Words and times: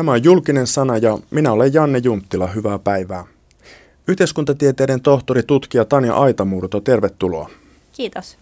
Tämä 0.00 0.12
on 0.12 0.24
julkinen 0.24 0.66
sana 0.66 0.96
ja 0.96 1.18
minä 1.30 1.52
olen 1.52 1.74
Janne 1.74 1.98
Junttila. 1.98 2.46
Hyvää 2.46 2.78
päivää. 2.78 3.24
Yhteiskuntatieteiden 4.08 5.00
tohtori 5.00 5.42
tutkija 5.42 5.84
Tanja 5.84 6.14
Aitamurto, 6.14 6.80
tervetuloa. 6.80 7.50
Kiitos. 7.92 8.38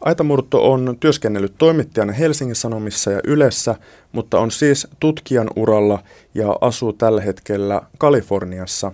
Aitamurto 0.00 0.72
on 0.72 0.96
työskennellyt 1.00 1.54
toimittajana 1.58 2.12
Helsingin 2.12 2.56
Sanomissa 2.56 3.10
ja 3.10 3.20
Ylessä, 3.24 3.74
mutta 4.12 4.40
on 4.40 4.50
siis 4.50 4.86
tutkijan 5.00 5.50
uralla 5.56 6.02
ja 6.34 6.56
asuu 6.60 6.92
tällä 6.92 7.20
hetkellä 7.20 7.82
Kaliforniassa. 7.98 8.92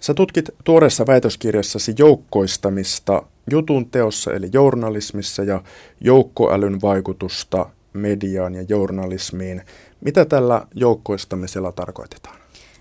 Sä 0.00 0.14
tutkit 0.14 0.50
tuoreessa 0.64 1.06
väitöskirjassasi 1.06 1.94
joukkoistamista 1.98 3.22
jutun 3.50 3.90
teossa 3.90 4.32
eli 4.32 4.48
journalismissa 4.52 5.42
ja 5.42 5.62
joukkoälyn 6.00 6.80
vaikutusta 6.82 7.66
mediaan 7.92 8.54
ja 8.54 8.62
journalismiin. 8.68 9.62
Mitä 10.06 10.24
tällä 10.24 10.66
joukkoistamisella 10.74 11.72
tarkoitetaan? 11.72 12.36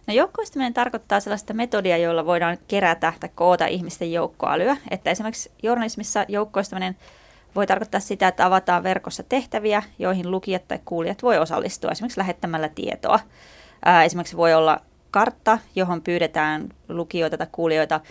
No 0.08 0.14
joukkoistaminen 0.14 0.74
tarkoittaa 0.74 1.20
sellaista 1.20 1.54
metodia, 1.54 1.98
jolla 1.98 2.26
voidaan 2.26 2.58
kerätä 2.68 3.14
tai 3.20 3.30
koota 3.36 3.66
ihmisten 3.66 4.14
joukkoälyä. 4.14 4.78
Että 4.92 5.12
esimerkiksi 5.12 5.52
journalismissa 5.64 6.26
joukkoistaminen 6.28 6.98
voi 7.56 7.68
tarkoittaa 7.68 8.00
sitä, 8.00 8.28
että 8.28 8.46
avataan 8.46 8.84
verkossa 8.84 9.24
tehtäviä, 9.24 9.84
joihin 10.00 10.32
lukijat 10.32 10.68
tai 10.68 10.80
kuulijat 10.86 11.24
voi 11.24 11.38
osallistua, 11.38 11.92
esimerkiksi 11.92 12.20
lähettämällä 12.20 12.70
tietoa. 12.70 13.20
Ää, 13.86 14.04
esimerkiksi 14.04 14.38
voi 14.38 14.54
olla 14.54 14.82
kartta, 15.12 15.60
johon 15.76 16.02
pyydetään 16.02 16.70
lukijoita 16.90 17.38
tai 17.38 17.48
kuulijoita 17.52 18.02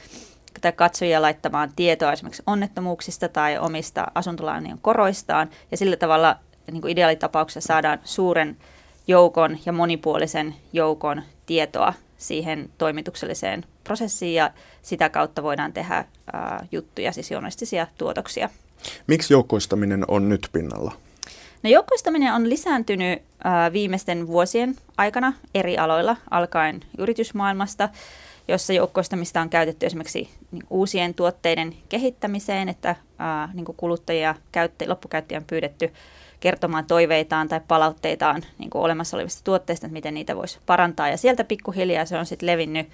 tai 0.60 0.72
katsojia 0.72 1.22
laittamaan 1.22 1.70
tietoa 1.76 2.12
esimerkiksi 2.12 2.42
onnettomuuksista 2.46 3.28
tai 3.28 3.58
omista 3.58 4.06
asuntolainojen 4.14 4.78
koroistaan. 4.78 5.50
Ja 5.70 5.76
sillä 5.76 5.96
tavalla 5.96 6.36
niin 6.72 6.80
kuin 6.80 6.92
ideaalitapauksessa 6.92 7.66
saadaan 7.66 7.98
suuren 8.04 8.56
joukon 9.06 9.58
ja 9.66 9.72
monipuolisen 9.72 10.54
joukon 10.72 11.22
tietoa 11.46 11.94
siihen 12.18 12.70
toimitukselliseen 12.78 13.64
prosessiin 13.84 14.34
ja 14.34 14.50
sitä 14.82 15.08
kautta 15.08 15.42
voidaan 15.42 15.72
tehdä 15.72 16.04
ää, 16.32 16.66
juttuja, 16.72 17.12
siis 17.12 17.30
journalistisia 17.30 17.86
tuotoksia. 17.98 18.50
Miksi 19.06 19.34
joukkoistaminen 19.34 20.04
on 20.08 20.28
nyt 20.28 20.48
pinnalla? 20.52 20.92
No 21.62 21.70
joukkoistaminen 21.70 22.34
on 22.34 22.50
lisääntynyt 22.50 23.22
ää, 23.44 23.72
viimeisten 23.72 24.26
vuosien 24.26 24.76
aikana 24.96 25.32
eri 25.54 25.78
aloilla, 25.78 26.16
alkaen 26.30 26.80
yritysmaailmasta, 26.98 27.88
jossa 28.48 28.72
joukkoistamista 28.72 29.40
on 29.40 29.50
käytetty 29.50 29.86
esimerkiksi 29.86 30.28
niin 30.50 30.62
uusien 30.70 31.14
tuotteiden 31.14 31.74
kehittämiseen, 31.88 32.68
että 32.68 32.96
ää, 33.18 33.48
niin 33.54 33.64
kuluttajia, 33.76 34.34
käyttä, 34.52 34.84
loppukäyttäjä 34.88 35.38
on 35.38 35.46
pyydetty 35.46 35.92
kertomaan 36.40 36.86
toiveitaan 36.86 37.48
tai 37.48 37.60
palautteitaan 37.68 38.42
niin 38.58 38.70
kuin 38.70 38.82
olemassa 38.82 39.16
olevista 39.16 39.44
tuotteista, 39.44 39.86
että 39.86 39.92
miten 39.92 40.14
niitä 40.14 40.36
voisi 40.36 40.58
parantaa. 40.66 41.08
Ja 41.08 41.16
sieltä 41.16 41.44
pikkuhiljaa 41.44 42.04
se 42.04 42.18
on 42.18 42.26
sitten 42.26 42.46
levinnyt 42.46 42.88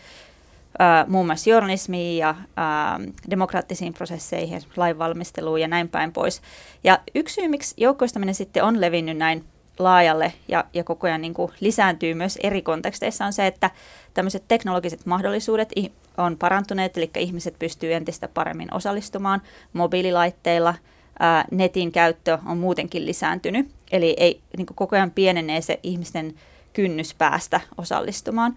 ää, 0.79 1.05
muun 1.09 1.27
muassa 1.27 1.51
journalismiin 1.51 2.19
ja 2.19 2.35
ää, 2.57 3.01
demokraattisiin 3.31 3.95
prosesseihin, 3.95 4.63
lainvalmisteluun 4.77 5.61
ja 5.61 5.69
näin 5.69 5.89
päin 5.89 6.13
pois. 6.13 6.43
Ja 6.85 6.99
yksi 7.15 7.35
syy, 7.35 7.49
miksi 7.49 7.75
joukkoistaminen 7.79 8.35
sitten 8.35 8.65
on 8.65 8.81
levinnyt 8.81 9.17
näin 9.17 9.45
laajalle 9.85 10.33
ja, 10.49 10.65
ja 10.75 10.85
koko 10.85 11.07
ajan 11.07 11.21
niin 11.21 11.35
kuin 11.35 11.53
lisääntyy 11.61 12.15
myös 12.15 12.39
eri 12.43 12.63
konteksteissa 12.63 13.27
on 13.27 13.33
se, 13.33 13.47
että 13.47 13.71
tämmöiset 14.15 14.45
teknologiset 14.49 15.07
mahdollisuudet 15.07 15.73
on 16.19 16.37
parantuneet, 16.39 16.97
eli 16.97 17.11
ihmiset 17.17 17.59
pystyy 17.59 17.95
entistä 17.95 18.29
paremmin 18.29 18.75
osallistumaan 18.75 19.43
mobiililaitteilla– 19.73 20.75
ää, 21.21 21.45
netin 21.51 21.93
käyttö 21.93 22.39
on 22.47 22.59
muutenkin 22.59 23.07
lisääntynyt. 23.07 23.71
Eli 23.93 24.17
ei, 24.19 24.41
niin 24.57 24.67
koko 24.67 24.97
ajan 24.97 25.11
pienenee 25.11 25.61
se 25.61 25.81
ihmisten 25.83 26.35
kynnys 26.73 27.15
päästä 27.15 27.61
osallistumaan. 27.79 28.57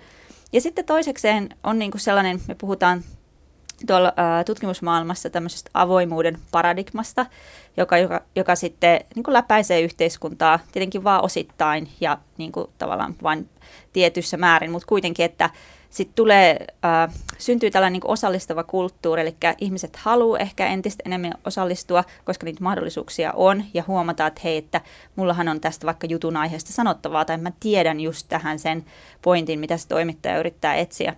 Ja 0.54 0.62
sitten 0.62 0.86
toisekseen 0.86 1.50
on 1.64 1.80
niin 1.80 1.92
sellainen, 1.98 2.42
me 2.48 2.56
puhutaan 2.56 3.04
tuolla 3.88 4.14
ää, 4.16 4.44
tutkimusmaailmassa 4.44 5.30
tämmöisestä 5.30 5.72
avoimuuden 5.74 6.38
paradigmasta, 6.52 7.26
joka, 7.78 7.98
joka, 7.98 8.22
joka 8.36 8.56
sitten 8.56 9.00
niin 9.16 9.24
läpäisee 9.28 9.82
yhteiskuntaa 9.82 10.60
tietenkin 10.72 11.04
vaan 11.04 11.24
osittain 11.24 11.90
ja 12.02 12.18
niin 12.38 12.52
kuin 12.52 12.68
tavallaan 12.78 13.16
vain 13.24 13.50
tietyssä 13.94 14.38
määrin, 14.38 14.72
mutta 14.72 14.88
kuitenkin, 14.88 15.26
että 15.26 15.50
sitten 15.94 16.16
tulee, 16.16 16.68
äh, 16.86 17.14
syntyy 17.38 17.72
tällainen 17.72 17.94
niin 17.94 18.12
osallistava 18.12 18.64
kulttuuri, 18.64 19.22
eli 19.22 19.36
ihmiset 19.58 19.96
haluaa 19.96 20.40
ehkä 20.40 20.68
entistä 20.68 21.04
enemmän 21.06 21.34
osallistua, 21.46 22.04
koska 22.26 22.46
niitä 22.46 22.64
mahdollisuuksia 22.64 23.34
on, 23.36 23.64
ja 23.74 23.84
huomataan, 23.88 24.28
että 24.28 24.42
hei, 24.44 24.58
että 24.58 24.82
mullahan 25.16 25.48
on 25.48 25.60
tästä 25.60 25.86
vaikka 25.86 26.08
jutun 26.08 26.38
aiheesta 26.38 26.74
sanottavaa, 26.74 27.26
tai 27.26 27.38
mä 27.38 27.52
tiedän 27.60 28.00
just 28.00 28.26
tähän 28.30 28.60
sen 28.60 28.86
pointin, 29.22 29.60
mitä 29.60 29.78
se 29.78 29.88
toimittaja 29.88 30.38
yrittää 30.38 30.76
etsiä 30.76 31.16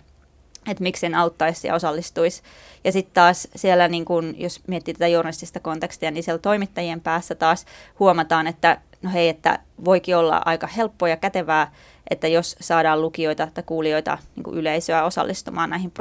että 0.68 0.82
miksi 0.82 1.00
sen 1.00 1.14
auttaisi 1.14 1.66
ja 1.66 1.74
osallistuisi. 1.74 2.42
Ja 2.84 2.92
sitten 2.92 3.14
taas 3.14 3.48
siellä, 3.56 3.88
niin 3.88 4.04
kun, 4.04 4.34
jos 4.38 4.60
miettii 4.66 4.94
tätä 4.94 5.08
journalistista 5.08 5.60
kontekstia, 5.60 6.10
niin 6.10 6.24
siellä 6.24 6.38
toimittajien 6.38 7.00
päässä 7.00 7.34
taas 7.34 7.64
huomataan, 7.98 8.46
että 8.46 8.80
no 9.02 9.10
hei, 9.10 9.28
että 9.28 9.58
voikin 9.84 10.16
olla 10.16 10.42
aika 10.44 10.66
helppoa 10.66 11.08
ja 11.08 11.16
kätevää 11.16 11.72
että 12.10 12.28
jos 12.28 12.56
saadaan 12.60 13.02
lukijoita 13.02 13.48
tai 13.54 13.64
kuulijoita 13.66 14.18
niin 14.36 14.58
yleisöä 14.58 15.04
osallistumaan 15.04 15.70
näihin 15.70 15.92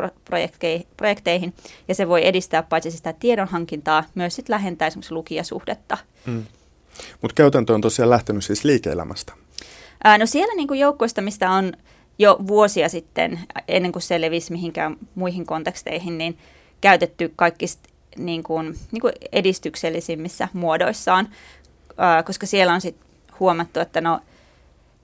projekteihin, 0.97 1.53
ja 1.87 1.95
se 1.95 2.07
voi 2.07 2.27
edistää 2.27 2.63
paitsi 2.63 2.91
sitä 2.91 3.13
tiedonhankintaa, 3.13 4.03
myös 4.15 4.35
sit 4.35 4.49
lähentää 4.49 4.87
esimerkiksi 4.87 5.13
lukijasuhdetta. 5.13 5.97
Mm. 6.25 6.43
Mutta 7.21 7.35
käytäntö 7.35 7.73
on 7.73 7.81
tosiaan 7.81 8.09
lähtenyt 8.09 8.45
siis 8.45 8.63
liike-elämästä. 8.63 9.33
Ää, 10.03 10.17
no 10.17 10.25
siellä 10.25 10.55
niin 10.55 10.79
joukkoistamista 10.79 11.49
on 11.49 11.73
jo 12.19 12.37
vuosia 12.47 12.89
sitten, 12.89 13.39
ennen 13.67 13.91
kuin 13.91 14.03
se 14.03 14.21
levisi 14.21 14.51
mihinkään 14.51 14.97
muihin 15.15 15.45
konteksteihin, 15.45 16.17
niin 16.17 16.37
käytetty 16.81 17.33
kaikista 17.35 17.89
niin 18.17 18.43
kuin, 18.43 18.75
niin 18.91 19.01
kuin 19.01 19.13
edistyksellisimmissä 19.31 20.47
muodoissaan, 20.53 21.29
koska 22.25 22.45
siellä 22.45 22.73
on 22.73 22.81
sitten 22.81 23.07
huomattu, 23.39 23.79
että 23.79 24.01
no, 24.01 24.19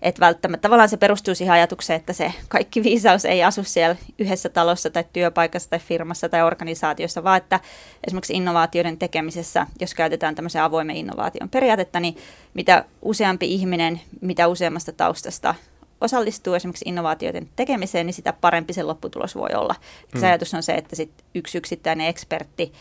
että 0.02 0.20
välttämättä 0.20 0.62
tavallaan 0.62 0.90
se 0.90 0.98
perustuu 0.98 1.36
siihen 1.36 1.54
ajatukseen, 1.54 2.00
että 2.00 2.14
se 2.14 2.34
kaikki 2.48 2.84
viisaus 2.84 3.26
ei 3.26 3.44
asu 3.44 3.64
siellä 3.64 3.96
yhdessä 4.20 4.50
talossa 4.50 4.90
tai 4.90 5.04
työpaikassa 5.14 5.70
tai 5.70 5.80
firmassa 5.80 6.30
tai 6.30 6.42
organisaatiossa, 6.42 7.24
vaan 7.24 7.38
että 7.38 7.60
esimerkiksi 8.08 8.34
innovaatioiden 8.34 8.98
tekemisessä, 8.98 9.68
jos 9.80 9.94
käytetään 9.94 10.36
tämmöisen 10.36 10.64
avoimen 10.64 10.96
innovaation 10.96 11.50
periaatetta, 11.50 12.00
niin 12.00 12.18
mitä 12.54 12.86
useampi 13.02 13.54
ihminen, 13.54 14.02
mitä 14.22 14.48
useammasta 14.48 14.92
taustasta 14.92 15.56
osallistuu 16.02 16.54
esimerkiksi 16.54 16.86
innovaatioiden 16.88 17.50
tekemiseen, 17.56 18.06
niin 18.06 18.14
sitä 18.14 18.34
parempi 18.34 18.74
se 18.74 18.84
lopputulos 18.84 19.36
voi 19.36 19.50
olla. 19.56 19.76
Mm. 20.14 20.20
Se 20.20 20.28
ajatus 20.28 20.54
on 20.54 20.64
se, 20.64 20.74
että 20.74 20.96
sit 20.96 21.12
yksi 21.36 21.58
yksittäinen 21.58 22.08
ekspertti 22.08 22.74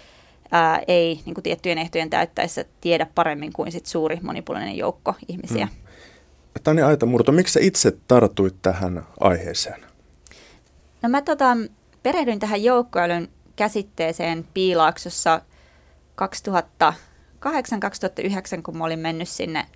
ää, 0.50 0.82
ei 0.88 1.20
niin 1.26 1.34
kuin 1.34 1.42
tiettyjen 1.42 1.78
ehtojen 1.78 2.10
täyttäessä 2.10 2.64
tiedä 2.80 3.06
paremmin 3.14 3.52
kuin 3.52 3.72
sit 3.72 3.86
suuri 3.86 4.18
monipuolinen 4.22 4.76
joukko 4.76 5.14
ihmisiä. 5.28 5.66
Mm. 5.66 5.72
Tani 6.64 6.82
Aitamurto, 6.82 7.32
miksi 7.32 7.52
sä 7.52 7.60
itse 7.62 7.92
tartuit 8.08 8.54
tähän 8.62 9.06
aiheeseen? 9.20 9.80
No 11.02 11.08
mä 11.08 11.22
tota, 11.22 11.56
perehdyin 12.02 12.38
tähän 12.38 12.64
joukkoälyn 12.64 13.28
käsitteeseen 13.56 14.46
Piilaaksossa 14.54 15.40
2008-2009, 16.84 18.62
kun 18.62 18.76
mä 18.76 18.84
olin 18.84 18.98
mennyt 18.98 19.28
sinne 19.28 19.66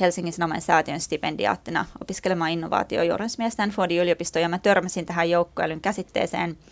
Helsingin 0.00 0.32
Sanoman 0.32 0.60
säätiön 0.60 1.00
stipendiaattina 1.00 1.84
opiskelemaan 2.00 2.50
innovaatiojournalismia 2.50 3.50
Stanfordin 3.50 4.02
yliopistoon, 4.02 4.42
ja 4.42 4.48
mä 4.48 4.58
törmäsin 4.58 5.06
tähän 5.06 5.30
joukkoälyn 5.30 5.80
käsitteeseen– 5.80 6.56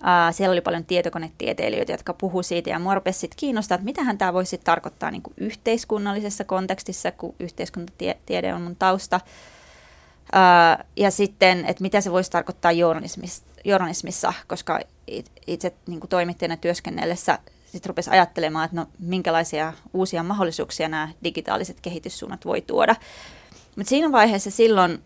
Uh, 0.00 0.34
siellä 0.34 0.52
oli 0.52 0.60
paljon 0.60 0.84
tietokonetieteilijöitä, 0.84 1.92
jotka 1.92 2.14
puhuivat 2.14 2.46
siitä, 2.46 2.70
ja 2.70 2.78
mua 2.78 2.94
rupesi 2.94 3.30
kiinnostaa, 3.36 3.74
että 3.74 3.84
mitähän 3.84 4.18
tämä 4.18 4.32
voisi 4.32 4.58
tarkoittaa 4.58 5.10
niin 5.10 5.22
kuin 5.22 5.34
yhteiskunnallisessa 5.36 6.44
kontekstissa, 6.44 7.12
kun 7.12 7.34
yhteiskuntatiede 7.40 8.54
on 8.54 8.62
mun 8.62 8.76
tausta. 8.76 9.20
Uh, 10.34 10.84
ja 10.96 11.10
sitten, 11.10 11.64
että 11.66 11.82
mitä 11.82 12.00
se 12.00 12.12
voisi 12.12 12.30
tarkoittaa 12.30 12.72
journalismissa, 12.72 13.44
journalismissa 13.64 14.32
koska 14.46 14.80
itse 15.46 15.72
niin 15.86 16.00
kuin 16.00 16.10
toimittajana 16.10 16.56
työskennellessä 16.56 17.38
sitten 17.72 17.88
rupesi 17.88 18.10
ajattelemaan, 18.10 18.64
että 18.64 18.76
no, 18.76 18.86
minkälaisia 18.98 19.72
uusia 19.92 20.22
mahdollisuuksia 20.22 20.88
nämä 20.88 21.08
digitaaliset 21.24 21.80
kehityssuunnat 21.80 22.44
voi 22.44 22.60
tuoda. 22.60 22.96
Mutta 23.76 23.90
siinä 23.90 24.12
vaiheessa 24.12 24.50
silloin, 24.50 24.98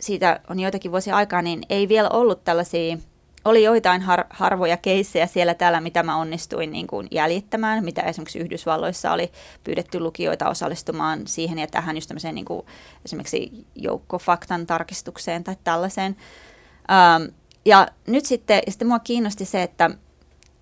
siitä 0.00 0.40
on 0.48 0.60
joitakin 0.60 0.90
vuosia 0.90 1.16
aikaa, 1.16 1.42
niin 1.42 1.62
ei 1.68 1.88
vielä 1.88 2.08
ollut 2.08 2.44
tällaisia 2.44 2.96
oli 3.44 3.62
joitain 3.62 4.02
har, 4.02 4.24
harvoja 4.30 4.76
keissejä 4.76 5.26
siellä 5.26 5.54
täällä, 5.54 5.80
mitä 5.80 6.02
mä 6.02 6.16
onnistuin 6.16 6.72
niin 6.72 6.86
kuin 6.86 7.08
jäljittämään, 7.10 7.84
mitä 7.84 8.02
esimerkiksi 8.02 8.38
Yhdysvalloissa 8.38 9.12
oli 9.12 9.32
pyydetty 9.64 10.00
lukijoita 10.00 10.48
osallistumaan 10.48 11.26
siihen 11.26 11.58
ja 11.58 11.66
tähän 11.66 11.96
just 11.96 12.08
tämmöiseen 12.08 12.34
niin 12.34 12.44
kuin 12.44 12.66
esimerkiksi 13.04 13.66
joukkofaktan 13.74 14.66
tarkistukseen 14.66 15.44
tai 15.44 15.56
tällaiseen. 15.64 16.16
Ähm, 16.90 17.22
ja 17.64 17.88
nyt 18.06 18.26
sitten, 18.26 18.62
ja 18.66 18.72
sitten 18.72 18.88
mua 18.88 18.98
kiinnosti 18.98 19.44
se, 19.44 19.62
että 19.62 19.90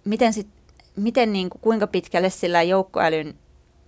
miten, 0.04 0.32
sit, 0.32 0.48
miten 0.98 1.32
niin 1.32 1.50
kuin, 1.50 1.60
kuinka 1.60 1.86
pitkälle 1.86 2.30
sillä 2.30 2.62
joukkoälyn 2.62 3.34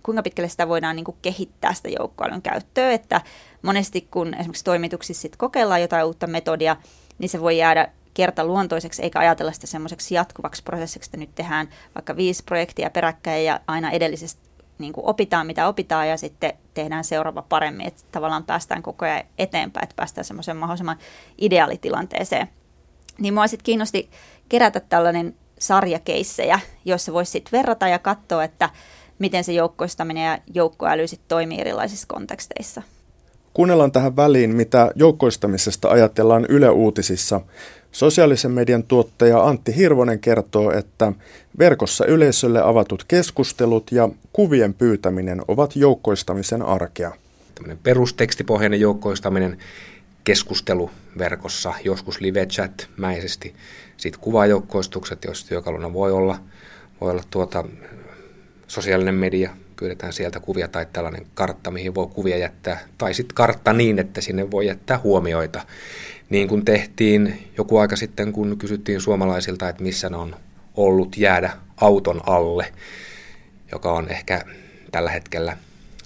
kuinka 0.03 0.23
pitkälle 0.23 0.49
sitä 0.49 0.67
voidaan 0.67 0.95
niin 0.95 1.03
kuin 1.03 1.17
kehittää 1.21 1.73
sitä 1.73 1.89
joukkoälyn 1.89 2.41
käyttöä, 2.41 2.91
että 2.91 3.21
monesti 3.61 4.07
kun 4.11 4.33
esimerkiksi 4.33 4.63
toimituksissa 4.63 5.21
sit 5.21 5.35
kokeillaan 5.35 5.81
jotain 5.81 6.05
uutta 6.05 6.27
metodia, 6.27 6.75
niin 7.19 7.29
se 7.29 7.41
voi 7.41 7.57
jäädä 7.57 7.87
kertaluontoiseksi, 8.13 9.01
eikä 9.03 9.19
ajatella 9.19 9.51
sitä 9.51 9.67
semmoiseksi 9.67 10.15
jatkuvaksi 10.15 10.63
prosessiksi, 10.63 11.07
että 11.07 11.17
nyt 11.17 11.35
tehdään 11.35 11.69
vaikka 11.95 12.15
viisi 12.15 12.43
projektia 12.43 12.89
peräkkäin 12.89 13.45
ja 13.45 13.59
aina 13.67 13.91
edellisestä 13.91 14.41
niin 14.77 14.93
kuin 14.93 15.05
opitaan, 15.05 15.47
mitä 15.47 15.67
opitaan 15.67 16.09
ja 16.09 16.17
sitten 16.17 16.53
tehdään 16.73 17.03
seuraava 17.03 17.41
paremmin, 17.41 17.87
että 17.87 18.01
tavallaan 18.11 18.43
päästään 18.43 18.83
koko 18.83 19.05
ajan 19.05 19.23
eteenpäin, 19.37 19.83
että 19.83 19.95
päästään 19.95 20.25
semmoisen 20.25 20.57
mahdollisimman 20.57 20.97
ideaalitilanteeseen. 21.37 22.47
Niin 23.19 23.33
mua 23.33 23.47
sitten 23.47 23.63
kiinnosti 23.63 24.09
kerätä 24.49 24.79
tällainen 24.79 25.35
sarjakeissejä, 25.61 26.59
joissa 26.85 27.13
voisi 27.13 27.31
sitten 27.31 27.51
verrata 27.51 27.87
ja 27.87 27.99
katsoa, 27.99 28.43
että 28.43 28.69
miten 29.19 29.43
se 29.43 29.53
joukkoistaminen 29.53 30.25
ja 30.25 30.37
joukkoäly 30.53 31.07
sitten 31.07 31.27
toimii 31.27 31.61
erilaisissa 31.61 32.07
konteksteissa. 32.07 32.81
Kuunnellaan 33.53 33.91
tähän 33.91 34.15
väliin, 34.15 34.55
mitä 34.55 34.91
joukkoistamisesta 34.95 35.89
ajatellaan 35.89 36.45
Yle 36.49 36.69
Uutisissa. 36.69 37.41
Sosiaalisen 37.91 38.51
median 38.51 38.83
tuottaja 38.83 39.43
Antti 39.43 39.75
Hirvonen 39.75 40.19
kertoo, 40.19 40.71
että 40.71 41.13
verkossa 41.59 42.05
yleisölle 42.05 42.61
avatut 42.61 43.03
keskustelut 43.03 43.91
ja 43.91 44.09
kuvien 44.33 44.73
pyytäminen 44.73 45.41
ovat 45.47 45.75
joukkoistamisen 45.75 46.61
arkea. 46.61 47.11
Tällainen 47.55 47.79
perustekstipohjainen 47.83 48.79
joukkoistaminen, 48.79 49.57
keskustelu 50.23 50.91
verkossa, 51.17 51.73
joskus 51.83 52.21
live 52.21 52.45
chat 52.45 52.87
mäisesti, 52.97 53.55
sitten 54.01 54.21
kuvajoukkoistukset, 54.21 55.23
jos 55.23 55.45
työkaluna 55.45 55.93
voi 55.93 56.11
olla, 56.11 56.39
voi 57.01 57.11
olla 57.11 57.23
tuota, 57.29 57.63
sosiaalinen 58.67 59.15
media, 59.15 59.49
pyydetään 59.79 60.13
sieltä 60.13 60.39
kuvia 60.39 60.67
tai 60.67 60.85
tällainen 60.93 61.27
kartta, 61.33 61.71
mihin 61.71 61.95
voi 61.95 62.07
kuvia 62.07 62.37
jättää, 62.37 62.79
tai 62.97 63.13
sitten 63.13 63.35
kartta 63.35 63.73
niin, 63.73 63.99
että 63.99 64.21
sinne 64.21 64.51
voi 64.51 64.67
jättää 64.67 64.99
huomioita 65.03 65.61
niin 66.31 66.47
kuin 66.47 66.65
tehtiin 66.65 67.47
joku 67.57 67.77
aika 67.77 67.95
sitten, 67.95 68.33
kun 68.33 68.57
kysyttiin 68.57 69.01
suomalaisilta, 69.01 69.69
että 69.69 69.83
missä 69.83 70.09
ne 70.09 70.17
on 70.17 70.35
ollut 70.75 71.17
jäädä 71.17 71.53
auton 71.77 72.21
alle, 72.25 72.73
joka 73.71 73.91
on 73.91 74.09
ehkä 74.09 74.41
tällä 74.91 75.11
hetkellä 75.11 75.57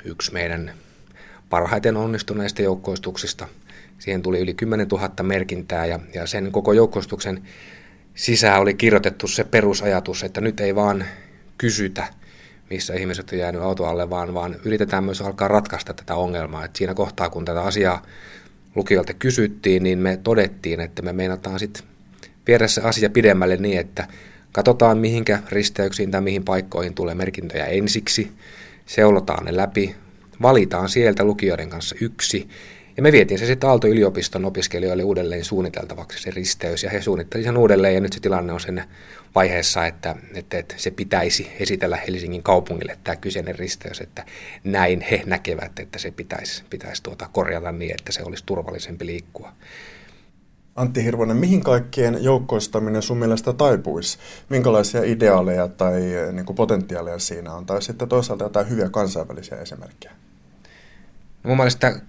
yksi 0.03 0.33
meidän 0.33 0.74
parhaiten 1.50 1.97
onnistuneista 1.97 2.62
joukkoistuksista. 2.62 3.47
Siihen 4.00 4.21
tuli 4.21 4.39
yli 4.39 4.53
10 4.53 4.88
000 4.88 5.09
merkintää 5.24 5.86
ja, 5.86 6.00
ja 6.13 6.27
sen 6.27 6.51
koko 6.51 6.74
joukkoistuksen 6.74 7.47
sisään 8.15 8.62
oli 8.62 8.73
kirjoitettu 8.73 9.27
se 9.27 9.44
perusajatus, 9.44 10.23
että 10.23 10.41
nyt 10.41 10.59
ei 10.59 10.75
vaan 10.75 11.06
kysytä, 11.57 12.07
missä 12.69 12.94
ihmiset 12.94 13.31
on 13.31 13.39
jäänyt 13.39 13.62
auto 13.62 13.85
alle, 13.85 14.09
vaan, 14.09 14.33
vaan 14.33 14.56
yritetään 14.65 15.03
myös 15.03 15.21
alkaa 15.21 15.47
ratkaista 15.47 15.94
tätä 15.94 16.15
ongelmaa. 16.15 16.65
Et 16.65 16.75
siinä 16.75 16.94
kohtaa, 16.94 17.29
kun 17.29 17.45
tätä 17.45 17.62
asiaa 17.62 18.01
lukijoilta 18.75 19.13
kysyttiin, 19.13 19.83
niin 19.83 20.00
me 20.00 20.17
todettiin, 20.17 20.79
että 20.79 21.01
me 21.01 21.13
meinataan 21.13 21.59
sitten 21.59 21.83
viedä 22.47 22.67
se 22.67 22.81
asia 22.81 23.09
pidemmälle 23.09 23.57
niin, 23.57 23.79
että 23.79 24.07
katsotaan 24.51 24.97
mihinkä 24.97 25.39
risteyksiin 25.50 26.11
tai 26.11 26.21
mihin 26.21 26.44
paikkoihin 26.44 26.94
tulee 26.94 27.15
merkintöjä 27.15 27.65
ensiksi, 27.65 28.31
seulotaan 28.85 29.45
ne 29.45 29.57
läpi, 29.57 29.95
valitaan 30.41 30.89
sieltä 30.89 31.23
lukijoiden 31.23 31.69
kanssa 31.69 31.95
yksi, 32.01 32.50
ja 32.97 33.03
me 33.03 33.12
vietiin 33.12 33.39
se 33.39 33.45
sitten 33.45 33.69
Aalto-yliopiston 33.69 34.45
opiskelijoille 34.45 35.03
uudelleen 35.03 35.45
suunniteltavaksi 35.45 36.24
se 36.24 36.31
risteys, 36.31 36.83
ja 36.83 36.89
he 36.89 37.01
suunnittelivat 37.01 37.47
sen 37.47 37.57
uudelleen, 37.57 37.94
ja 37.94 38.01
nyt 38.01 38.13
se 38.13 38.19
tilanne 38.19 38.53
on 38.53 38.59
sen 38.59 38.83
vaiheessa, 39.36 39.86
että, 39.86 40.15
että, 40.33 40.57
että 40.57 40.75
se 40.77 40.92
pitäisi 40.92 41.51
esitellä 41.59 41.97
Helsingin 41.97 42.44
kaupungille 42.44 42.97
tämä 43.03 43.15
kyseinen 43.15 43.59
risteys, 43.59 44.01
että 44.01 44.25
näin 44.63 45.01
he 45.01 45.24
näkevät, 45.25 45.80
että 45.80 46.00
se 46.00 46.12
pitäisi, 46.12 46.63
pitäisi 46.69 47.03
tuota 47.03 47.30
korjata 47.31 47.71
niin, 47.71 47.92
että 47.92 48.12
se 48.12 48.24
olisi 48.24 48.44
turvallisempi 48.45 49.06
liikkua. 49.06 49.51
Antti 50.75 51.03
Hirvonen, 51.03 51.38
mihin 51.38 51.63
kaikkien 51.63 52.24
joukkoistaminen 52.24 53.01
sun 53.01 53.18
mielestä 53.18 53.53
taipuisi? 53.53 54.18
Minkälaisia 54.50 55.03
ideaaleja 55.03 55.68
tai 55.68 56.01
niin 56.31 56.45
kuin 56.45 56.56
potentiaaleja 56.56 57.19
siinä 57.19 57.53
on? 57.53 57.65
Tai 57.65 57.81
sitten 57.81 58.09
toisaalta 58.09 58.44
jotain 58.44 58.69
hyviä 58.69 58.89
kansainvälisiä 58.89 59.57
esimerkkejä? 59.57 60.13
No 61.44 61.47
mun 61.47 61.57
mielestä 61.57 62.00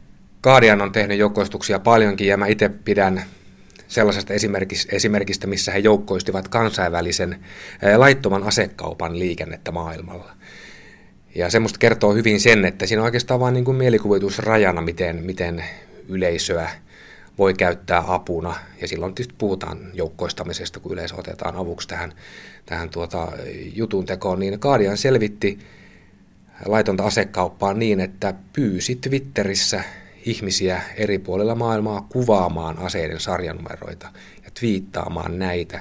Guardian 0.47 0.83
on 0.83 0.93
tehnyt 0.93 1.19
joukkoistuksia 1.19 1.79
paljonkin 1.79 2.29
ja 2.29 2.37
mä 2.37 2.47
itse 2.47 2.69
pidän 2.69 3.23
sellaisesta 3.89 4.35
esimerkistä, 4.93 5.47
missä 5.47 5.73
he 5.73 5.79
joukkoistivat 5.79 6.49
kansainvälisen 6.49 7.45
laittoman 7.97 8.43
asekaupan 8.43 9.19
liikennettä 9.19 9.73
maailmalla. 9.73 10.33
Ja 11.35 11.51
semmoista 11.51 11.79
kertoo 11.79 12.15
hyvin 12.15 12.41
sen, 12.41 12.65
että 12.65 12.87
siinä 12.87 13.03
on 13.03 13.05
oikeastaan 13.05 13.41
vain 13.41 13.55
niin 13.55 13.65
kuin 13.65 13.77
mielikuvitusrajana, 13.77 14.81
miten, 14.81 15.17
miten 15.25 15.65
yleisöä 16.09 16.71
voi 17.39 17.55
käyttää 17.55 18.05
apuna. 18.07 18.55
Ja 18.81 18.89
silloin 18.89 19.15
tietysti 19.15 19.35
puhutaan 19.39 19.79
joukkoistamisesta, 19.95 20.81
kun 20.81 20.93
yleisö 20.93 21.15
otetaan 21.17 21.57
avuksi 21.57 21.89
tähän, 21.89 22.13
tähän 22.67 22.91
tuota 22.91 23.33
jutun 23.75 24.07
tekoon. 24.07 24.41
Niin 24.41 24.59
Guardian 24.61 24.97
selvitti 24.97 25.59
laitonta 26.67 27.05
asekauppaa 27.05 27.75
niin, 27.75 28.01
että 28.01 28.35
pyysi 28.53 28.97
Twitterissä 28.97 29.85
ihmisiä 30.26 30.82
eri 30.96 31.19
puolilla 31.19 31.55
maailmaa 31.55 32.06
kuvaamaan 32.08 32.78
aseiden 32.78 33.20
sarjanumeroita 33.20 34.08
ja 34.44 34.50
twiittaamaan 34.61 35.38
näitä. 35.38 35.76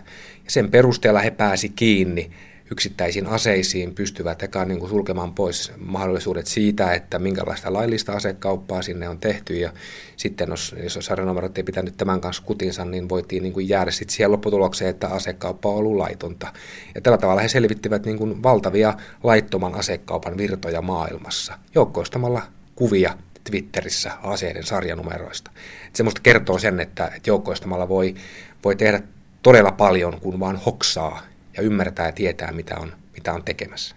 Ja 0.46 0.52
sen 0.52 0.72
perusteella 0.72 1.20
he 1.20 1.32
pääsi 1.32 1.70
kiinni 1.70 2.32
yksittäisiin 2.72 3.28
aseisiin, 3.28 3.96
pystyvät 3.96 4.44
eka 4.44 4.66
niin 4.66 4.80
kuin 4.80 4.90
sulkemaan 4.90 5.34
pois 5.34 5.72
mahdollisuudet 5.78 6.48
siitä, 6.48 6.94
että 6.94 7.20
minkälaista 7.20 7.74
laillista 7.74 8.14
asekauppaa 8.14 8.82
sinne 8.82 9.10
on 9.10 9.20
tehty. 9.20 9.58
Ja 9.58 9.74
sitten 10.18 10.50
jos, 10.50 10.76
jos 10.84 10.98
sarjanumerot 11.02 11.58
ei 11.58 11.64
pitänyt 11.64 11.98
tämän 11.98 12.22
kanssa 12.22 12.44
kutinsa, 12.44 12.86
niin 12.86 13.10
voitiin 13.10 13.44
niin 13.44 13.54
kuin 13.54 13.70
jäädä 13.70 13.92
sitten 13.92 14.16
siihen 14.16 14.32
lopputulokseen, 14.32 14.90
että 14.90 15.08
asekauppa 15.08 15.70
on 15.70 15.76
ollut 15.76 15.96
laitonta. 15.96 16.54
Ja 16.96 17.02
tällä 17.02 17.18
tavalla 17.18 17.42
he 17.42 17.48
selvittivät 17.48 18.06
niin 18.06 18.18
kuin 18.18 18.44
valtavia 18.44 18.94
laittoman 19.24 19.76
asekaupan 19.76 20.38
virtoja 20.38 20.82
maailmassa, 20.82 21.60
joukkoistamalla 21.76 22.42
kuvia 22.76 23.18
Twitterissä 23.52 24.12
aseiden 24.24 24.64
sarjanumeroista. 24.64 25.52
Et 25.88 25.96
semmoista 25.96 26.22
kertoo 26.22 26.60
sen, 26.60 26.80
että, 26.80 27.08
että 27.08 27.30
joukkoistamalla 27.30 27.90
voi, 27.90 28.16
voi 28.64 28.76
tehdä 28.76 29.02
todella 29.44 29.72
paljon, 29.72 30.20
kun 30.20 30.40
vaan 30.40 30.56
hoksaa 30.56 31.22
ja 31.58 31.64
ymmärtää 31.64 32.06
ja 32.06 32.12
tietää, 32.12 32.52
mitä 32.52 32.76
on, 32.80 32.94
mitä 33.14 33.34
on 33.34 33.44
tekemässä. 33.44 33.96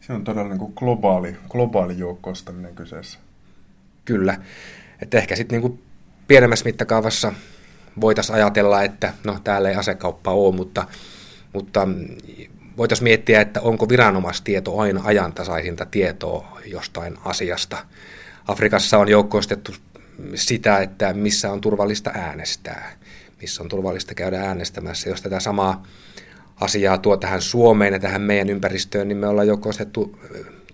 Se 0.00 0.12
on 0.12 0.24
todella 0.24 0.48
niin 0.48 0.58
kuin 0.58 0.72
globaali, 0.76 1.36
globaali 1.48 1.98
joukkoistaminen 1.98 2.74
kyseessä. 2.74 3.18
Kyllä. 4.04 4.38
Että 5.02 5.18
ehkä 5.18 5.36
sitten 5.36 5.60
niin 5.60 5.82
pienemmässä 6.28 6.64
mittakaavassa 6.64 7.32
voitaisiin 8.00 8.36
ajatella, 8.36 8.82
että 8.82 9.12
no 9.24 9.38
täällä 9.44 9.70
ei 9.70 9.76
asekauppaa 9.76 10.34
ole, 10.34 10.54
mutta, 10.54 10.86
mutta 11.52 11.88
voitaisiin 12.76 13.04
miettiä, 13.04 13.40
että 13.40 13.60
onko 13.60 13.88
viranomaistieto 13.88 14.78
aina 14.78 15.00
ajantasaisinta 15.04 15.86
tietoa 15.86 16.60
jostain 16.66 17.16
asiasta. 17.24 17.78
Afrikassa 18.46 18.98
on 18.98 19.08
joukkoistettu 19.08 19.74
sitä, 20.34 20.78
että 20.78 21.12
missä 21.12 21.52
on 21.52 21.60
turvallista 21.60 22.10
äänestää, 22.14 22.92
missä 23.40 23.62
on 23.62 23.68
turvallista 23.68 24.14
käydä 24.14 24.40
äänestämässä. 24.40 25.08
Jos 25.08 25.22
tätä 25.22 25.40
samaa 25.40 25.86
asiaa 26.60 26.98
tuo 26.98 27.16
tähän 27.16 27.42
Suomeen 27.42 27.92
ja 27.92 28.00
tähän 28.00 28.22
meidän 28.22 28.50
ympäristöön, 28.50 29.08
niin 29.08 29.18
me 29.18 29.26
ollaan 29.26 29.46
joukkoistettu 29.46 30.18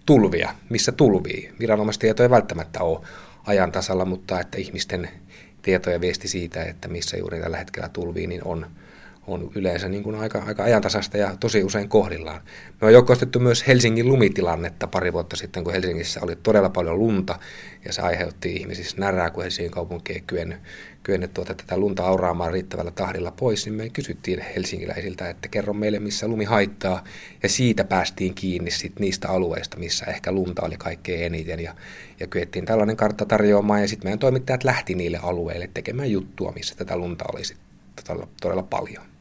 tulvia, 0.07 0.55
missä 0.69 0.93
tulvii. 0.93 1.52
Viranomaistieto 1.61 2.23
ei 2.23 2.31
välttämättä 2.31 2.83
ole 2.83 3.00
ajan 3.47 3.73
tasalla, 3.73 4.05
mutta 4.05 4.41
että 4.41 4.59
ihmisten 4.59 5.09
tietoja 5.62 6.00
viesti 6.00 6.29
siitä, 6.29 6.64
että 6.64 6.88
missä 6.88 7.17
juuri 7.17 7.41
tällä 7.41 7.57
hetkellä 7.57 7.88
tulvii, 7.88 8.26
niin 8.26 8.45
on, 8.45 8.67
on 9.26 9.50
yleensä 9.55 9.88
niin 9.88 10.02
kuin 10.02 10.17
aika, 10.17 10.43
aika 10.47 10.62
ajantasasta 10.62 11.17
ja 11.17 11.37
tosi 11.41 11.64
usein 11.64 11.88
kohdillaan. 11.88 12.41
Me 12.81 12.87
on 12.87 12.93
joukkoistettu 12.93 13.41
myös 13.41 13.67
Helsingin 13.67 14.09
lumitilannetta 14.09 14.87
pari 14.87 15.12
vuotta 15.12 15.37
sitten, 15.37 15.64
kun 15.64 15.73
Helsingissä 15.73 16.21
oli 16.23 16.37
todella 16.37 16.69
paljon 16.69 16.99
lunta 16.99 17.38
ja 17.85 17.93
se 17.93 18.02
aiheutti 18.02 18.57
ihmisissä 18.57 18.97
närää, 19.00 19.31
kun 19.31 19.43
Helsingin 19.43 19.71
kaupunki 19.71 20.12
ei 20.12 20.21
kyennyt, 20.26 20.59
kyennyt 21.02 21.35
tuota, 21.35 21.55
tätä 21.55 21.76
lunta 21.76 22.07
auraamaan 22.07 22.52
riittävällä 22.52 22.91
tahdilla 22.91 23.31
pois, 23.31 23.67
niin 23.67 23.75
me 23.75 23.88
kysyttiin 23.88 24.45
helsinkiläisiltä, 24.55 25.31
että 25.31 25.49
kerro 25.49 25.73
meille, 25.73 25.99
missä 25.99 26.29
lumi 26.29 26.45
haittaa 26.45 27.05
ja 27.43 27.49
siitä 27.49 27.85
päästiin 27.85 28.35
kiinni 28.35 28.71
sit 28.71 28.99
niistä 28.99 29.29
alueista, 29.29 29.79
missä 29.79 30.07
ehkä 30.07 30.33
lunta 30.33 30.62
oli 30.62 30.76
kaikkein 30.76 31.25
eniten 31.25 31.61
ja, 31.61 31.75
ja 32.21 32.26
kyettiin 32.26 32.64
tällainen 32.64 32.97
kartta 32.97 33.26
tarjoamaan 33.26 33.81
ja 33.81 33.88
sitten 33.88 34.07
meidän 34.07 34.19
toimittajat 34.19 34.64
lähti 34.64 34.95
niille 34.95 35.19
alueille 35.23 35.71
tekemään 35.75 36.11
juttua, 36.11 36.52
missä 36.52 36.75
tätä 36.75 36.97
lunta 36.97 37.25
oli 37.33 37.43
todella, 38.07 38.29
todella 38.41 38.62
paljon 38.62 39.12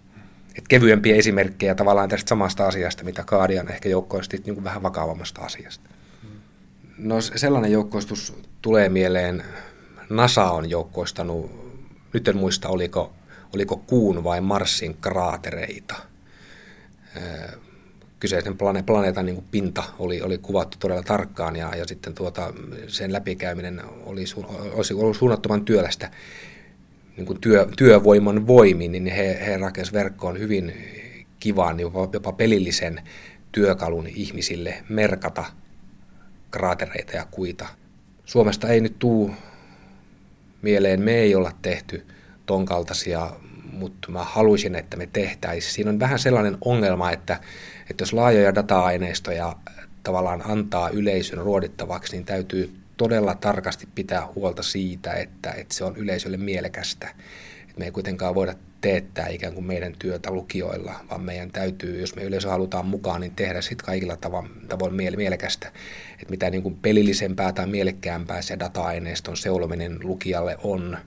et 0.55 0.67
kevyempiä 0.67 1.15
esimerkkejä 1.15 1.75
tavallaan 1.75 2.09
tästä 2.09 2.29
samasta 2.29 2.67
asiasta, 2.67 3.03
mitä 3.03 3.23
Kaadian 3.23 3.71
ehkä 3.71 3.89
joukkoisti 3.89 4.41
niin 4.45 4.53
kuin 4.53 4.63
vähän 4.63 4.83
vakavammasta 4.83 5.41
asiasta. 5.41 5.89
No 6.97 7.21
sellainen 7.21 7.71
joukkoistus 7.71 8.33
tulee 8.61 8.89
mieleen, 8.89 9.43
NASA 10.09 10.51
on 10.51 10.69
joukkoistanut, 10.69 11.51
nyt 12.13 12.27
en 12.27 12.37
muista 12.37 12.69
oliko, 12.69 13.13
oliko 13.55 13.77
kuun 13.77 14.23
vai 14.23 14.41
Marsin 14.41 14.97
kraatereita. 15.01 15.95
Kyseisen 18.19 18.57
plane, 18.57 18.83
planeetan 18.83 19.25
niin 19.25 19.43
pinta 19.51 19.83
oli, 19.99 20.21
oli 20.21 20.37
kuvattu 20.37 20.77
todella 20.79 21.03
tarkkaan 21.03 21.55
ja, 21.55 21.75
ja 21.75 21.87
sitten 21.87 22.13
tuota, 22.13 22.53
sen 22.87 23.13
läpikäyminen 23.13 23.81
oli, 24.05 24.25
su, 24.25 24.45
olisi 24.73 24.93
ollut 24.93 25.17
suunnattoman 25.17 25.65
työlästä 25.65 26.11
niin 27.17 27.25
kuin 27.25 27.41
työ, 27.41 27.67
työvoiman 27.77 28.47
voimin, 28.47 28.91
niin 28.91 29.07
he, 29.07 29.45
he 29.45 29.57
rakensivat 29.57 30.03
verkkoon 30.03 30.39
hyvin 30.39 30.73
kivan, 31.39 31.79
jopa, 31.79 32.09
jopa 32.13 32.31
pelillisen 32.31 33.01
työkalun 33.51 34.07
ihmisille 34.07 34.83
merkata 34.89 35.45
kraatereita 36.51 37.15
ja 37.15 37.25
kuita. 37.31 37.67
Suomesta 38.25 38.67
ei 38.67 38.81
nyt 38.81 38.99
tuu 38.99 39.31
mieleen, 40.61 41.01
me 41.01 41.15
ei 41.15 41.35
olla 41.35 41.51
tehty 41.61 42.05
ton 42.45 42.65
kaltaisia, 42.65 43.31
mutta 43.71 44.11
mä 44.11 44.23
haluaisin, 44.23 44.75
että 44.75 44.97
me 44.97 45.09
tehtäisiin. 45.13 45.73
Siinä 45.73 45.89
on 45.89 45.99
vähän 45.99 46.19
sellainen 46.19 46.57
ongelma, 46.65 47.11
että, 47.11 47.39
että 47.89 48.01
jos 48.01 48.13
laajoja 48.13 48.55
data-aineistoja 48.55 49.55
tavallaan 50.03 50.41
antaa 50.45 50.89
yleisön 50.89 51.39
ruodittavaksi, 51.39 52.15
niin 52.15 52.25
täytyy 52.25 52.80
todella 53.01 53.35
tarkasti 53.35 53.87
pitää 53.95 54.27
huolta 54.35 54.63
siitä, 54.63 55.13
että, 55.13 55.51
että 55.51 55.75
se 55.75 55.83
on 55.83 55.97
yleisölle 55.97 56.37
mielekästä. 56.37 57.09
Että 57.61 57.73
me 57.77 57.85
ei 57.85 57.91
kuitenkaan 57.91 58.35
voida 58.35 58.55
teettää 58.81 59.27
ikään 59.27 59.53
kuin 59.53 59.65
meidän 59.65 59.95
työtä 59.99 60.31
lukijoilla, 60.31 60.93
vaan 61.09 61.21
meidän 61.21 61.51
täytyy, 61.51 61.99
jos 61.99 62.15
me 62.15 62.23
yleisö 62.23 62.49
halutaan 62.49 62.85
mukaan, 62.85 63.21
niin 63.21 63.35
tehdä 63.35 63.61
sitten 63.61 63.85
kaikilla 63.85 64.17
tavoin, 64.67 64.93
mielekästä. 64.93 65.67
Että 66.13 66.29
mitä 66.29 66.49
niin 66.49 66.63
kuin 66.63 66.75
pelillisempää 66.75 67.51
tai 67.51 67.67
mielekkäämpää 67.67 68.41
se 68.41 68.59
data-aineiston 68.59 69.37
seulominen 69.37 69.97
lukijalle 70.03 70.57
on, 70.63 70.97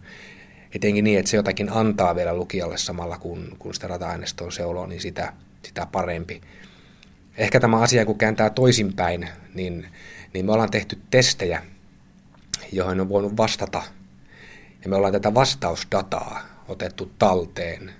etenkin 0.74 1.04
niin, 1.04 1.18
että 1.18 1.30
se 1.30 1.36
jotakin 1.36 1.72
antaa 1.72 2.16
vielä 2.16 2.34
lukijalle 2.34 2.78
samalla, 2.78 3.18
kun, 3.18 3.56
kun 3.58 3.74
sitä 3.74 3.88
data-aineistoa 3.88 4.50
seuloo, 4.50 4.86
niin 4.86 5.00
sitä, 5.00 5.32
sitä 5.62 5.86
parempi. 5.92 6.40
Ehkä 7.36 7.60
tämä 7.60 7.80
asia, 7.80 8.06
kun 8.06 8.18
kääntää 8.18 8.50
toisinpäin, 8.50 9.28
niin, 9.54 9.86
niin 10.32 10.46
me 10.46 10.52
ollaan 10.52 10.70
tehty 10.70 10.98
testejä, 11.10 11.62
joihin 12.73 13.00
on 13.00 13.08
voinut 13.08 13.37
vastata. 13.37 13.82
Ja 14.82 14.88
me 14.90 14.96
ollaan 14.96 15.12
tätä 15.12 15.34
vastausdataa 15.34 16.42
otettu 16.68 17.11
talteen, 17.18 17.90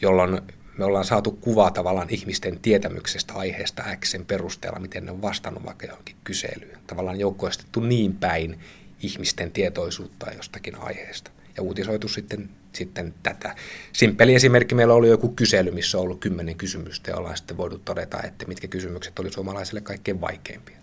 jolloin 0.00 0.40
me 0.78 0.84
ollaan 0.84 1.04
saatu 1.04 1.30
kuvaa 1.30 1.70
tavallaan 1.70 2.10
ihmisten 2.10 2.58
tietämyksestä 2.60 3.34
aiheesta 3.34 3.84
X 4.00 4.14
perusteella, 4.26 4.78
miten 4.78 5.06
ne 5.06 5.12
on 5.12 5.22
vastannut 5.22 5.64
vaikka 5.64 5.86
johonkin 5.86 6.16
kyselyyn. 6.24 6.78
Tavallaan 6.86 7.20
joukkoistettu 7.20 7.80
niin 7.80 8.14
päin 8.14 8.60
ihmisten 9.02 9.50
tietoisuutta 9.50 10.30
jostakin 10.36 10.76
aiheesta 10.76 11.30
ja 11.56 11.62
uutisoitu 11.62 12.08
sitten, 12.08 12.50
sitten 12.72 13.14
tätä. 13.22 13.54
Simppeli 13.92 14.34
esimerkki, 14.34 14.74
meillä 14.74 14.94
oli 14.94 15.08
joku 15.08 15.28
kysely, 15.28 15.70
missä 15.70 15.98
on 15.98 16.04
ollut 16.04 16.20
kymmenen 16.20 16.56
kysymystä 16.56 17.10
ja 17.10 17.16
ollaan 17.16 17.36
sitten 17.36 17.56
voitu 17.56 17.78
todeta, 17.78 18.22
että 18.22 18.46
mitkä 18.46 18.68
kysymykset 18.68 19.18
oli 19.18 19.32
suomalaisille 19.32 19.80
kaikkein 19.80 20.20
vaikeimpia. 20.20 20.81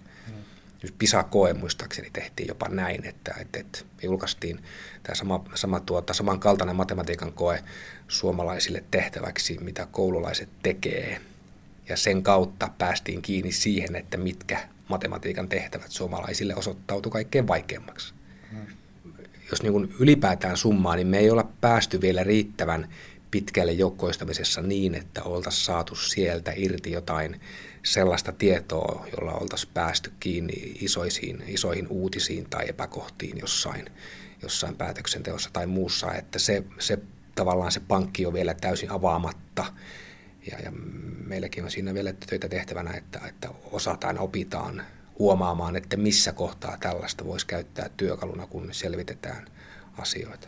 PISA-koe 0.98 1.54
muistaakseni 1.54 2.10
tehtiin 2.14 2.48
jopa 2.48 2.68
näin, 2.70 3.06
että, 3.06 3.36
että, 3.40 3.60
että 3.60 3.80
julkaistiin 4.04 4.60
tämä 5.04 5.16
sama, 5.16 5.44
sama 5.56 5.80
tuota, 5.80 6.14
samankaltainen 6.14 6.76
matematiikan 6.76 7.34
koe 7.34 7.64
suomalaisille 8.08 8.84
tehtäväksi, 8.92 9.58
mitä 9.62 9.88
koululaiset 9.92 10.50
tekee. 10.64 11.22
Ja 11.90 11.98
sen 11.98 12.24
kautta 12.24 12.70
päästiin 12.78 13.22
kiinni 13.22 13.52
siihen, 13.52 13.96
että 13.96 14.18
mitkä 14.18 14.68
matematiikan 14.88 15.50
tehtävät 15.50 15.92
suomalaisille 15.92 16.56
osoittautu 16.56 17.10
kaikkein 17.10 17.48
vaikeammaksi. 17.48 18.14
Hmm. 18.52 18.66
Jos 19.52 19.64
niin 19.64 19.96
ylipäätään 20.00 20.58
summaa, 20.58 20.96
niin 20.96 21.08
me 21.08 21.20
ei 21.20 21.32
olla 21.32 21.50
päästy 21.62 22.02
vielä 22.02 22.24
riittävän 22.24 22.90
pitkälle 23.32 23.72
joukkoistamisessa 23.72 24.62
niin, 24.62 24.96
että 24.96 25.24
oltaisiin 25.24 25.66
saatu 25.66 25.96
sieltä 25.96 26.54
irti 26.56 26.92
jotain 26.92 27.42
sellaista 27.90 28.32
tietoa, 28.32 29.06
jolla 29.18 29.34
oltaisiin 29.34 29.72
päästy 29.74 30.12
kiinni 30.20 30.54
isoisiin, 30.82 31.44
isoihin 31.48 31.88
uutisiin 31.90 32.50
tai 32.50 32.70
epäkohtiin 32.70 33.38
jossain, 33.38 33.86
jossain 34.42 34.76
päätöksenteossa 34.76 35.50
tai 35.54 35.68
muussa, 35.68 36.14
että 36.14 36.40
se, 36.40 36.64
se 36.80 37.00
tavallaan 37.36 37.72
se 37.72 37.80
pankki 37.80 38.26
on 38.26 38.34
vielä 38.34 38.54
täysin 38.54 38.92
avaamatta. 38.92 39.66
Ja, 40.52 40.60
ja 40.60 40.72
meilläkin 41.26 41.64
on 41.64 41.72
siinä 41.72 41.94
vielä 41.94 42.14
töitä 42.14 42.50
tehtävänä, 42.50 42.92
että, 42.92 43.20
että 43.28 43.50
osataan, 43.72 44.20
opitaan 44.20 44.82
huomaamaan, 45.20 45.76
että 45.76 45.98
missä 45.98 46.32
kohtaa 46.32 46.78
tällaista 46.80 47.26
voisi 47.26 47.48
käyttää 47.48 47.90
työkaluna, 47.98 48.48
kun 48.48 48.70
selvitetään 48.72 49.48
asioita. 49.98 50.48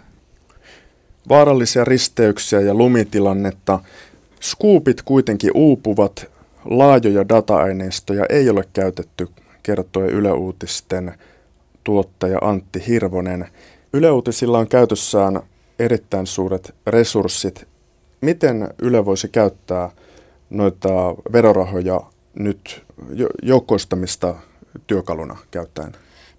Vaarallisia 1.29 1.85
risteyksiä 1.85 2.61
ja 2.61 2.73
lumitilannetta. 2.73 3.79
Skuupit 4.41 5.01
kuitenkin 5.01 5.51
uupuvat 5.53 6.30
laajoja 6.65 7.29
data-aineistoja 7.29 8.25
ei 8.29 8.49
ole 8.49 8.63
käytetty, 8.73 9.27
kertoi 9.63 10.07
Yle 10.07 10.31
Uutisten 10.31 11.13
tuottaja 11.83 12.37
Antti 12.41 12.83
Hirvonen. 12.87 13.47
Yle 13.93 14.11
Uutisilla 14.11 14.59
on 14.59 14.67
käytössään 14.67 15.41
erittäin 15.79 16.27
suuret 16.27 16.75
resurssit. 16.87 17.67
Miten 18.21 18.67
Yle 18.81 19.05
voisi 19.05 19.27
käyttää 19.27 19.89
noita 20.49 20.89
verorahoja 21.33 22.01
nyt 22.39 22.83
joukkoistamista 23.41 24.35
työkaluna 24.87 25.37
käyttäen? 25.51 25.91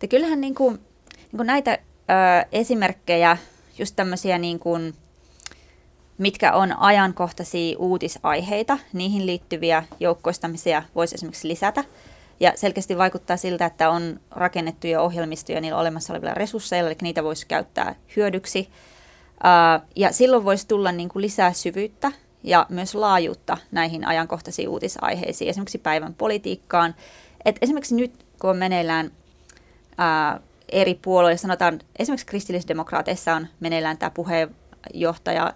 Ja 0.03 0.09
kyllähän 0.09 0.41
niin 0.41 0.55
kuin, 0.55 0.75
niin 1.19 1.37
kuin 1.37 1.47
näitä 1.47 1.73
ö, 1.73 2.47
esimerkkejä, 2.53 3.37
just 3.79 3.97
tämmöisiä 3.97 4.39
niin 4.39 4.59
kuin, 4.59 4.95
mitkä 6.23 6.53
on 6.53 6.79
ajankohtaisia 6.79 7.79
uutisaiheita, 7.79 8.79
niihin 8.93 9.27
liittyviä 9.27 9.85
joukkoistamisia 10.01 10.83
voisi 10.95 11.15
esimerkiksi 11.15 11.49
lisätä. 11.49 11.85
Ja 12.41 12.53
selkeästi 12.55 12.99
vaikuttaa 12.99 13.37
siltä, 13.37 13.67
että 13.67 13.91
on 13.91 14.21
rakennettuja 14.31 15.01
ohjelmistoja 15.01 15.61
niillä 15.61 15.79
olemassa 15.79 16.13
olevilla 16.13 16.35
resursseilla, 16.35 16.91
eli 16.91 16.99
niitä 17.03 17.25
voisi 17.25 17.47
käyttää 17.47 17.95
hyödyksi. 18.17 18.69
Ja 19.97 20.13
silloin 20.13 20.45
voisi 20.45 20.69
tulla 20.69 20.93
niin 20.93 21.09
kuin 21.09 21.23
lisää 21.23 21.53
syvyyttä 21.53 22.13
ja 22.43 22.67
myös 22.69 22.95
laajuutta 22.95 23.59
näihin 23.71 24.07
ajankohtaisiin 24.07 24.69
uutisaiheisiin, 24.69 25.51
esimerkiksi 25.51 25.79
päivän 25.79 26.15
politiikkaan. 26.15 26.95
Et 27.45 27.57
esimerkiksi 27.63 27.95
nyt, 27.95 28.13
kun 28.41 28.51
on 28.51 28.57
meneillään 28.57 29.11
ää, 29.99 30.41
eri 30.69 30.95
puolueilla, 30.95 31.39
sanotaan 31.39 31.81
esimerkiksi 31.99 32.27
kristillisdemokraateissa 32.27 33.35
on 33.35 33.47
meneillään 33.61 33.99
tämä 33.99 34.11
puheenjohtaja 34.11 35.53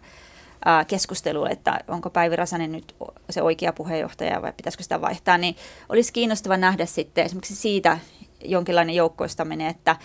keskustelulle, 0.87 1.51
että 1.51 1.81
onko 1.89 2.11
Päivi 2.11 2.37
Räsänen 2.37 2.73
nyt 2.73 2.95
se 3.31 3.43
oikea 3.43 3.73
puheenjohtaja 3.73 4.43
vai 4.43 4.53
pitäisikö 4.57 4.83
sitä 4.83 5.01
vaihtaa, 5.01 5.39
niin 5.39 5.57
olisi 5.89 6.13
kiinnostava 6.13 6.57
nähdä 6.57 6.87
sitten 6.87 7.25
esimerkiksi 7.25 7.57
siitä 7.57 7.99
jonkinlainen 8.45 8.95
joukkoistaminen, 8.95 9.67
että 9.67 9.97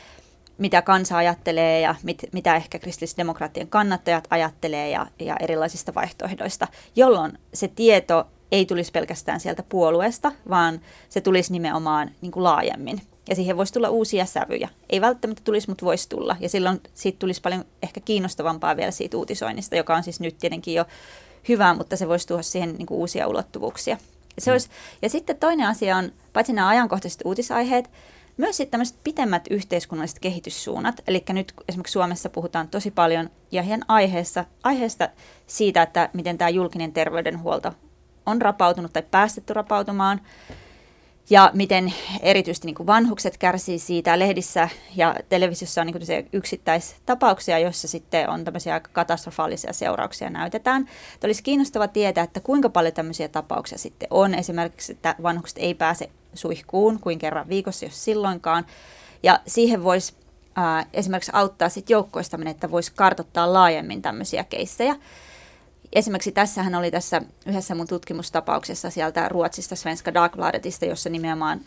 mitä 0.58 0.82
kansa 0.82 1.18
ajattelee 1.18 1.82
ja 1.82 1.96
mit, 2.04 2.22
mitä 2.34 2.56
ehkä 2.56 2.80
kristillisdemokraattien 2.80 3.68
kannattajat 3.68 4.28
ajattelee 4.30 4.90
ja, 4.90 5.08
ja 5.20 5.36
erilaisista 5.40 5.94
vaihtoehdoista, 5.96 6.68
jolloin 6.96 7.38
se 7.54 7.68
tieto 7.68 8.28
ei 8.52 8.66
tulisi 8.66 8.92
pelkästään 8.92 9.40
sieltä 9.40 9.64
puolueesta, 9.64 10.32
vaan 10.50 10.82
se 11.10 11.22
tulisi 11.22 11.52
nimenomaan 11.52 12.12
niin 12.22 12.32
kuin 12.32 12.44
laajemmin 12.44 13.02
ja 13.32 13.36
siihen 13.36 13.58
voisi 13.58 13.74
tulla 13.74 13.90
uusia 13.90 14.26
sävyjä. 14.26 14.70
Ei 14.90 15.02
välttämättä 15.02 15.42
tulisi, 15.44 15.70
mutta 15.70 15.86
voisi 15.86 16.10
tulla. 16.10 16.36
Ja 16.40 16.50
silloin 16.50 16.82
siitä 16.94 17.20
tulisi 17.20 17.42
paljon 17.42 17.66
ehkä 17.84 18.00
kiinnostavampaa 18.00 18.78
vielä 18.78 18.92
siitä 18.92 19.18
uutisoinnista, 19.18 19.76
joka 19.76 19.96
on 19.96 20.04
siis 20.04 20.20
nyt 20.20 20.38
tietenkin 20.38 20.74
jo 20.74 20.86
hyvä, 21.50 21.74
mutta 21.74 21.98
se 21.98 22.08
voisi 22.08 22.28
tuoda 22.28 22.44
siihen 22.44 22.76
niin 22.78 22.86
kuin 22.86 22.98
uusia 22.98 23.28
ulottuvuuksia. 23.28 23.98
Ja, 24.36 24.42
se 24.42 24.52
olisi, 24.52 24.70
ja 25.02 25.10
sitten 25.10 25.38
toinen 25.38 25.68
asia 25.68 25.98
on, 25.98 26.12
paitsi 26.34 26.54
nämä 26.54 26.68
ajankohtaiset 26.68 27.22
uutisaiheet, 27.26 27.90
myös 28.38 28.58
sitten 28.58 28.72
tämmöiset 28.72 28.98
pitemmät 29.04 29.48
yhteiskunnalliset 29.50 30.20
kehityssuunnat. 30.20 31.02
Eli 31.08 31.24
nyt 31.30 31.54
esimerkiksi 31.70 31.92
Suomessa 31.92 32.30
puhutaan 32.30 32.68
tosi 32.68 32.92
paljon 32.92 33.30
ja 33.52 33.62
ihan 33.62 33.86
aiheessa, 33.88 34.46
aiheesta 34.64 35.10
siitä, 35.48 35.82
että 35.82 36.10
miten 36.14 36.38
tämä 36.38 36.50
julkinen 36.50 36.94
terveydenhuolto 36.94 37.74
on 38.26 38.42
rapautunut 38.42 38.94
tai 38.94 39.04
päästetty 39.12 39.54
rapautumaan 39.54 40.22
ja 41.32 41.52
miten 41.54 41.94
erityisesti 42.22 42.68
niin 42.68 42.76
kuin 42.76 42.88
vanhukset 42.88 43.38
kärsii 43.38 43.80
siitä. 43.80 44.20
Lehdissä 44.20 44.70
ja 44.96 45.16
televisiossa 45.30 45.82
on 45.82 45.88
niin 45.88 46.30
yksittäistapauksia, 46.34 47.60
joissa 47.60 47.88
sitten 47.88 48.30
on 48.30 48.44
tämmöisiä 48.44 48.80
katastrofaalisia 48.80 49.74
seurauksia 49.74 50.30
näytetään. 50.30 50.90
Että 51.14 51.28
olisi 51.28 51.44
kiinnostava 51.44 51.88
tietää, 51.88 52.24
että 52.24 52.40
kuinka 52.40 52.70
paljon 52.70 52.94
tämmöisiä 52.94 53.28
tapauksia 53.28 53.78
sitten 53.78 54.08
on. 54.12 54.36
Esimerkiksi, 54.36 54.92
että 54.92 55.16
vanhukset 55.24 55.58
ei 55.58 55.74
pääse 55.74 56.10
suihkuun 56.34 57.00
kuin 57.00 57.20
kerran 57.20 57.50
viikossa, 57.50 57.86
jos 57.86 58.04
silloinkaan. 58.04 58.66
Ja 59.24 59.40
siihen 59.48 59.84
voisi 59.84 60.14
äh, 60.58 60.86
esimerkiksi 60.94 61.32
auttaa 61.34 61.70
sitten 61.70 61.94
joukkoistaminen, 61.94 62.52
että 62.52 62.72
voisi 62.72 62.92
kartoittaa 62.96 63.54
laajemmin 63.54 64.02
tämmöisiä 64.02 64.44
keissejä. 64.44 64.96
Esimerkiksi 65.94 66.32
tässähän 66.32 66.76
oli 66.76 66.92
tässä 66.92 67.22
yhdessä 67.46 67.76
mun 67.76 67.88
tutkimustapauksessa 67.88 68.90
sieltä 68.90 69.30
Ruotsista 69.30 69.76
Svenska 69.76 70.14
Dagbladetista, 70.14 70.86
jossa 70.86 71.10
nimenomaan 71.10 71.62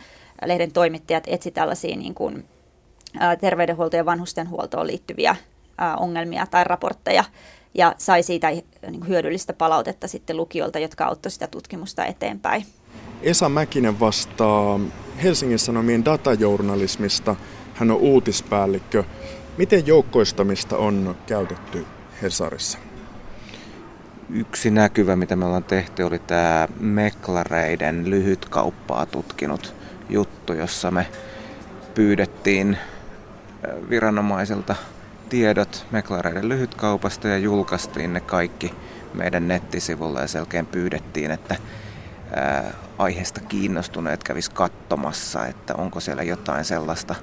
lehden 0.45 0.73
toimittajat 0.73 1.25
etsi 1.27 1.51
tällaisia 1.51 1.97
niin 1.97 2.15
kuin, 2.15 2.45
terveydenhuolto- 3.41 3.97
ja 3.97 4.05
vanhustenhuoltoon 4.05 4.87
liittyviä 4.87 5.37
ongelmia 5.97 6.47
tai 6.47 6.65
raportteja 6.65 7.25
ja 7.75 7.95
sai 7.99 8.23
siitä 8.23 8.51
niin 8.51 8.65
kuin 8.83 9.09
hyödyllistä 9.09 9.53
palautetta 9.53 10.09
sitten 10.09 10.37
lukijoilta, 10.37 10.79
jotka 10.79 11.05
auttoi 11.05 11.31
sitä 11.31 11.47
tutkimusta 11.47 12.05
eteenpäin. 12.05 12.67
Esa 13.23 13.49
Mäkinen 13.49 14.01
vastaa 14.01 14.81
Helsingin 15.23 15.59
Sanomien 15.59 16.05
datajournalismista. 16.05 17.37
Hän 17.75 17.91
on 17.91 17.97
uutispäällikkö. 17.97 19.05
Miten 19.57 19.87
joukkoistamista 19.87 20.77
on 20.77 21.17
käytetty 21.27 21.87
Hesarissa? 22.23 22.79
Yksi 24.31 24.71
näkyvä, 24.71 25.17
mitä 25.17 25.37
me 25.37 25.45
ollaan 25.45 25.65
tehty, 25.65 26.03
oli 26.03 26.19
tämä 26.19 26.69
Meklareiden 26.81 28.11
lyhytkauppaa 28.11 29.07
tutkinut 29.07 29.75
juttu, 30.09 30.53
jossa 30.53 30.91
me 30.91 31.07
pyydettiin 31.95 32.79
viranomaisilta 33.91 34.77
tiedot 35.29 35.87
Meklareiden 35.91 36.49
lyhytkaupasta 36.49 37.29
ja 37.29 37.39
julkaistiin 37.39 38.13
ne 38.13 38.21
kaikki 38.21 38.75
meidän 39.15 39.49
nettisivulla 39.49 40.21
ja 40.21 40.29
selkeän 40.29 40.67
pyydettiin, 40.67 41.31
että 41.31 41.57
aiheesta 42.99 43.41
kiinnostuneet 43.41 44.25
kävis 44.25 44.49
katsomassa, 44.49 45.47
että 45.47 45.75
onko 45.75 46.01
siellä 46.01 46.23
jotain 46.23 46.65
sellaista 46.65 47.15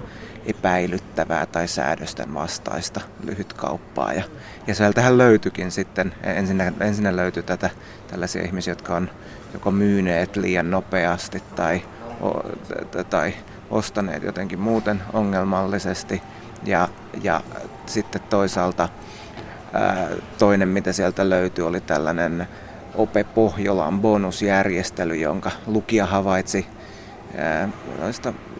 epäilyttävää 0.46 1.46
tai 1.46 1.68
säädösten 1.68 2.34
vastaista 2.34 3.02
lyhytkauppaa. 3.24 4.14
Ja, 4.14 4.24
ja 4.68 4.76
sieltähän 4.76 5.18
löytyikin 5.18 5.72
sitten, 5.72 6.14
ensinnä, 6.24 6.74
ensinnä 6.80 7.16
löytyi 7.16 7.44
tätä, 7.44 7.70
tällaisia 8.08 8.44
ihmisiä, 8.44 8.72
jotka 8.72 8.96
on 8.96 9.10
joko 9.54 9.72
myyneet 9.72 10.36
liian 10.36 10.72
nopeasti 10.72 11.44
tai, 11.56 11.82
o, 12.22 12.44
tai 13.10 13.34
ostaneet 13.70 14.24
jotenkin 14.24 14.60
muuten 14.60 15.02
ongelmallisesti. 15.14 16.22
Ja, 16.64 16.90
ja 17.24 17.42
sitten 17.86 18.22
toisaalta 18.30 18.90
ää, 19.74 20.10
toinen, 20.38 20.70
mitä 20.70 20.92
sieltä 20.94 21.30
löytyi, 21.30 21.64
oli 21.64 21.82
tällainen 21.82 22.48
Ope 22.96 23.24
Pohjolan 23.24 24.02
bonusjärjestely, 24.02 25.16
jonka 25.16 25.52
lukija 25.68 26.06
havaitsi 26.06 26.68
ää, 27.38 27.70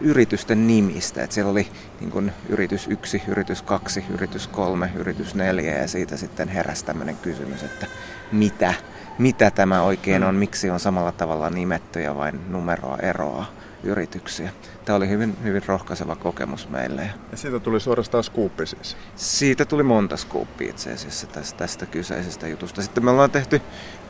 yritysten 0.00 0.66
nimistä. 0.66 1.24
Et 1.24 1.32
siellä 1.32 1.50
oli 1.50 1.66
niin 2.00 2.10
kun, 2.10 2.32
yritys 2.48 2.88
1, 2.88 3.22
yritys 3.28 3.62
2, 3.62 4.04
yritys 4.10 4.48
3, 4.48 4.90
yritys 4.94 5.34
4 5.34 5.78
ja 5.78 5.88
siitä 5.88 6.16
sitten 6.16 6.48
heräsi 6.48 6.84
tämmöinen 6.84 7.16
kysymys, 7.16 7.62
että 7.62 7.86
mitä, 8.32 8.74
mitä 9.22 9.50
tämä 9.50 9.82
oikein 9.82 10.22
on, 10.22 10.34
miksi 10.34 10.70
on 10.70 10.80
samalla 10.80 11.12
tavalla 11.12 11.50
nimetty 11.50 12.00
ja 12.00 12.16
vain 12.16 12.40
numeroa 12.48 12.96
eroa 12.96 13.44
yrityksiä. 13.84 14.50
Tämä 14.84 14.96
oli 14.96 15.08
hyvin, 15.08 15.36
hyvin 15.44 15.62
rohkaiseva 15.66 16.16
kokemus 16.16 16.68
meille. 16.68 17.10
Ja 17.30 17.36
siitä 17.36 17.60
tuli 17.60 17.80
suorastaan 17.80 18.24
skuuppi 18.24 18.66
siis? 18.66 18.96
Siitä 19.16 19.64
tuli 19.64 19.82
monta 19.82 20.16
skuuppia 20.16 20.70
itse 20.70 20.92
asiassa 20.92 21.26
tästä, 21.26 21.58
tästä 21.58 21.86
kyseisestä 21.86 22.48
jutusta. 22.48 22.82
Sitten 22.82 23.04
me 23.04 23.10
ollaan 23.10 23.30
tehty 23.30 23.60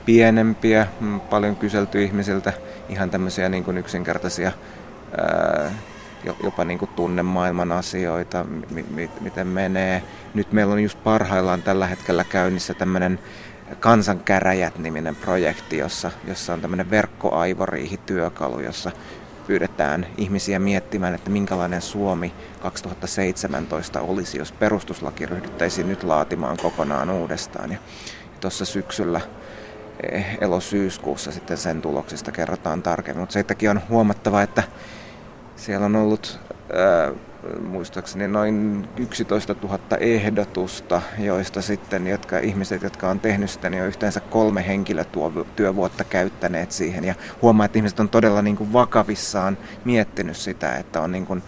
pienempiä, 0.05 0.87
mm, 1.01 1.21
paljon 1.21 1.57
kyselty 1.57 2.05
ihmisiltä 2.05 2.53
ihan 2.89 3.11
tämmöisiä 3.11 3.49
niin 3.49 3.65
kuin 3.65 3.79
yksinkertaisia 3.79 4.53
ää, 5.19 5.71
jopa 6.43 6.65
niin 6.65 6.79
kuin 6.79 6.91
tunnemaailman 6.97 7.73
asioita, 7.73 8.45
mi- 8.71 8.87
mi- 8.91 9.11
miten 9.21 9.47
menee. 9.47 10.03
Nyt 10.35 10.53
meillä 10.53 10.73
on 10.73 10.83
just 10.83 11.05
parhaillaan 11.05 11.63
tällä 11.63 11.87
hetkellä 11.87 12.25
käynnissä 12.25 12.75
tämmöinen 12.75 13.19
Kansankäräjät-niminen 13.81 15.17
projekti, 15.17 15.79
jossa, 15.79 16.11
jossa 16.29 16.53
on 16.53 16.61
tämmöinen 16.61 16.91
verkkoaivoriihityökalu, 16.91 18.61
jossa 18.61 18.91
pyydetään 19.47 20.07
ihmisiä 20.17 20.59
miettimään, 20.59 21.15
että 21.15 21.31
minkälainen 21.31 21.83
Suomi 21.83 22.33
2017 22.61 24.01
olisi, 24.01 24.39
jos 24.39 24.53
perustuslaki 24.53 25.27
ryhdyttäisiin 25.27 25.89
nyt 25.89 26.03
laatimaan 26.03 26.57
kokonaan 26.57 27.11
uudestaan. 27.11 27.73
Ja 27.73 27.79
tuossa 28.41 28.65
syksyllä 28.65 29.21
eh, 30.13 30.39
elosyyskuussa 30.41 31.33
sitten 31.33 31.57
sen 31.57 31.83
tuloksista 31.83 32.33
kerrotaan 32.33 32.83
tarkemmin. 32.83 33.23
Mutta 33.23 33.33
seittäkin 33.33 33.71
on 33.71 33.81
huomattava, 33.89 34.43
että 34.43 34.63
siellä 35.57 35.87
on 35.87 35.97
ollut 35.97 36.41
ää, 36.73 37.13
muistaakseni 37.61 38.29
noin 38.29 38.89
11 38.97 39.55
000 39.63 39.79
ehdotusta, 40.01 41.03
joista 41.19 41.63
sitten 41.63 42.07
jotka, 42.07 42.39
ihmiset, 42.39 42.83
jotka 42.83 43.11
on 43.11 43.21
tehnyt 43.21 43.51
sitä, 43.51 43.71
niin 43.71 43.83
on 43.83 43.89
yhteensä 43.89 44.21
kolme 44.21 44.67
henkilötyövuotta 44.67 46.05
käyttäneet 46.05 46.73
siihen. 46.73 47.05
Ja 47.05 47.15
huomaa, 47.43 47.67
että 47.67 47.79
ihmiset 47.79 48.01
on 48.01 48.09
todella 48.09 48.43
niin 48.43 48.57
kuin 48.57 48.73
vakavissaan 48.73 49.59
miettinyt 49.85 50.37
sitä, 50.37 50.77
että 50.77 51.01
on 51.01 51.13
niin 51.13 51.27
kuin 51.27 51.43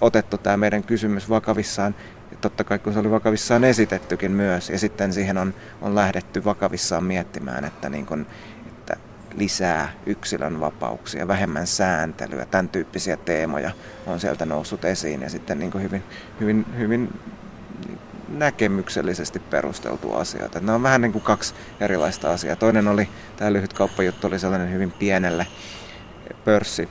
otettu 0.00 0.38
tämä 0.38 0.56
meidän 0.56 0.82
kysymys 0.82 1.30
vakavissaan. 1.30 1.94
Totta 2.40 2.64
kai 2.64 2.78
kun 2.78 2.92
se 2.92 2.98
oli 2.98 3.10
vakavissaan 3.10 3.64
esitettykin 3.64 4.32
myös, 4.32 4.70
ja 4.70 4.78
sitten 4.78 5.12
siihen 5.12 5.38
on, 5.38 5.54
on 5.82 5.94
lähdetty 5.94 6.44
vakavissaan 6.44 7.04
miettimään, 7.04 7.64
että 7.64 7.88
niin 7.88 8.06
kuin, 8.06 8.26
lisää 9.36 9.92
yksilön 10.06 10.60
vapauksia, 10.60 11.28
vähemmän 11.28 11.66
sääntelyä, 11.66 12.46
tämän 12.46 12.68
tyyppisiä 12.68 13.16
teemoja 13.16 13.70
on 14.06 14.20
sieltä 14.20 14.46
noussut 14.46 14.84
esiin 14.84 15.22
ja 15.22 15.30
sitten 15.30 15.58
niin 15.58 15.70
kuin 15.70 15.84
hyvin, 15.84 16.02
hyvin, 16.40 16.66
hyvin 16.78 17.20
näkemyksellisesti 18.28 19.38
perusteltu 19.38 20.14
asioita. 20.14 20.60
Ne 20.60 20.72
on 20.72 20.82
vähän 20.82 21.00
niin 21.00 21.12
kuin 21.12 21.22
kaksi 21.22 21.54
erilaista 21.80 22.32
asiaa. 22.32 22.56
Toinen 22.56 22.88
oli, 22.88 23.08
tämä 23.36 23.52
lyhyt 23.52 23.72
kauppajuttu 23.72 24.26
oli 24.26 24.38
sellainen 24.38 24.72
hyvin 24.72 24.90
pienelle 24.90 25.46
pörssi 26.44 26.88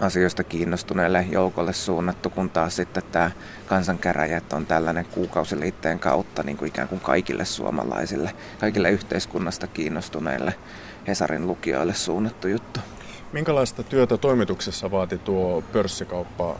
asioista 0.00 0.44
kiinnostuneelle 0.44 1.26
joukolle 1.30 1.72
suunnattu, 1.72 2.30
kun 2.30 2.50
taas 2.50 2.76
sitten 2.76 3.02
tämä 3.12 3.30
kansankäräjät 3.66 4.52
on 4.52 4.66
tällainen 4.66 5.04
kuukausiliitteen 5.04 5.98
kautta 5.98 6.42
niin 6.42 6.56
kuin 6.56 6.68
ikään 6.68 6.88
kuin 6.88 7.00
kaikille 7.00 7.44
suomalaisille, 7.44 8.32
kaikille 8.60 8.90
yhteiskunnasta 8.90 9.66
kiinnostuneille 9.66 10.54
Hesarin 11.06 11.46
lukijoille 11.46 11.94
suunnattu 11.94 12.48
juttu. 12.48 12.80
Minkälaista 13.32 13.82
työtä 13.82 14.16
toimituksessa 14.16 14.90
vaati 14.90 15.18
tuo 15.18 15.62
pörssikauppa, 15.72 16.56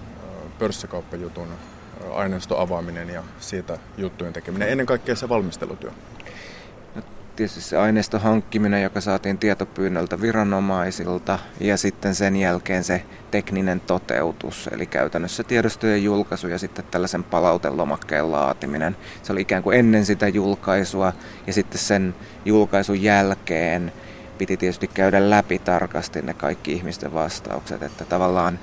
pörssikauppajutun 0.58 1.48
aineiston 2.14 2.60
avaaminen 2.60 3.10
ja 3.10 3.22
siitä 3.40 3.78
juttujen 3.98 4.32
tekeminen, 4.32 4.68
ennen 4.68 4.86
kaikkea 4.86 5.16
se 5.16 5.28
valmistelutyö? 5.28 5.90
No, 6.94 7.02
tietysti 7.36 7.60
se 7.60 7.76
aineiston 7.78 8.20
hankkiminen, 8.20 8.82
joka 8.82 9.00
saatiin 9.00 9.38
tietopyynnöltä 9.38 10.20
viranomaisilta 10.20 11.38
ja 11.60 11.76
sitten 11.76 12.14
sen 12.14 12.36
jälkeen 12.36 12.84
se 12.84 13.04
tekninen 13.30 13.80
toteutus, 13.80 14.68
eli 14.72 14.86
käytännössä 14.86 15.44
tiedostojen 15.44 16.04
julkaisu 16.04 16.48
ja 16.48 16.58
sitten 16.58 16.84
tällaisen 16.90 17.24
palautelomakkeen 17.24 18.32
laatiminen. 18.32 18.96
Se 19.22 19.32
oli 19.32 19.40
ikään 19.40 19.62
kuin 19.62 19.78
ennen 19.78 20.06
sitä 20.06 20.28
julkaisua 20.28 21.12
ja 21.46 21.52
sitten 21.52 21.78
sen 21.78 22.14
julkaisun 22.44 23.02
jälkeen 23.02 23.92
piti 24.38 24.56
tietysti 24.56 24.88
käydä 24.88 25.30
läpi 25.30 25.58
tarkasti 25.58 26.22
ne 26.22 26.34
kaikki 26.34 26.72
ihmisten 26.72 27.14
vastaukset, 27.14 27.82
että 27.82 28.04
tavallaan 28.04 28.58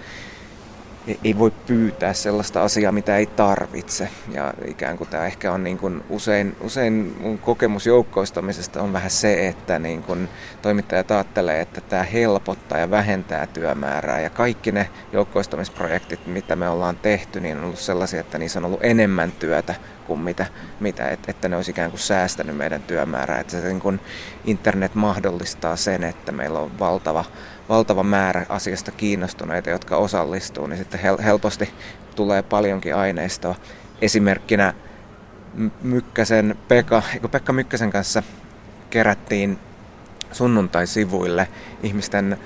ei 1.23 1.37
voi 1.37 1.51
pyytää 1.51 2.13
sellaista 2.13 2.63
asiaa, 2.63 2.91
mitä 2.91 3.17
ei 3.17 3.25
tarvitse. 3.25 4.09
Ja 4.31 4.53
ikään 4.65 4.97
kuin 4.97 5.09
tämä 5.09 5.25
ehkä 5.25 5.51
on 5.51 5.63
niin 5.63 5.77
kuin 5.77 6.03
usein, 6.09 6.55
usein 6.61 7.15
mun 7.19 7.37
kokemus 7.37 7.85
joukkoistamisesta 7.85 8.81
on 8.81 8.93
vähän 8.93 9.11
se, 9.11 9.47
että 9.47 9.79
niin 9.79 10.03
kuin 10.03 10.29
toimittajat 10.61 11.11
ajattelee, 11.11 11.61
että 11.61 11.81
tämä 11.81 12.03
helpottaa 12.03 12.77
ja 12.77 12.91
vähentää 12.91 13.47
työmäärää. 13.47 14.19
Ja 14.19 14.29
kaikki 14.29 14.71
ne 14.71 14.89
joukkoistamisprojektit, 15.13 16.27
mitä 16.27 16.55
me 16.55 16.69
ollaan 16.69 16.97
tehty, 16.97 17.39
niin 17.39 17.57
on 17.57 17.63
ollut 17.63 17.79
sellaisia, 17.79 18.19
että 18.19 18.37
niissä 18.37 18.59
on 18.59 18.65
ollut 18.65 18.83
enemmän 18.83 19.31
työtä 19.31 19.75
kuin 20.11 20.23
mitä, 20.23 20.45
mitä 20.79 21.09
että, 21.09 21.31
että 21.31 21.49
ne 21.49 21.55
olisi 21.55 21.71
ikään 21.71 21.89
kuin 21.89 21.99
säästänyt 21.99 22.57
meidän 22.57 22.81
työmäärää. 22.83 23.39
Että 23.39 23.61
se 23.61 23.67
niin 23.67 23.79
kuin 23.79 23.99
internet 24.45 24.95
mahdollistaa 24.95 25.75
sen, 25.75 26.03
että 26.03 26.31
meillä 26.31 26.59
on 26.59 26.79
valtava 26.79 27.25
valtava 27.69 28.03
määrä 28.03 28.45
asiasta 28.49 28.91
kiinnostuneita, 28.91 29.69
jotka 29.69 29.97
osallistuu, 29.97 30.67
niin 30.67 30.77
sitten 30.77 30.99
helposti 31.23 31.69
tulee 32.15 32.41
paljonkin 32.41 32.95
aineistoa. 32.95 33.55
Esimerkkinä 34.01 34.73
Mykkäsen 35.81 36.55
Pekka, 36.67 37.03
Pekka 37.31 37.53
Mykkäsen 37.53 37.91
kanssa 37.91 38.23
kerättiin 38.89 39.59
sunnuntai-sivuille 40.31 41.47
ihmisten 41.83 42.37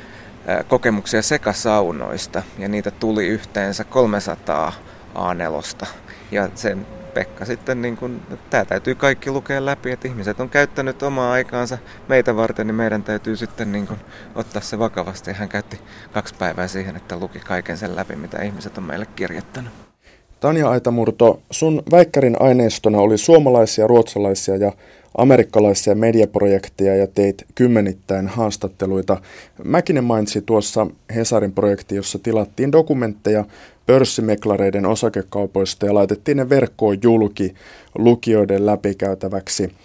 kokemuksia 0.68 1.22
sekasaunoista 1.22 2.44
ja 2.58 2.68
niitä 2.68 2.92
tuli 2.92 3.28
yhteensä 3.28 3.84
300 3.84 4.74
A4. 5.16 5.88
Ja 6.32 6.50
sen 6.56 6.88
Pekka 7.16 7.46
sitten, 7.46 7.82
niin 7.82 7.98
kun, 7.98 8.22
tämä 8.50 8.66
täytyy 8.66 8.96
kaikki 8.96 9.32
lukea 9.32 9.66
läpi, 9.66 9.92
että 9.92 10.08
ihmiset 10.08 10.40
on 10.40 10.50
käyttänyt 10.50 11.04
omaa 11.04 11.32
aikaansa 11.32 11.78
meitä 12.10 12.36
varten, 12.36 12.68
niin 12.68 12.76
meidän 12.76 13.04
täytyy 13.04 13.36
sitten 13.36 13.72
niin 13.72 13.88
kun, 13.88 13.98
ottaa 14.36 14.62
se 14.62 14.80
vakavasti. 14.80 15.34
Hän 15.34 15.50
käytti 15.50 15.80
kaksi 16.14 16.36
päivää 16.36 16.68
siihen, 16.68 16.96
että 16.96 17.20
luki 17.20 17.40
kaiken 17.40 17.78
sen 17.78 17.96
läpi, 17.96 18.16
mitä 18.16 18.42
ihmiset 18.42 18.78
on 18.78 18.84
meille 18.84 19.06
kirjoittanut. 19.16 19.72
Tanja 20.40 20.70
Aitamurto, 20.70 21.42
sun 21.52 21.84
väikkärin 21.92 22.36
aineistona 22.40 22.98
oli 22.98 23.18
suomalaisia, 23.18 23.88
ruotsalaisia 23.88 24.56
ja 24.56 24.72
amerikkalaisia 25.18 25.96
mediaprojekteja 25.96 26.96
ja 26.96 27.08
teit 27.08 27.46
kymmenittäin 27.56 28.28
haastatteluita. 28.28 29.18
Mäkinen 29.64 30.04
mainitsi 30.04 30.42
tuossa 30.42 30.88
Hesarin 31.16 31.52
projekti, 31.52 31.96
jossa 31.96 32.20
tilattiin 32.20 32.72
dokumentteja 32.72 33.46
pörssimeklareiden 33.86 34.86
osakekaupoista 34.86 35.86
ja 35.86 35.94
laitettiin 35.94 36.38
ne 36.38 36.50
verkkoon 36.50 36.98
julki 37.04 37.56
lukijoiden 37.98 38.66
läpikäytäväksi. 38.66 39.76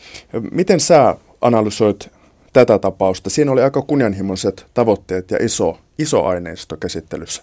Miten 0.52 0.80
sä 0.80 1.16
analysoit 1.40 2.10
tätä 2.52 2.78
tapausta? 2.78 3.30
Siinä 3.30 3.52
oli 3.52 3.62
aika 3.62 3.82
kunnianhimoiset 3.82 4.66
tavoitteet 4.74 5.30
ja 5.30 5.38
iso 5.40 5.78
iso 5.98 6.24
aineisto 6.24 6.76
käsittelyssä. 6.76 7.42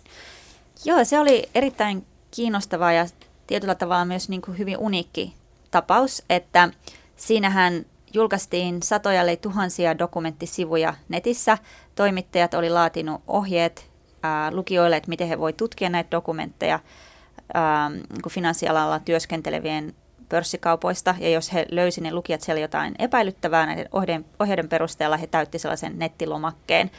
Joo, 0.86 1.06
se 1.06 1.20
oli 1.20 1.50
erittäin 1.56 2.06
kiinnostava 2.32 2.92
ja 2.92 3.06
tietyllä 3.48 3.76
tavalla 3.76 4.06
myös 4.06 4.30
niin 4.30 4.42
kuin 4.42 4.58
hyvin 4.58 4.78
uniikki 4.78 5.34
tapaus, 5.72 6.24
että 6.30 6.70
siinähän 7.16 7.86
julkaistiin 8.14 8.84
satoja 8.84 9.38
tuhansia 9.42 9.98
dokumenttisivuja 9.98 10.94
netissä. 11.10 11.58
Toimittajat 11.96 12.54
oli 12.54 12.70
laatinut 12.70 13.22
ohjeet 13.28 13.90
lukijoille, 14.52 14.98
että 14.98 15.10
miten 15.10 15.28
he 15.28 15.40
voi 15.40 15.54
tutkia 15.54 15.90
näitä 15.90 16.12
dokumentteja 16.12 16.80
niin 17.84 18.30
finanssialalla 18.30 19.00
työskentelevien 19.00 19.94
pörssikaupoista, 20.30 21.16
ja 21.20 21.30
jos 21.30 21.54
he 21.54 21.66
löysivät 21.72 22.04
ne 22.04 22.14
lukijat 22.14 22.42
siellä 22.42 22.62
jotain 22.62 22.96
epäilyttävää 23.00 23.66
näiden 23.66 23.90
ohjeiden, 23.92 24.26
ohjeiden 24.40 24.70
perusteella, 24.70 25.18
he 25.18 25.28
täytti 25.28 25.60
sellaisen 25.60 26.00
nettilomakkeen, 26.00 26.92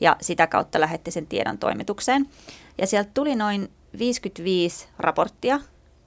ja 0.00 0.16
sitä 0.20 0.46
kautta 0.46 0.80
lähetti 0.80 1.10
sen 1.10 1.26
tiedon 1.26 1.58
toimitukseen. 1.58 2.28
Ja 2.78 2.86
sieltä 2.86 3.10
tuli 3.14 3.36
noin 3.36 3.70
55 3.98 4.88
raporttia 4.98 5.60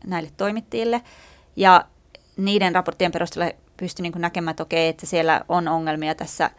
näille 0.05 0.29
toimittajille, 0.37 1.01
ja 1.55 1.85
niiden 2.37 2.75
raporttien 2.75 3.11
perusteella 3.11 3.53
pystyi 3.77 4.03
niin 4.03 4.13
näkemään, 4.21 4.51
että 4.51 4.63
okei, 4.63 4.87
että 4.87 5.05
siellä 5.05 5.41
on 5.49 5.67
ongelmia 5.67 6.15
tässä 6.15 6.51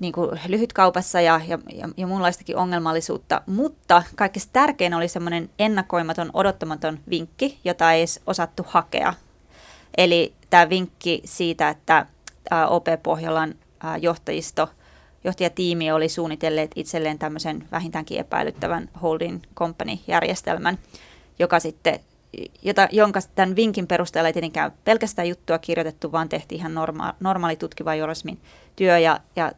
niin 0.00 0.12
kuin 0.12 0.40
lyhytkaupassa 0.48 1.20
ja, 1.20 1.40
ja, 1.46 1.58
ja, 1.72 1.88
ja 1.96 2.06
muunlaistakin 2.06 2.56
ongelmallisuutta, 2.56 3.42
mutta 3.46 4.02
kaikkein 4.16 4.46
tärkein 4.52 4.94
oli 4.94 5.08
semmoinen 5.08 5.50
ennakoimaton, 5.58 6.30
odottamaton 6.32 6.98
vinkki, 7.10 7.58
jota 7.64 7.92
ei 7.92 8.00
edes 8.00 8.20
osattu 8.26 8.66
hakea. 8.68 9.14
Eli 9.96 10.34
tämä 10.50 10.68
vinkki 10.68 11.22
siitä, 11.24 11.68
että 11.68 12.06
OP 12.68 12.86
Pohjolan 13.02 13.54
johtajisto, 14.00 14.68
johtajatiimi 15.24 15.92
oli 15.92 16.08
suunnitelleet 16.08 16.70
itselleen 16.76 17.18
tämmöisen 17.18 17.68
vähintäänkin 17.72 18.20
epäilyttävän 18.20 18.88
holding 19.02 19.40
company-järjestelmän, 19.56 20.78
joka 21.38 21.60
sitten 21.60 22.00
jota, 22.62 22.88
jonka 22.92 23.20
tämän 23.34 23.56
vinkin 23.56 23.86
perusteella 23.86 24.28
ei 24.28 24.32
tietenkään 24.32 24.72
pelkästään 24.84 25.28
juttua 25.28 25.58
kirjoitettu, 25.58 26.12
vaan 26.12 26.28
tehtiin 26.28 26.58
ihan 26.58 26.74
norma, 26.74 27.14
normaali 27.20 27.56
tutkiva 27.56 27.94
journalismin 27.94 28.40
työ 28.76 28.98
ja, 28.98 29.20
ja 29.36 29.52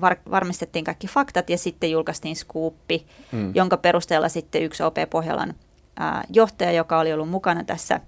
var, 0.00 0.16
varmistettiin 0.30 0.84
kaikki 0.84 1.06
faktat 1.06 1.50
ja 1.50 1.58
sitten 1.58 1.90
julkaistiin 1.90 2.36
skuuppi, 2.36 3.06
mm. 3.32 3.52
jonka 3.54 3.76
perusteella 3.76 4.28
sitten 4.28 4.62
yksi 4.62 4.82
OP 4.82 4.96
Pohjolan 5.10 5.54
ää, 5.96 6.24
johtaja, 6.30 6.72
joka 6.72 6.98
oli 6.98 7.12
ollut 7.12 7.28
mukana 7.28 7.64
tässä 7.64 8.00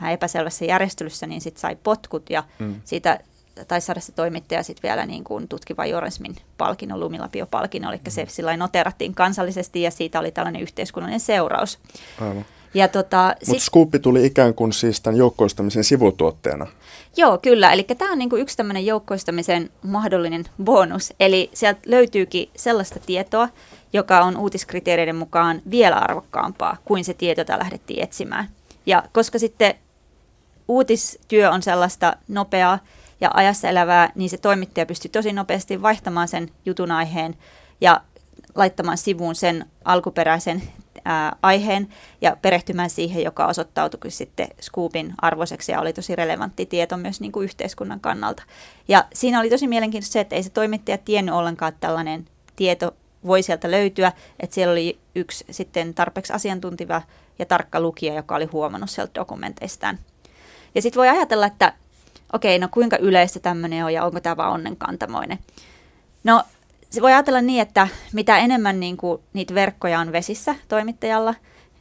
vähän 0.00 0.12
epäselvässä 0.12 0.64
järjestelyssä, 0.64 1.26
niin 1.26 1.40
sitten 1.40 1.60
sai 1.60 1.76
potkut 1.76 2.30
ja 2.30 2.44
mm. 2.58 2.80
siitä 2.84 3.20
taisi 3.68 3.86
saada 3.86 4.00
se 4.00 4.12
toimittaja 4.12 4.62
sitten 4.62 4.88
vielä 4.88 5.06
niin 5.06 5.24
kuin 5.24 5.48
tutkiva 5.48 5.86
journalismin 5.86 6.36
palkinnon, 6.58 7.00
Lumilapio-palkinnon, 7.00 7.92
eli 7.92 8.00
mm. 8.04 8.10
se 8.10 8.26
sillä 8.28 8.56
noterattiin 8.56 9.14
kansallisesti 9.14 9.82
ja 9.82 9.90
siitä 9.90 10.20
oli 10.20 10.30
tällainen 10.30 10.62
yhteiskunnallinen 10.62 11.20
seuraus. 11.20 11.78
Aivan. 12.20 12.44
Ja 12.74 12.88
tota, 12.88 13.34
Mutta 13.46 13.64
Scoopi 13.64 13.98
tuli 13.98 14.26
ikään 14.26 14.54
kuin 14.54 14.72
siis 14.72 15.00
tämän 15.00 15.18
joukkoistamisen 15.18 15.84
sivutuotteena. 15.84 16.66
Joo, 17.16 17.38
kyllä. 17.38 17.72
Eli 17.72 17.82
tämä 17.82 18.12
on 18.12 18.18
niinku 18.18 18.36
yksi 18.36 18.56
tämmöinen 18.56 18.86
joukkoistamisen 18.86 19.70
mahdollinen 19.82 20.44
bonus. 20.64 21.14
Eli 21.20 21.50
sieltä 21.54 21.80
löytyykin 21.86 22.48
sellaista 22.56 23.00
tietoa, 23.06 23.48
joka 23.92 24.20
on 24.20 24.36
uutiskriteereiden 24.36 25.16
mukaan 25.16 25.62
vielä 25.70 25.96
arvokkaampaa 25.96 26.76
kuin 26.84 27.04
se 27.04 27.14
tieto, 27.14 27.40
jota 27.40 27.58
lähdettiin 27.58 28.02
etsimään. 28.02 28.48
Ja 28.86 29.02
koska 29.12 29.38
sitten 29.38 29.74
uutistyö 30.68 31.50
on 31.50 31.62
sellaista 31.62 32.16
nopeaa 32.28 32.78
ja 33.20 33.30
ajassa 33.34 33.68
elävää, 33.68 34.12
niin 34.14 34.30
se 34.30 34.38
toimittaja 34.38 34.86
pystyy 34.86 35.10
tosi 35.10 35.32
nopeasti 35.32 35.82
vaihtamaan 35.82 36.28
sen 36.28 36.50
jutun 36.66 36.90
aiheen 36.90 37.36
ja 37.80 38.00
laittamaan 38.54 38.98
sivuun 38.98 39.34
sen 39.34 39.66
alkuperäisen 39.84 40.62
ää, 41.04 41.36
aiheen 41.42 41.88
ja 42.20 42.36
perehtymään 42.42 42.90
siihen, 42.90 43.24
joka 43.24 43.46
osoittautui 43.46 44.10
sitten 44.10 44.48
Scoopin 44.62 45.14
arvoiseksi 45.18 45.72
ja 45.72 45.80
oli 45.80 45.92
tosi 45.92 46.16
relevantti 46.16 46.66
tieto 46.66 46.96
myös 46.96 47.20
niin 47.20 47.32
kuin 47.32 47.44
yhteiskunnan 47.44 48.00
kannalta. 48.00 48.42
Ja 48.88 49.04
siinä 49.14 49.40
oli 49.40 49.50
tosi 49.50 49.66
mielenkiintoista 49.68 50.12
se, 50.12 50.20
että 50.20 50.36
ei 50.36 50.42
se 50.42 50.50
toimittaja 50.50 50.98
tiennyt 50.98 51.34
ollenkaan, 51.34 51.68
että 51.68 51.86
tällainen 51.86 52.24
tieto 52.56 52.94
voi 53.26 53.42
sieltä 53.42 53.70
löytyä, 53.70 54.12
että 54.40 54.54
siellä 54.54 54.72
oli 54.72 54.98
yksi 55.14 55.44
sitten 55.50 55.94
tarpeeksi 55.94 56.32
asiantuntiva 56.32 57.02
ja 57.38 57.46
tarkka 57.46 57.80
lukija, 57.80 58.14
joka 58.14 58.34
oli 58.34 58.44
huomannut 58.44 58.90
sieltä 58.90 59.14
dokumenteistaan. 59.14 59.98
Ja 60.74 60.82
sitten 60.82 61.00
voi 61.00 61.08
ajatella, 61.08 61.46
että 61.46 61.72
okei, 62.32 62.58
no 62.58 62.68
kuinka 62.70 62.96
yleistä 62.96 63.40
tämmöinen 63.40 63.84
on 63.84 63.94
ja 63.94 64.04
onko 64.04 64.20
tämä 64.20 64.36
vaan 64.36 64.52
onnenkantamoinen. 64.52 65.38
No 66.24 66.44
se 66.90 67.02
voi 67.02 67.12
ajatella 67.12 67.40
niin, 67.40 67.62
että 67.62 67.88
mitä 68.12 68.38
enemmän 68.38 68.80
niin 68.80 68.96
kuin 68.96 69.22
niitä 69.32 69.54
verkkoja 69.54 70.00
on 70.00 70.12
vesissä 70.12 70.54
toimittajalla, 70.68 71.34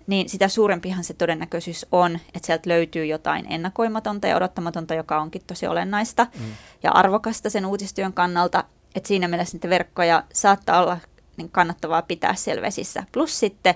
niin 0.07 0.29
sitä 0.29 0.47
suurempihan 0.47 1.03
se 1.03 1.13
todennäköisyys 1.13 1.85
on, 1.91 2.15
että 2.15 2.45
sieltä 2.45 2.69
löytyy 2.69 3.05
jotain 3.05 3.45
ennakoimatonta 3.49 4.27
ja 4.27 4.37
odottamatonta, 4.37 4.93
joka 4.93 5.21
onkin 5.21 5.41
tosi 5.47 5.67
olennaista 5.67 6.27
mm. 6.39 6.45
ja 6.83 6.91
arvokasta 6.91 7.49
sen 7.49 7.65
uutistyön 7.65 8.13
kannalta. 8.13 8.63
Että 8.95 9.07
siinä 9.07 9.27
mielessä 9.27 9.55
niitä 9.55 9.69
verkkoja 9.69 10.23
saattaa 10.33 10.81
olla 10.81 10.97
niin 11.37 11.49
kannattavaa 11.49 12.01
pitää 12.01 12.35
siellä 12.35 12.61
vesissä. 12.61 13.03
Plus 13.11 13.39
sitten 13.39 13.75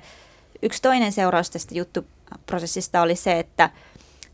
yksi 0.62 0.82
toinen 0.82 1.12
seuraus 1.12 1.50
tästä 1.50 1.76
juttuprosessista 1.76 3.02
oli 3.02 3.16
se, 3.16 3.40
että 3.40 3.70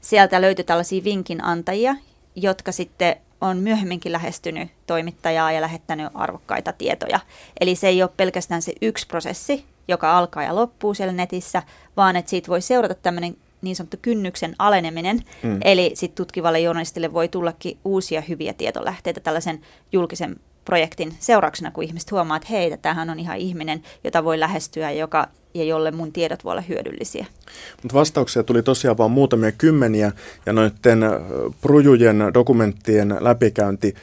sieltä 0.01 0.41
löytyi 0.41 0.65
tällaisia 0.65 1.03
vinkinantajia, 1.03 1.95
jotka 2.36 2.71
sitten 2.71 3.15
on 3.41 3.58
myöhemminkin 3.58 4.12
lähestynyt 4.12 4.69
toimittajaa 4.88 5.52
ja 5.52 5.62
lähettänyt 5.62 6.12
arvokkaita 6.13 6.73
tietoja. 6.73 7.19
Eli 7.60 7.76
se 7.76 7.88
ei 7.88 8.04
ole 8.04 8.10
pelkästään 8.17 8.62
se 8.62 8.73
yksi 8.82 9.08
prosessi, 9.08 9.65
joka 9.88 10.17
alkaa 10.17 10.43
ja 10.43 10.56
loppuu 10.56 10.93
siellä 10.93 11.13
netissä, 11.13 11.63
vaan 11.97 12.15
että 12.15 12.30
siitä 12.30 12.47
voi 12.47 12.62
seurata 12.62 12.95
tämmöinen 12.95 13.38
niin 13.62 13.76
sanottu 13.76 13.97
kynnyksen 14.02 14.56
aleneminen. 14.60 15.21
Mm. 15.43 15.60
Eli 15.63 15.91
sitten 15.93 16.15
tutkivalle 16.15 16.60
journalistille 16.60 17.13
voi 17.13 17.28
tullakin 17.28 17.78
uusia 17.86 18.21
hyviä 18.21 18.54
tietolähteitä 18.54 19.19
tällaisen 19.19 19.62
julkisen 19.91 20.36
projektin 20.67 21.13
seurauksena, 21.19 21.71
kun 21.71 21.84
ihmiset 21.84 22.12
huomaa, 22.12 22.38
että 22.38 22.49
hei, 22.49 22.77
tämähän 22.77 23.10
on 23.10 23.19
ihan 23.19 23.38
ihminen, 23.38 23.84
jota 24.03 24.23
voi 24.23 24.39
lähestyä, 24.39 24.91
joka 24.91 25.27
ja 25.53 25.63
jolle 25.63 25.91
mun 25.91 26.13
tiedot 26.13 26.43
voi 26.43 26.51
olla 26.51 26.62
hyödyllisiä. 26.62 27.25
Mutta 27.84 27.97
vastauksia 27.97 28.43
tuli 28.43 28.63
tosiaan 28.63 28.97
vain 28.97 29.12
muutamia 29.12 29.51
kymmeniä, 29.51 30.12
ja 30.45 30.53
noiden 30.53 30.99
prujujen 31.62 32.17
dokumenttien 32.34 33.17
läpikäynti 33.19 33.95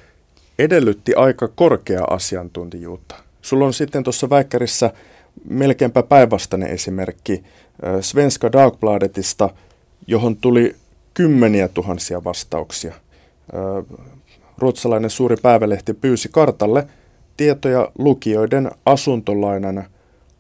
edellytti 0.59 1.15
aika 1.15 1.49
korkea 1.49 2.05
asiantuntijuutta. 2.11 3.15
Sulla 3.43 3.67
on 3.67 3.75
sitten 3.75 4.03
tuossa 4.03 4.31
väikkärissä 4.31 4.91
melkeinpä 5.49 6.03
päinvastainen 6.03 6.69
esimerkki 6.69 7.45
Svenska 8.01 8.53
Dagbladetista, 8.53 9.51
johon 10.07 10.37
tuli 10.37 10.77
kymmeniä 11.15 11.69
tuhansia 11.69 12.25
vastauksia. 12.25 12.95
Ruotsalainen 14.59 15.11
suuri 15.11 15.37
päivälehti 15.43 15.95
pyysi 15.95 16.29
kartalle 16.29 16.87
tietoja 17.37 17.89
lukijoiden 17.99 18.71
asuntolainan 18.87 19.85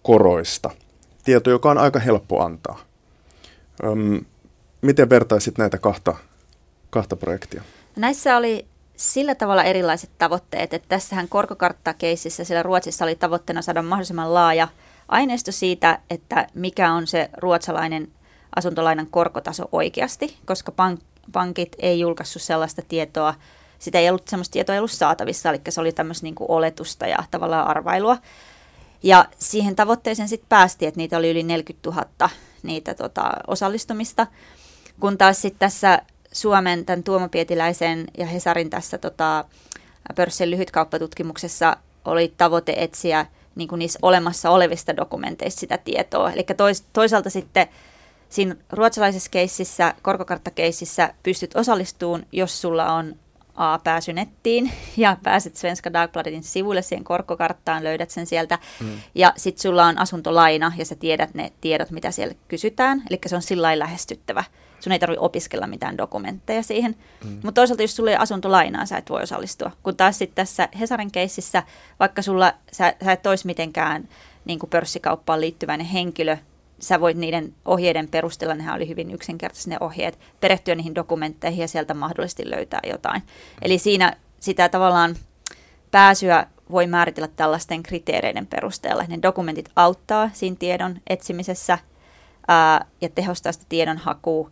koroista– 0.02 0.70
tieto, 1.24 1.50
joka 1.50 1.70
on 1.70 1.78
aika 1.78 1.98
helppo 1.98 2.42
antaa. 2.42 2.78
Öm, 3.84 4.24
miten 4.82 5.10
vertaisit 5.10 5.58
näitä 5.58 5.78
kahta, 5.78 6.16
kahta 6.90 7.16
projektia? 7.16 7.62
Näissä 7.96 8.36
oli 8.36 8.66
sillä 8.96 9.34
tavalla 9.34 9.64
erilaiset 9.64 10.10
tavoitteet, 10.18 10.74
että 10.74 10.88
tässähän 10.88 11.28
korkokarttakeississä 11.28 12.44
siellä 12.44 12.62
Ruotsissa 12.62 13.04
oli 13.04 13.14
tavoitteena 13.14 13.62
saada 13.62 13.82
mahdollisimman 13.82 14.34
laaja 14.34 14.68
aineisto 15.08 15.52
siitä, 15.52 15.98
että 16.10 16.46
mikä 16.54 16.92
on 16.92 17.06
se 17.06 17.30
ruotsalainen 17.36 18.08
asuntolainan 18.56 19.06
korkotaso 19.10 19.68
oikeasti, 19.72 20.36
koska 20.46 20.72
pank- 20.72 21.30
pankit 21.32 21.76
ei 21.78 22.00
julkaissut 22.00 22.42
sellaista 22.42 22.82
tietoa, 22.88 23.34
sitä 23.78 23.98
ei 23.98 24.08
ollut 24.08 24.28
sellaista 24.28 24.52
tietoa 24.52 24.74
ei 24.74 24.78
ollut 24.78 24.90
saatavissa, 24.90 25.50
eli 25.50 25.60
se 25.68 25.80
oli 25.80 25.92
tämmöistä 25.92 26.24
niin 26.24 26.34
kuin 26.34 26.50
oletusta 26.50 27.06
ja 27.06 27.18
tavallaan 27.30 27.66
arvailua. 27.66 28.16
Ja 29.02 29.24
siihen 29.38 29.76
tavoitteeseen 29.76 30.28
sitten 30.28 30.48
päästiin, 30.48 30.88
että 30.88 30.98
niitä 30.98 31.16
oli 31.16 31.30
yli 31.30 31.42
40 31.42 31.90
000 31.90 32.30
niitä 32.62 32.94
tota, 32.94 33.30
osallistumista, 33.46 34.26
kun 35.00 35.18
taas 35.18 35.42
sitten 35.42 35.58
tässä 35.58 35.98
Suomen 36.32 36.84
tämän 36.84 37.02
Tuomo 37.02 37.28
Pietiläisen 37.28 38.06
ja 38.18 38.26
Hesarin 38.26 38.70
tässä 38.70 38.98
tota, 38.98 39.44
pörssin 40.16 40.50
lyhytkauppatutkimuksessa 40.50 41.76
oli 42.04 42.34
tavoite 42.36 42.74
etsiä 42.76 43.26
niin 43.54 43.68
kuin 43.68 43.78
niissä 43.78 43.98
olemassa 44.02 44.50
olevista 44.50 44.96
dokumenteista 44.96 45.60
sitä 45.60 45.78
tietoa. 45.78 46.32
Eli 46.32 46.46
tois, 46.56 46.84
toisaalta 46.92 47.30
sitten 47.30 47.66
siinä 48.28 48.56
ruotsalaisessa 48.70 49.30
keississä, 49.30 49.94
korkokarttakeississä 50.02 51.14
pystyt 51.22 51.56
osallistumaan, 51.56 52.26
jos 52.32 52.60
sulla 52.60 52.92
on 52.92 53.16
A, 53.54 53.78
pääsy 53.78 54.12
nettiin 54.12 54.72
ja 54.96 55.16
pääset 55.22 55.56
Svenska 55.56 55.92
Dagbladetin 55.92 56.42
sivuille 56.42 56.82
siihen 56.82 57.04
korkokarttaan, 57.04 57.84
löydät 57.84 58.10
sen 58.10 58.26
sieltä. 58.26 58.58
Mm. 58.80 58.86
Ja 59.14 59.32
sitten 59.36 59.62
sulla 59.62 59.86
on 59.86 59.98
asuntolaina 59.98 60.72
ja 60.76 60.84
sä 60.84 60.94
tiedät 60.94 61.34
ne 61.34 61.52
tiedot, 61.60 61.90
mitä 61.90 62.10
siellä 62.10 62.34
kysytään. 62.48 63.02
Eli 63.10 63.18
se 63.26 63.36
on 63.36 63.42
sillä 63.42 63.62
lailla 63.62 63.84
lähestyttävä. 63.84 64.44
sun 64.80 64.92
ei 64.92 64.98
tarvitse 64.98 65.20
opiskella 65.20 65.66
mitään 65.66 65.98
dokumentteja 65.98 66.62
siihen. 66.62 66.96
Mm. 67.24 67.30
Mutta 67.30 67.52
toisaalta 67.52 67.82
jos 67.82 67.96
sulla 67.96 68.10
ei 68.10 68.16
asuntolainaa, 68.16 68.86
sä 68.86 68.96
et 68.96 69.10
voi 69.10 69.22
osallistua. 69.22 69.70
Kun 69.82 69.96
taas 69.96 70.18
sitten 70.18 70.44
tässä 70.44 70.68
Hesarin 70.80 71.10
keississä, 71.12 71.62
vaikka 72.00 72.22
sulla, 72.22 72.52
sä, 72.72 72.94
sä 73.04 73.12
et 73.12 73.26
olisi 73.26 73.46
mitenkään 73.46 74.08
niin 74.44 74.58
kuin 74.58 74.70
pörssikauppaan 74.70 75.40
liittyväinen 75.40 75.86
henkilö, 75.86 76.36
sä 76.78 77.00
voit 77.00 77.16
niiden 77.16 77.54
ohjeiden 77.64 78.08
perusteella, 78.08 78.54
nehän 78.54 78.76
oli 78.76 78.88
hyvin 78.88 79.10
yksinkertaisia 79.10 79.70
ne 79.70 79.76
ohjeet, 79.80 80.18
perehtyä 80.40 80.74
niihin 80.74 80.94
dokumentteihin 80.94 81.60
ja 81.60 81.68
sieltä 81.68 81.94
mahdollisesti 81.94 82.50
löytää 82.50 82.80
jotain. 82.86 83.22
Eli 83.62 83.78
siinä 83.78 84.16
sitä 84.40 84.68
tavallaan 84.68 85.16
pääsyä 85.90 86.46
voi 86.70 86.86
määritellä 86.86 87.28
tällaisten 87.36 87.82
kriteereiden 87.82 88.46
perusteella. 88.46 89.04
Ne 89.08 89.18
dokumentit 89.22 89.70
auttaa 89.76 90.30
siinä 90.32 90.56
tiedon 90.58 91.00
etsimisessä 91.06 91.78
ää, 92.48 92.86
ja 93.00 93.08
tehostaa 93.08 93.52
sitä 93.52 93.64
tiedon 93.68 93.98
hakua. 93.98 94.50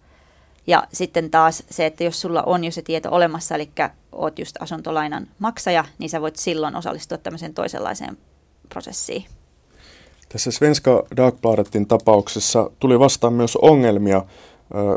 Ja 0.66 0.86
sitten 0.92 1.30
taas 1.30 1.62
se, 1.70 1.86
että 1.86 2.04
jos 2.04 2.20
sulla 2.20 2.42
on 2.42 2.64
jo 2.64 2.70
se 2.70 2.82
tieto 2.82 3.08
olemassa, 3.10 3.54
eli 3.54 3.70
oot 4.12 4.38
just 4.38 4.56
asuntolainan 4.60 5.28
maksaja, 5.38 5.84
niin 5.98 6.10
sä 6.10 6.20
voit 6.20 6.36
silloin 6.36 6.76
osallistua 6.76 7.18
tämmöiseen 7.18 7.54
toisenlaiseen 7.54 8.18
prosessiin. 8.68 9.24
Tässä 10.32 10.50
Svenska 10.50 11.04
Dagbladetin 11.16 11.86
tapauksessa 11.86 12.70
tuli 12.78 12.98
vastaan 12.98 13.32
myös 13.32 13.56
ongelmia 13.56 14.24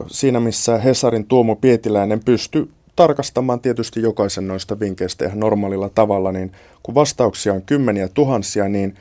siinä, 0.07 0.39
missä 0.39 0.77
Hesarin 0.77 1.27
Tuomo 1.27 1.55
Pietiläinen 1.55 2.23
pystyi 2.23 2.69
tarkastamaan 2.95 3.59
tietysti 3.59 4.01
jokaisen 4.01 4.47
noista 4.47 4.79
vinkkeistä 4.79 5.25
ihan 5.25 5.39
normaalilla 5.39 5.89
tavalla, 5.89 6.31
niin 6.31 6.51
kun 6.83 6.95
vastauksia 6.95 7.53
on 7.53 7.61
kymmeniä 7.61 8.07
tuhansia, 8.07 8.69
niin 8.69 8.95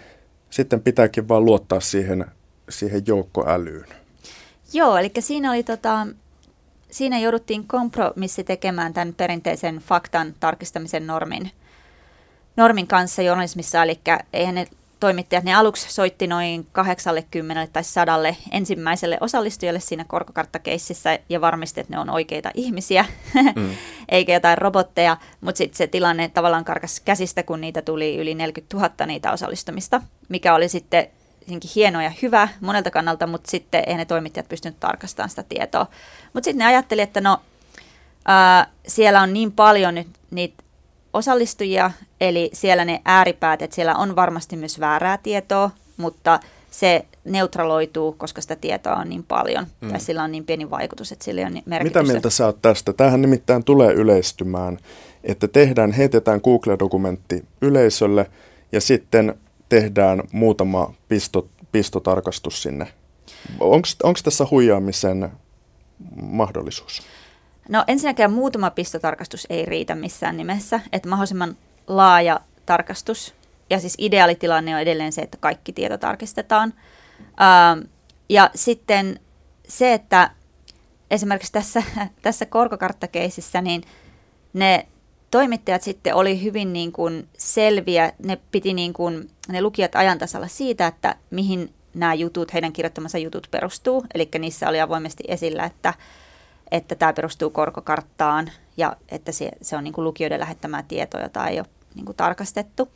sitten 0.50 0.80
pitääkin 0.80 1.28
vaan 1.28 1.44
luottaa 1.44 1.80
siihen, 1.80 2.24
siihen 2.68 3.02
joukkoälyyn. 3.06 3.86
Joo, 4.72 4.96
eli 4.96 5.10
siinä 5.18 5.50
oli 5.50 5.62
tota, 5.62 6.06
siinä 6.90 7.18
jouduttiin 7.18 7.66
kompromissi 7.66 8.44
tekemään 8.44 8.94
tämän 8.94 9.14
perinteisen 9.14 9.76
faktan 9.76 10.34
tarkistamisen 10.40 11.06
normin, 11.06 11.50
normin 12.56 12.86
kanssa 12.86 13.22
journalismissa, 13.22 13.82
eli 13.82 14.00
eihän 14.32 14.54
ne 14.54 14.66
toimittajat, 15.00 15.44
ne 15.44 15.54
aluksi 15.54 15.92
soitti 15.92 16.26
noin 16.26 16.66
80 16.72 17.72
tai 17.72 17.84
100 17.84 18.12
ensimmäiselle 18.52 19.18
osallistujalle 19.20 19.80
siinä 19.80 20.04
korkokarttakeississä 20.04 21.18
ja 21.28 21.40
varmisti, 21.40 21.80
että 21.80 21.92
ne 21.92 21.98
on 21.98 22.10
oikeita 22.10 22.50
ihmisiä, 22.54 23.04
mm. 23.56 23.70
eikä 24.08 24.32
jotain 24.32 24.58
robotteja, 24.58 25.16
mutta 25.40 25.58
sitten 25.58 25.76
se 25.76 25.86
tilanne 25.86 26.28
tavallaan 26.28 26.64
karkas 26.64 27.00
käsistä, 27.00 27.42
kun 27.42 27.60
niitä 27.60 27.82
tuli 27.82 28.16
yli 28.16 28.34
40 28.34 28.76
000 28.76 29.06
niitä 29.06 29.32
osallistumista, 29.32 30.00
mikä 30.28 30.54
oli 30.54 30.68
sitten 30.68 31.06
hieno 31.74 32.00
ja 32.00 32.12
hyvä 32.22 32.48
monelta 32.60 32.90
kannalta, 32.90 33.26
mutta 33.26 33.50
sitten 33.50 33.82
ei 33.86 33.96
ne 33.96 34.04
toimittajat 34.04 34.48
pystynyt 34.48 34.80
tarkastamaan 34.80 35.30
sitä 35.30 35.42
tietoa. 35.42 35.86
Mutta 36.32 36.44
sitten 36.44 36.58
ne 36.58 36.66
ajatteli, 36.66 37.00
että 37.00 37.20
no, 37.20 37.40
ää, 38.26 38.66
siellä 38.86 39.20
on 39.20 39.32
niin 39.32 39.52
paljon 39.52 39.94
nyt 39.94 40.08
niitä 40.30 40.63
osallistujia, 41.14 41.90
eli 42.20 42.50
siellä 42.52 42.84
ne 42.84 43.00
ääripäät, 43.04 43.62
että 43.62 43.74
siellä 43.74 43.94
on 43.94 44.16
varmasti 44.16 44.56
myös 44.56 44.80
väärää 44.80 45.18
tietoa, 45.22 45.70
mutta 45.96 46.40
se 46.70 47.04
neutraloituu, 47.24 48.12
koska 48.12 48.40
sitä 48.40 48.56
tietoa 48.56 48.94
on 48.94 49.08
niin 49.08 49.22
paljon, 49.22 49.66
mm. 49.80 49.90
tai 49.90 50.00
sillä 50.00 50.22
on 50.22 50.32
niin 50.32 50.44
pieni 50.44 50.70
vaikutus, 50.70 51.12
että 51.12 51.24
sillä 51.24 51.46
on 51.46 51.62
merkitystä. 51.66 52.02
Mitä 52.02 52.12
mieltä 52.12 52.30
sä 52.30 52.46
oot 52.46 52.62
tästä? 52.62 52.92
Tämähän 52.92 53.22
nimittäin 53.22 53.64
tulee 53.64 53.92
yleistymään, 53.92 54.78
että 55.24 55.48
tehdään, 55.48 55.92
heitetään 55.92 56.40
Google-dokumentti 56.44 57.44
yleisölle, 57.60 58.30
ja 58.72 58.80
sitten 58.80 59.34
tehdään 59.68 60.22
muutama 60.32 60.94
pisto, 61.08 61.48
pistotarkastus 61.72 62.62
sinne. 62.62 62.88
Onko 63.60 64.18
tässä 64.24 64.46
huijaamisen 64.50 65.30
mahdollisuus? 66.22 67.02
No 67.68 67.84
ensinnäkään 67.86 68.32
muutama 68.32 68.70
pistotarkastus 68.70 69.46
ei 69.50 69.64
riitä 69.64 69.94
missään 69.94 70.36
nimessä, 70.36 70.80
että 70.92 71.08
mahdollisimman 71.08 71.56
laaja 71.86 72.40
tarkastus, 72.66 73.34
ja 73.70 73.80
siis 73.80 73.94
ideaalitilanne 73.98 74.74
on 74.74 74.80
edelleen 74.80 75.12
se, 75.12 75.22
että 75.22 75.38
kaikki 75.40 75.72
tieto 75.72 75.98
tarkistetaan. 75.98 76.74
Ähm, 77.20 77.88
ja 78.28 78.50
sitten 78.54 79.20
se, 79.68 79.92
että 79.92 80.30
esimerkiksi 81.10 81.52
tässä, 81.52 81.82
tässä 82.22 82.46
korkokarttakeisissä, 82.46 83.60
niin 83.60 83.82
ne 84.52 84.86
toimittajat 85.30 85.82
sitten 85.82 86.14
oli 86.14 86.42
hyvin 86.42 86.72
niin 86.72 86.92
kuin 86.92 87.28
selviä, 87.38 88.12
ne 88.18 88.38
piti 88.50 88.74
niin 88.74 88.92
kuin, 88.92 89.30
ne 89.48 89.62
lukijat 89.62 89.96
ajantasalla 89.96 90.48
siitä, 90.48 90.86
että 90.86 91.16
mihin 91.30 91.74
nämä 91.94 92.14
jutut, 92.14 92.52
heidän 92.52 92.72
kirjoittamansa 92.72 93.18
jutut 93.18 93.48
perustuu. 93.50 94.04
Eli 94.14 94.28
niissä 94.38 94.68
oli 94.68 94.80
avoimesti 94.80 95.24
esillä, 95.28 95.64
että 95.64 95.94
että 96.70 96.94
tämä 96.94 97.12
perustuu 97.12 97.50
korkokarttaan 97.50 98.50
ja 98.76 98.96
että 99.08 99.32
se, 99.32 99.50
se 99.62 99.76
on 99.76 99.84
niin 99.84 99.94
kuin 99.94 100.04
lukijoiden 100.04 100.40
lähettämää 100.40 100.82
tietoa, 100.82 101.20
jota 101.20 101.46
ei 101.46 101.58
ole 101.58 101.66
niin 101.94 102.04
kuin 102.04 102.16
tarkastettu. 102.16 102.88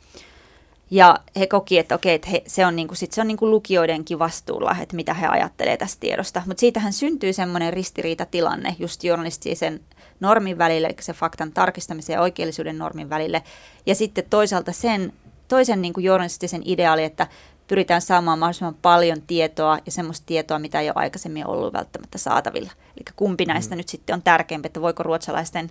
Ja 0.91 1.19
he 1.39 1.47
koki, 1.47 1.77
että 1.77 1.95
okei, 1.95 2.15
että 2.15 2.29
he, 2.29 2.43
se 2.47 2.65
on, 2.65 2.75
niin 2.75 2.87
kuin, 2.87 2.97
sit 2.97 3.11
se 3.11 3.21
on 3.21 3.27
niin 3.27 3.37
kuin 3.37 3.51
lukijoidenkin 3.51 4.19
vastuulla, 4.19 4.75
että 4.81 4.95
mitä 4.95 5.13
he 5.13 5.27
ajattelee 5.27 5.77
tästä 5.77 5.99
tiedosta. 5.99 6.41
Mutta 6.45 6.59
siitähän 6.61 6.93
syntyy 6.93 7.33
semmoinen 7.33 7.73
ristiriitatilanne 7.73 8.75
just 8.79 9.03
journalistisen 9.03 9.79
normin 10.19 10.57
välille, 10.57 10.87
eli 10.87 10.95
se 11.01 11.13
faktan 11.13 11.51
tarkistamisen 11.51 12.13
ja 12.13 12.21
oikeellisuuden 12.21 12.77
normin 12.77 13.09
välille. 13.09 13.43
Ja 13.85 13.95
sitten 13.95 14.23
toisaalta 14.29 14.71
sen 14.71 15.13
toisen 15.47 15.81
niin 15.81 15.93
kuin 15.93 16.03
journalistisen 16.03 16.61
ideaali, 16.65 17.03
että 17.03 17.27
pyritään 17.69 18.01
saamaan 18.01 18.39
mahdollisimman 18.39 18.75
paljon 18.81 19.21
tietoa 19.21 19.77
ja 19.85 19.91
semmoista 19.91 20.25
tietoa, 20.25 20.59
mitä 20.59 20.79
ei 20.79 20.87
ole 20.87 20.93
aikaisemmin 20.95 21.47
ollut 21.47 21.73
välttämättä 21.73 22.17
saatavilla. 22.17 22.71
Eli 22.97 23.05
kumpi 23.15 23.45
näistä 23.45 23.75
mm. 23.75 23.77
nyt 23.77 23.89
sitten 23.89 24.13
on 24.13 24.21
tärkeämpi, 24.21 24.67
että 24.67 24.81
voiko 24.81 25.03
ruotsalaisten, 25.03 25.69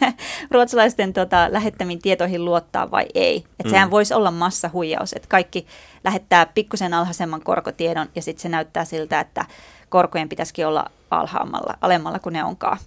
ruotsalaisten 0.50 1.12
tota, 1.12 1.48
lähettämiin 1.50 2.02
tietoihin 2.02 2.44
luottaa 2.44 2.90
vai 2.90 3.06
ei. 3.14 3.36
Että 3.36 3.64
mm. 3.64 3.70
sehän 3.70 3.90
voisi 3.90 4.14
olla 4.14 4.30
massahuijaus, 4.30 5.12
että 5.12 5.28
kaikki 5.28 5.66
lähettää 6.04 6.46
pikkusen 6.46 6.94
alhaisemman 6.94 7.42
korkotiedon 7.42 8.08
ja 8.14 8.22
sitten 8.22 8.42
se 8.42 8.48
näyttää 8.48 8.84
siltä, 8.84 9.20
että 9.20 9.44
korkojen 9.88 10.28
pitäisikin 10.28 10.66
olla 10.66 10.90
alhaamalla, 11.10 11.74
alemmalla 11.80 12.18
kuin 12.18 12.32
ne 12.32 12.44
onkaan. 12.44 12.78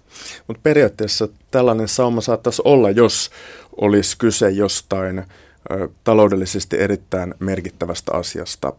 Mutta 0.46 0.60
periaatteessa 0.62 1.28
tällainen 1.50 1.88
sauma 1.88 2.20
saattaisi 2.20 2.62
olla, 2.64 2.90
jos 2.90 3.30
olisi 3.76 4.18
kyse 4.18 4.50
jostain 4.50 5.24
taloudellisesti 6.04 6.80
erittäin 6.80 7.34
merkittävästä 7.38 8.12
asiasta. 8.12 8.72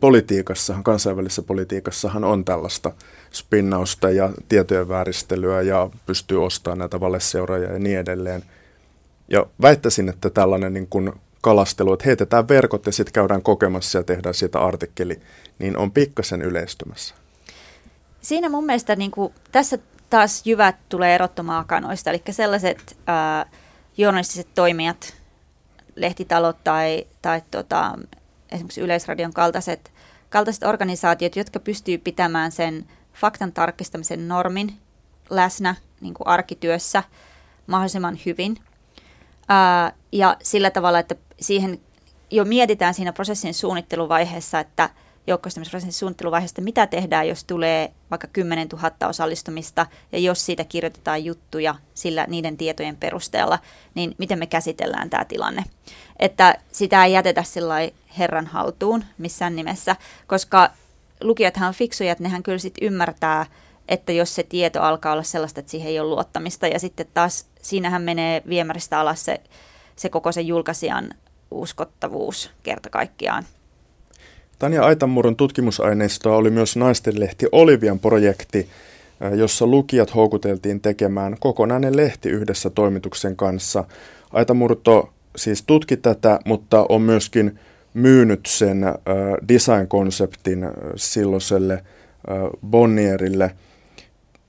Politiikassahan, 0.00 0.84
kansainvälisessä 0.84 1.42
politiikassahan 1.42 2.24
on 2.24 2.44
tällaista 2.44 2.92
spinnausta 3.32 4.10
ja 4.10 4.30
tietojen 4.48 4.88
vääristelyä 4.88 5.62
ja 5.62 5.90
pystyy 6.06 6.44
ostamaan 6.44 6.78
näitä 6.78 7.00
valesseuraajia 7.00 7.72
ja 7.72 7.78
niin 7.78 7.98
edelleen. 7.98 8.42
Ja 9.28 9.46
väittäisin, 9.62 10.08
että 10.08 10.30
tällainen 10.30 10.74
niin 10.74 10.86
kuin 10.86 11.12
kalastelu, 11.42 11.92
että 11.92 12.06
heitetään 12.06 12.48
verkot 12.48 12.86
ja 12.86 12.92
sitten 12.92 13.12
käydään 13.12 13.42
kokemassa 13.42 13.98
ja 13.98 14.04
tehdään 14.04 14.34
siitä 14.34 14.58
artikkeli, 14.58 15.20
niin 15.58 15.76
on 15.76 15.90
pikkasen 15.90 16.42
yleistymässä. 16.42 17.14
Siinä 18.20 18.48
mun 18.48 18.66
mielestä 18.66 18.96
niin 18.96 19.10
kuin, 19.10 19.32
tässä 19.52 19.78
taas 20.10 20.46
jyvät 20.46 20.76
tulee 20.88 21.14
erottomaan 21.14 21.60
akanoista, 21.60 22.10
eli 22.10 22.22
sellaiset 22.30 22.96
ää, 23.06 23.46
journalistiset 23.96 24.54
toimijat, 24.54 25.14
lehtitalot 25.96 26.64
tai, 26.64 27.06
tai 27.22 27.42
tota, 27.50 27.98
esimerkiksi 28.52 28.80
Yleisradion 28.80 29.32
kaltaiset, 29.32 29.92
kaltaiset 30.28 30.64
organisaatiot, 30.64 31.36
jotka 31.36 31.60
pystyy 31.60 31.98
pitämään 31.98 32.52
sen 32.52 32.86
faktan 33.14 33.52
tarkistamisen 33.52 34.28
normin 34.28 34.78
läsnä 35.30 35.74
niin 36.00 36.14
kuin 36.14 36.26
arkityössä 36.26 37.02
mahdollisimman 37.66 38.18
hyvin. 38.26 38.56
Ää, 39.48 39.92
ja 40.12 40.36
sillä 40.42 40.70
tavalla, 40.70 40.98
että 40.98 41.14
siihen 41.40 41.80
jo 42.30 42.44
mietitään 42.44 42.94
siinä 42.94 43.12
prosessin 43.12 43.54
suunnitteluvaiheessa, 43.54 44.60
että– 44.60 44.90
joukkoistamisprosessin 45.30 45.92
suunnitteluvaiheesta, 45.98 46.62
mitä 46.62 46.86
tehdään, 46.86 47.28
jos 47.28 47.44
tulee 47.44 47.92
vaikka 48.10 48.26
10 48.32 48.68
000 48.68 49.08
osallistumista 49.08 49.86
ja 50.12 50.18
jos 50.18 50.46
siitä 50.46 50.64
kirjoitetaan 50.64 51.24
juttuja 51.24 51.74
sillä 51.94 52.26
niiden 52.28 52.56
tietojen 52.56 52.96
perusteella, 52.96 53.58
niin 53.94 54.14
miten 54.18 54.38
me 54.38 54.46
käsitellään 54.46 55.10
tämä 55.10 55.24
tilanne. 55.24 55.64
Että 56.18 56.54
sitä 56.72 57.04
ei 57.04 57.12
jätetä 57.12 57.42
sillä 57.42 57.74
herran 58.18 58.46
haltuun 58.46 59.04
missään 59.18 59.56
nimessä, 59.56 59.96
koska 60.26 60.70
lukijathan 61.20 61.68
on 61.68 61.74
fiksuja, 61.74 62.12
että 62.12 62.24
nehän 62.24 62.42
kyllä 62.42 62.58
sitten 62.58 62.86
ymmärtää, 62.86 63.46
että 63.88 64.12
jos 64.12 64.34
se 64.34 64.42
tieto 64.42 64.82
alkaa 64.82 65.12
olla 65.12 65.22
sellaista, 65.22 65.60
että 65.60 65.70
siihen 65.70 65.88
ei 65.88 66.00
ole 66.00 66.08
luottamista 66.08 66.66
ja 66.66 66.78
sitten 66.78 67.06
taas 67.14 67.46
siinähän 67.62 68.02
menee 68.02 68.42
viemäristä 68.48 69.00
alas 69.00 69.24
se, 69.24 69.40
se 69.96 70.08
koko 70.08 70.32
sen 70.32 70.46
julkaisijan 70.46 71.14
uskottavuus 71.50 72.50
kerta 72.62 72.90
kaikkiaan. 72.90 73.44
Tanja 74.60 74.84
Aitamurron 74.84 75.36
tutkimusaineistoa 75.36 76.36
oli 76.36 76.50
myös 76.50 76.76
naistenlehti 76.76 77.46
Olivian 77.52 77.98
projekti, 77.98 78.68
jossa 79.34 79.66
lukijat 79.66 80.14
houkuteltiin 80.14 80.80
tekemään 80.80 81.36
kokonainen 81.40 81.96
lehti 81.96 82.28
yhdessä 82.28 82.70
toimituksen 82.70 83.36
kanssa. 83.36 83.84
Aitamurto 84.32 85.12
siis 85.36 85.62
tutki 85.62 85.96
tätä, 85.96 86.38
mutta 86.44 86.86
on 86.88 87.02
myöskin 87.02 87.58
myynyt 87.94 88.40
sen 88.46 88.84
design-konseptin 89.48 90.66
silloiselle 90.96 91.84
Bonnierille. 92.66 93.50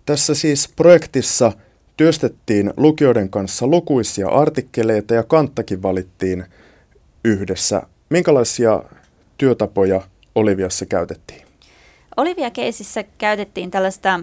Tässä 0.06 0.36
siis 0.36 0.70
projektissa 0.76 1.52
työstettiin 1.98 2.74
lukijoiden 2.78 3.30
kanssa 3.30 3.68
lukuisia 3.68 4.28
artikkeleita 4.28 5.14
ja 5.14 5.24
kanttakin 5.24 5.84
valittiin 5.84 6.46
yhdessä. 7.26 7.82
Minkälaisia 8.10 8.84
työtapoja 9.42 10.02
Oliviassa 10.36 10.86
käytettiin? 10.86 11.42
Olivia-keisissä 12.18 13.04
käytettiin 13.18 13.72
tällaista 13.72 14.20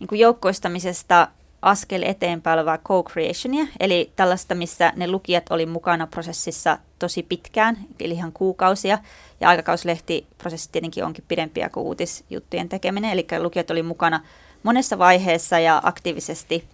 niin 0.00 0.08
kuin 0.08 0.18
joukkoistamisesta 0.18 1.28
askel 1.62 2.02
eteenpäin 2.02 2.58
olevaa 2.58 2.78
co-creationia, 2.78 3.66
eli 3.80 4.12
tällaista, 4.16 4.54
missä 4.54 4.92
ne 4.96 5.08
lukijat 5.08 5.50
oli 5.50 5.66
mukana 5.66 6.06
prosessissa 6.06 6.78
tosi 6.98 7.22
pitkään, 7.22 7.78
eli 8.00 8.14
ihan 8.14 8.32
kuukausia, 8.32 8.98
ja 9.40 9.48
aikakauslehtiprosessi 9.48 10.68
tietenkin 10.72 11.04
onkin 11.04 11.24
pidempiä 11.28 11.68
kuin 11.68 11.86
uutisjuttujen 11.86 12.68
tekeminen, 12.68 13.10
eli 13.10 13.26
lukijat 13.38 13.70
oli 13.70 13.82
mukana 13.82 14.20
monessa 14.62 14.98
vaiheessa 14.98 15.58
ja 15.58 15.80
aktiivisesti. 15.84 16.64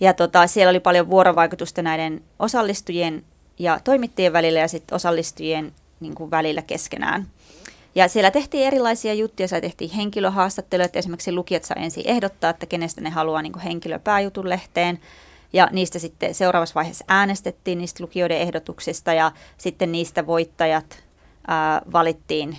Ja 0.00 0.14
tota, 0.14 0.46
siellä 0.46 0.70
oli 0.70 0.80
paljon 0.80 1.10
vuorovaikutusta 1.10 1.82
näiden 1.82 2.22
osallistujien 2.38 3.24
ja 3.58 3.80
toimittajien 3.84 4.32
välillä 4.32 4.58
ja 4.58 4.68
sitten 4.68 4.96
osallistujien 4.96 5.72
niin 6.00 6.14
kuin 6.14 6.30
välillä 6.30 6.62
keskenään. 6.62 7.26
Ja 7.94 8.08
siellä 8.08 8.30
tehtiin 8.30 8.66
erilaisia 8.66 9.14
juttuja, 9.14 9.48
siellä 9.48 9.60
tehtiin 9.60 9.90
henkilöhaastatteluja, 9.90 10.84
että 10.84 10.98
esimerkiksi 10.98 11.32
lukijat 11.32 11.64
saa 11.64 11.76
ensin 11.76 12.06
ehdottaa, 12.06 12.50
että 12.50 12.66
kenestä 12.66 13.00
ne 13.00 13.10
haluaa 13.10 13.42
niin 13.42 13.58
henkilöpääjutun 13.58 14.48
lehteen. 14.48 14.98
Ja 15.52 15.68
niistä 15.72 15.98
sitten 15.98 16.34
seuraavassa 16.34 16.74
vaiheessa 16.74 17.04
äänestettiin 17.08 17.78
niistä 17.78 18.04
lukijoiden 18.04 18.38
ehdotuksista 18.38 19.12
ja 19.12 19.32
sitten 19.56 19.92
niistä 19.92 20.26
voittajat 20.26 21.02
ää, 21.46 21.82
valittiin, 21.92 22.58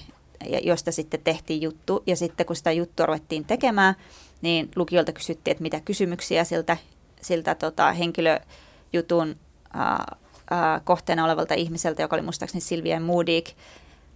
josta 0.64 0.92
sitten 0.92 1.20
tehtiin 1.24 1.62
juttu. 1.62 2.04
Ja 2.08 2.16
sitten 2.16 2.46
kun 2.46 2.56
sitä 2.56 2.72
juttua 2.72 3.06
ruvettiin 3.06 3.46
tekemään, 3.46 3.96
niin 4.42 4.72
lukijoilta 4.76 5.12
kysyttiin, 5.12 5.52
että 5.52 5.62
mitä 5.62 5.80
kysymyksiä 5.80 6.44
siltä, 6.44 6.78
siltä 7.22 7.56
tota, 7.56 7.94
henkilöjutun 7.94 9.36
ää, 9.74 10.18
kohteena 10.84 11.26
olevalta 11.26 11.54
ihmiseltä, 11.54 12.02
joka 12.02 12.16
oli 12.16 12.24
muistaakseni 12.24 12.62
Silvia 12.62 13.00
Moodik, 13.00 13.50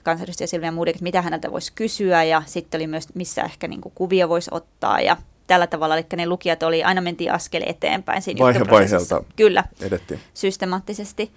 kansanedustaja 0.03 0.47
Silvia 0.47 0.71
Moodik, 0.71 0.95
että 0.95 1.03
mitä 1.03 1.21
häneltä 1.21 1.51
voisi 1.51 1.73
kysyä 1.75 2.23
ja 2.23 2.43
sitten 2.45 2.77
oli 2.79 2.87
myös, 2.87 3.15
missä 3.15 3.41
ehkä 3.41 3.67
niin 3.67 3.81
kuin 3.81 3.93
kuvia 3.95 4.29
voisi 4.29 4.49
ottaa 4.53 5.01
ja 5.01 5.17
tällä 5.47 5.67
tavalla, 5.67 5.97
eli 5.97 6.05
ne 6.15 6.27
lukijat 6.27 6.63
oli, 6.63 6.83
aina 6.83 7.01
mentiin 7.01 7.31
askel 7.31 7.63
eteenpäin 7.65 8.21
siinä 8.21 8.39
Vaihe 8.39 8.59
vaiheelta 8.71 9.23
Kyllä, 9.35 9.63
edettiin. 9.81 10.19
systemaattisesti. 10.33 11.31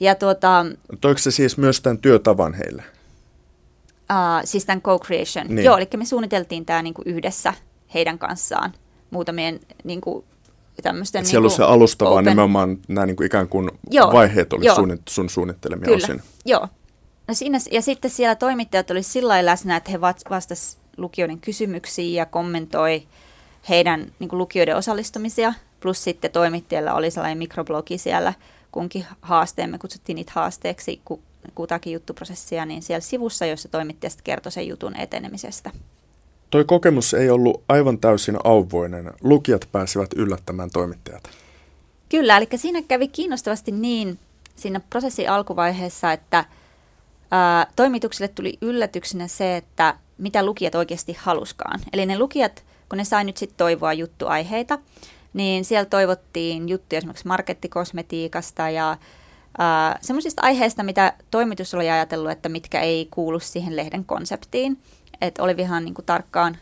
Ja 0.00 0.14
tuota, 0.14 0.66
Toiko 1.00 1.18
se 1.18 1.30
siis 1.30 1.58
myös 1.58 1.80
tämän 1.80 1.98
työtavan 1.98 2.54
heille? 2.54 2.82
Uh, 4.12 4.40
siis 4.44 4.64
tämän 4.64 4.82
co-creation. 4.82 5.48
Niin. 5.48 5.64
Joo, 5.64 5.76
eli 5.76 5.88
me 5.96 6.04
suunniteltiin 6.04 6.66
tämä 6.66 6.82
niinku 6.82 7.02
yhdessä 7.04 7.54
heidän 7.94 8.18
kanssaan 8.18 8.72
muutamien 9.10 9.60
niinku, 9.84 10.24
tämmöisten... 10.82 11.20
Et 11.20 11.26
siellä 11.26 11.48
niinku, 11.48 11.62
on 11.62 11.68
se 11.68 11.72
alusta, 11.72 12.04
vaan 12.04 12.24
nimenomaan 12.24 12.78
nämä 12.88 13.06
niinku 13.06 13.22
ikään 13.22 13.48
kuin 13.48 13.70
joo, 13.90 14.12
vaiheet 14.12 14.52
oli 14.52 14.66
joo. 14.66 14.76
sun 15.08 15.30
suunnittelemia 15.30 15.84
Kyllä. 15.84 15.96
osin. 15.96 16.22
Joo, 16.44 16.68
No 17.28 17.34
siinä, 17.34 17.58
ja 17.70 17.82
sitten 17.82 18.10
siellä 18.10 18.34
toimittajat 18.34 18.90
olivat 18.90 19.06
sillä 19.06 19.46
läsnä, 19.46 19.76
että 19.76 19.90
he 19.90 20.00
vastasivat 20.00 20.84
lukijoiden 20.96 21.40
kysymyksiin 21.40 22.14
ja 22.14 22.26
kommentoi 22.26 23.02
heidän 23.68 24.12
niin 24.18 24.28
kuin 24.28 24.38
lukijoiden 24.38 24.76
osallistumisia. 24.76 25.54
Plus 25.80 26.04
sitten 26.04 26.30
toimittajilla 26.30 26.94
oli 26.94 27.10
sellainen 27.10 27.38
mikroblogi 27.38 27.98
siellä, 27.98 28.34
kunkin 28.72 29.06
haasteen, 29.20 29.70
me 29.70 29.78
kutsuttiin 29.78 30.16
niitä 30.16 30.32
haasteeksi 30.34 31.00
kutakin 31.54 31.92
juttuprosessia, 31.92 32.66
niin 32.66 32.82
siellä 32.82 33.00
sivussa, 33.00 33.46
jossa 33.46 33.68
toimittajat 33.68 34.22
kertoi 34.24 34.52
sen 34.52 34.68
jutun 34.68 34.96
etenemisestä. 34.96 35.70
Toi 36.56 36.64
kokemus 36.64 37.14
ei 37.14 37.30
ollut 37.30 37.62
aivan 37.68 37.98
täysin 37.98 38.36
auvoinen. 38.44 39.12
Lukijat 39.22 39.68
pääsivät 39.72 40.10
yllättämään 40.16 40.70
toimittajat. 40.70 41.22
Kyllä, 42.08 42.36
eli 42.36 42.46
siinä 42.56 42.82
kävi 42.82 43.08
kiinnostavasti 43.08 43.72
niin 43.72 44.18
siinä 44.56 44.80
prosessin 44.90 45.30
alkuvaiheessa, 45.30 46.12
että– 46.12 46.44
ää, 47.30 47.66
toimitukselle 47.76 48.28
tuli 48.28 48.58
yllätyksenä 48.60 49.28
se, 49.28 49.56
että 49.56 49.94
mitä 50.18 50.46
lukijat 50.46 50.74
oikeasti 50.74 51.16
haluskaan. 51.18 51.80
Eli 51.92 52.06
ne 52.06 52.18
lukijat, 52.18 52.64
kun 52.88 52.98
ne 52.98 53.04
sai 53.04 53.24
nyt 53.24 53.36
sitten 53.36 53.56
toivoa 53.56 53.92
juttuaiheita, 53.92 54.78
niin 55.34 55.64
siellä 55.64 55.84
toivottiin 55.84 56.68
juttuja 56.68 56.98
esimerkiksi 56.98 57.26
markettikosmetiikasta 57.26 58.70
ja 58.70 58.96
semmoisista 60.00 60.42
aiheista, 60.42 60.82
mitä 60.82 61.12
toimitus 61.30 61.74
oli 61.74 61.90
ajatellut, 61.90 62.30
että 62.30 62.48
mitkä 62.48 62.80
ei 62.80 63.08
kuulu 63.10 63.40
siihen 63.40 63.76
lehden 63.76 64.04
konseptiin. 64.04 64.78
Että 65.20 65.42
oli 65.42 65.54
ihan 65.58 65.84
niin 65.84 65.94
kuin 65.94 66.06
tarkkaan 66.06 66.56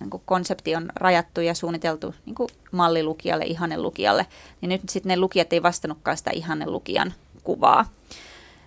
niin 0.00 0.10
kuin 0.10 0.22
konsepti 0.26 0.76
on 0.76 0.92
rajattu 0.94 1.40
ja 1.40 1.54
suunniteltu 1.54 2.14
niin 2.26 2.34
kuin 2.34 2.48
mallilukijalle, 2.72 3.44
ihannelukijalle, 3.44 4.26
niin 4.60 4.68
nyt 4.68 4.88
sitten 4.88 5.10
ne 5.10 5.16
lukijat 5.16 5.52
ei 5.52 5.62
vastannutkaan 5.62 6.16
sitä 6.16 6.30
ihannelukijan 6.34 7.14
kuvaa. 7.44 7.84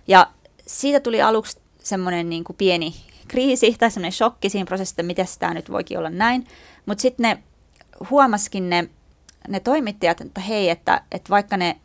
Ja 0.08 0.26
siitä 0.66 1.00
tuli 1.00 1.22
aluksi 1.22 1.58
semmoinen 1.78 2.28
niin 2.28 2.44
kuin 2.44 2.56
pieni 2.56 2.94
kriisi 3.28 3.76
tai 3.78 3.90
semmoinen 3.90 4.12
shokki 4.12 4.48
siinä 4.48 4.66
prosessissa, 4.66 4.92
että 4.92 5.02
miten 5.02 5.26
tämä 5.38 5.54
nyt 5.54 5.70
voikin 5.70 5.98
olla 5.98 6.10
näin. 6.10 6.46
Mutta 6.86 7.02
sitten 7.02 7.22
ne 7.24 7.42
huomaskin 8.10 8.70
ne, 8.70 8.88
ne 9.48 9.60
toimittajat, 9.60 10.20
että 10.20 10.40
hei, 10.40 10.70
että, 10.70 11.02
että 11.12 11.30
vaikka 11.30 11.56
ne, 11.56 11.76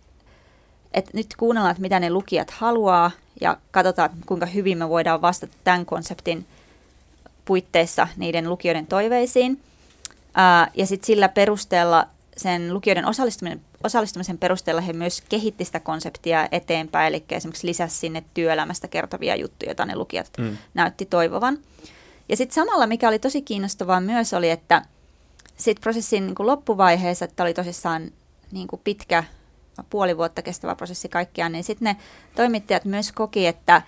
että 0.93 1.11
nyt 1.13 1.27
kuunnellaan, 1.37 1.71
että 1.71 1.81
mitä 1.81 1.99
ne 1.99 2.09
lukijat 2.09 2.51
haluaa 2.51 3.11
ja 3.41 3.57
katsotaan, 3.71 4.09
kuinka 4.25 4.45
hyvin 4.45 4.77
me 4.77 4.89
voidaan 4.89 5.21
vastata 5.21 5.53
tämän 5.63 5.85
konseptin 5.85 6.45
puitteissa 7.47 8.07
niiden 8.17 8.49
lukijoiden 8.49 8.87
toiveisiin. 8.87 9.61
Ää, 10.33 10.71
ja 10.75 10.85
sitten 10.85 11.07
sillä 11.07 11.29
perusteella 11.29 12.07
sen 12.37 12.73
lukijoiden 12.73 13.05
osallistumisen, 13.05 13.61
osallistumisen 13.83 14.37
perusteella 14.37 14.81
he 14.81 14.93
myös 14.93 15.21
kehitti 15.29 15.65
sitä 15.65 15.79
konseptia 15.79 16.47
eteenpäin, 16.51 17.07
eli 17.07 17.25
esimerkiksi 17.31 17.67
lisäsi 17.67 17.95
sinne 17.95 18.23
työelämästä 18.33 18.87
kertovia 18.87 19.35
juttuja, 19.35 19.69
joita 19.69 19.85
ne 19.85 19.95
lukijat 19.95 20.31
mm. 20.37 20.57
näytti 20.73 21.05
toivovan. 21.05 21.57
Ja 22.29 22.37
sitten 22.37 22.55
samalla, 22.55 22.87
mikä 22.87 23.07
oli 23.07 23.19
tosi 23.19 23.41
kiinnostavaa 23.41 24.01
myös, 24.01 24.33
oli, 24.33 24.49
että 24.49 24.81
sitten 25.57 25.81
prosessin 25.81 26.25
niin 26.25 26.35
kuin 26.35 26.47
loppuvaiheessa, 26.47 27.25
että 27.25 27.43
oli 27.43 27.53
tosissaan 27.53 28.11
niin 28.51 28.67
kuin 28.67 28.81
pitkä, 28.83 29.23
puoli 29.89 30.17
vuotta 30.17 30.41
kestävä 30.41 30.75
prosessi 30.75 31.09
kaikkiaan, 31.09 31.51
niin 31.51 31.63
sitten 31.63 31.85
ne 31.85 31.95
toimittajat 32.35 32.85
myös 32.85 33.11
koki, 33.11 33.47
että 33.47 33.81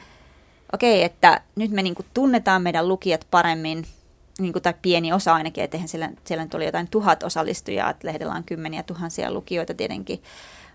okei, 0.74 1.04
että 1.04 1.42
nyt 1.56 1.72
me 1.72 1.84
niin 1.84 1.96
kuin 1.96 2.06
tunnetaan 2.14 2.62
meidän 2.62 2.88
lukijat 2.88 3.28
paremmin– 3.32 3.86
niin 4.40 4.54
kuin, 4.54 4.64
tai 4.64 4.74
pieni 4.82 5.14
osa 5.14 5.34
ainakin, 5.34 5.64
että 5.64 5.78
siellä, 5.86 6.10
siellä 6.24 6.44
nyt 6.44 6.54
oli 6.54 6.66
jotain 6.66 6.88
tuhat 6.92 7.24
osallistujaa, 7.24 7.90
että 7.90 8.08
lehdellä 8.08 8.34
on 8.34 8.44
kymmeniä 8.44 8.84
tuhansia 8.84 9.34
lukijoita 9.34 9.74
tietenkin, 9.74 10.24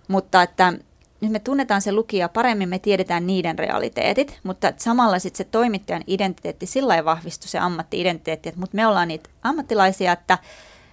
mutta 0.09 0.43
että 0.43 0.73
nyt 1.21 1.31
me 1.33 1.39
tunnetaan 1.39 1.83
se 1.83 1.93
lukija 1.93 2.29
paremmin, 2.29 2.69
me 2.69 2.79
tiedetään 2.79 3.27
niiden 3.27 3.59
realiteetit, 3.59 4.41
mutta 4.43 4.73
samalla 4.77 5.19
sitten 5.19 5.39
se 5.39 5.51
toimittajan 5.51 6.05
identiteetti 6.07 6.67
sillä 6.67 7.05
vahvistui 7.05 7.49
se 7.49 7.59
ammatti-identiteetti, 7.59 8.53
mutta 8.57 8.77
me 8.77 8.87
ollaan 8.87 9.09
niitä 9.09 9.31
ammattilaisia, 9.43 10.13
että, 10.13 10.39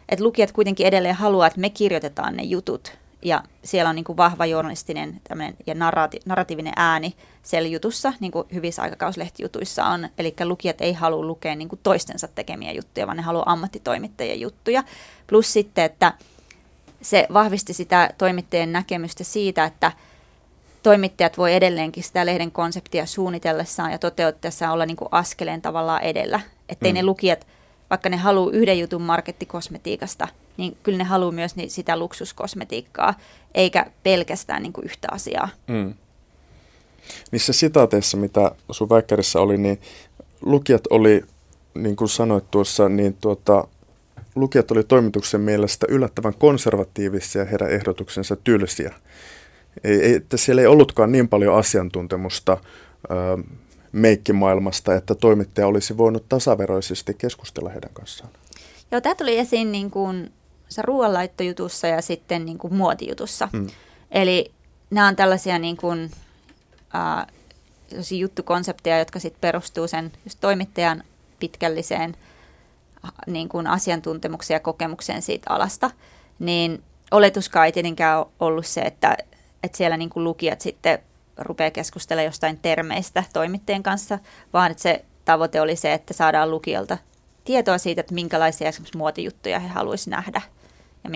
että 0.10 0.24
lukijat 0.24 0.52
kuitenkin 0.52 0.88
edelleen 0.88 1.16
haluaa, 1.16 1.48
että 1.48 1.60
me 1.60 1.70
kirjoitetaan 1.70 2.36
ne 2.36 2.44
jutut 2.44 2.98
ja 3.22 3.44
siellä 3.64 3.90
on 3.90 3.96
niin 3.96 4.04
kuin 4.04 4.18
vahva 4.18 4.46
journalistinen 4.46 5.22
ja 5.68 5.74
narrati- 5.74 6.22
narratiivinen 6.26 6.74
ääni 6.76 7.16
siellä 7.44 7.70
jutussa, 7.70 8.14
niin 8.20 8.32
kuin 8.32 8.48
hyvissä 8.54 8.82
aikakauslehtijuttuissa 8.82 9.86
on. 9.86 10.10
Eli 10.18 10.36
lukijat 10.44 10.82
ei 10.82 10.94
halua 10.94 11.26
lukea 11.26 11.56
niin 11.56 11.70
kuin 11.70 11.80
toistensa 11.84 12.28
tekemiä 12.28 12.72
juttuja, 12.72 13.08
vaan 13.08 13.18
ne 13.18 13.24
haluaa 13.24 13.52
ammattitoimittajien 13.52 14.42
juttuja. 14.42 14.84
Plus 15.28 15.54
sitten, 15.54 15.86
että 15.86 16.14
se 17.02 17.28
vahvisti 17.34 17.74
sitä 17.74 18.10
toimittajien 18.18 18.72
näkemystä 18.72 19.24
siitä, 19.24 19.66
että 19.66 19.92
toimittajat 20.84 21.38
voi 21.38 21.54
edelleenkin 21.54 22.04
sitä 22.04 22.26
lehden 22.26 22.52
konseptia 22.52 23.06
suunnitellessaan 23.06 23.92
ja 23.92 24.00
toteuttaessaan 24.00 24.74
olla 24.74 24.86
niin 24.86 24.98
kuin 24.98 25.10
askeleen 25.12 25.62
tavallaan 25.62 26.02
edellä. 26.02 26.40
Ettei 26.70 26.92
mm. 26.92 26.96
ne 26.96 27.04
lukijat, 27.04 27.48
vaikka 27.90 28.10
ne 28.10 28.18
haluaa 28.18 28.54
yhden 28.54 28.80
jutun 28.80 29.02
markettikosmetiikasta– 29.02 30.28
niin 30.58 30.78
kyllä 30.84 30.98
ne 30.98 31.04
haluaa 31.04 31.32
myös 31.32 31.56
niin 31.56 31.72
sitä 31.72 31.98
luksuskosmetiikkaa, 31.98 33.14
eikä 33.54 33.86
pelkästään 34.04 34.64
niin 34.64 34.74
kuin 34.74 34.86
yhtä 34.86 35.08
asiaa. 35.12 35.50
Mm. 35.68 35.94
Niissä 37.32 37.54
sitaateissa, 37.54 38.18
mitä 38.18 38.52
sun 38.72 38.90
väikkärissä 38.90 39.40
oli, 39.40 39.58
niin 39.58 39.82
lukijat 40.42 40.88
oli, 40.90 41.24
niin 41.74 41.96
kuin 41.96 42.10
sanoit 42.10 42.52
tuossa, 42.52 42.90
niin 42.90 43.14
tuota, 43.14 43.68
lukijat 44.36 44.72
oli 44.72 44.84
toimituksen 44.84 45.42
mielestä 45.42 45.86
yllättävän 45.90 46.34
konservatiivisia 46.34 47.42
ja 47.42 47.46
heidän 47.46 47.72
ehdotuksensa 47.72 48.36
tylsiä. 48.36 48.94
Ei, 49.84 50.02
ei, 50.02 50.14
että 50.14 50.38
siellä 50.38 50.62
ei 50.62 50.68
ollutkaan 50.68 51.12
niin 51.12 51.28
paljon 51.28 51.58
asiantuntemusta 51.58 52.58
ö, 53.12 53.44
meikkimaailmasta, 53.92 54.96
että 54.96 55.16
toimittaja 55.16 55.68
olisi 55.68 55.98
voinut 55.98 56.30
tasaveroisesti 56.30 57.14
keskustella 57.14 57.70
heidän 57.70 57.94
kanssaan. 57.94 58.30
Joo, 58.92 59.02
tämä 59.02 59.16
tuli 59.16 59.38
esiin 59.38 59.72
niin 59.72 59.92
kuin 59.92 60.32
se 60.72 60.82
ruoanlaittojutussa 60.82 61.88
ja 61.88 62.02
sitten 62.02 62.46
niin 62.46 62.58
kuin 62.58 62.74
muotijutussa. 62.74 63.50
Mm. 63.54 63.68
Eli 64.12 64.52
nämä 64.90 65.08
on 65.08 65.16
tällaisia 65.16 65.60
niin 65.60 65.78
kuin, 65.78 66.12
äh, 66.96 67.28
juttukonsepteja, 68.12 69.00
jotka 69.00 69.20
sitten 69.20 69.42
perustuu 69.42 69.88
sen 69.88 70.12
just 70.26 70.38
toimittajan 70.42 71.04
pitkälliseen 71.40 72.16
niin 73.28 73.50
kuin 73.50 73.68
asiantuntemuksen 73.68 74.56
ja 74.56 74.60
kokemuksen 74.60 75.22
siitä 75.22 75.54
alasta, 75.54 75.92
niin 76.40 76.84
oletuskaan 77.12 77.66
ei 77.66 77.72
tietenkään 77.72 78.26
ollut 78.40 78.66
se, 78.66 78.82
että, 78.82 79.18
että 79.64 79.78
siellä 79.78 79.98
niin 79.98 80.10
kuin 80.10 80.24
lukijat 80.24 80.62
sitten 80.62 81.00
rupeaa 81.38 81.72
keskustelemaan 81.72 82.26
jostain 82.26 82.60
termeistä 82.62 83.24
toimittajien 83.34 83.84
kanssa, 83.84 84.20
vaan 84.54 84.72
että 84.72 84.84
se 84.84 85.06
tavoite 85.26 85.62
oli 85.62 85.76
se, 85.76 85.94
että 85.94 86.14
saadaan 86.14 86.52
lukijalta 86.52 86.98
tietoa 87.46 87.78
siitä, 87.78 88.02
että 88.02 88.14
minkälaisia 88.14 88.70
esimerkiksi 88.70 88.98
muotijuttuja 88.98 89.60
he 89.60 89.68
haluaisivat 89.68 90.16
nähdä 90.18 90.42
ja 91.04 91.10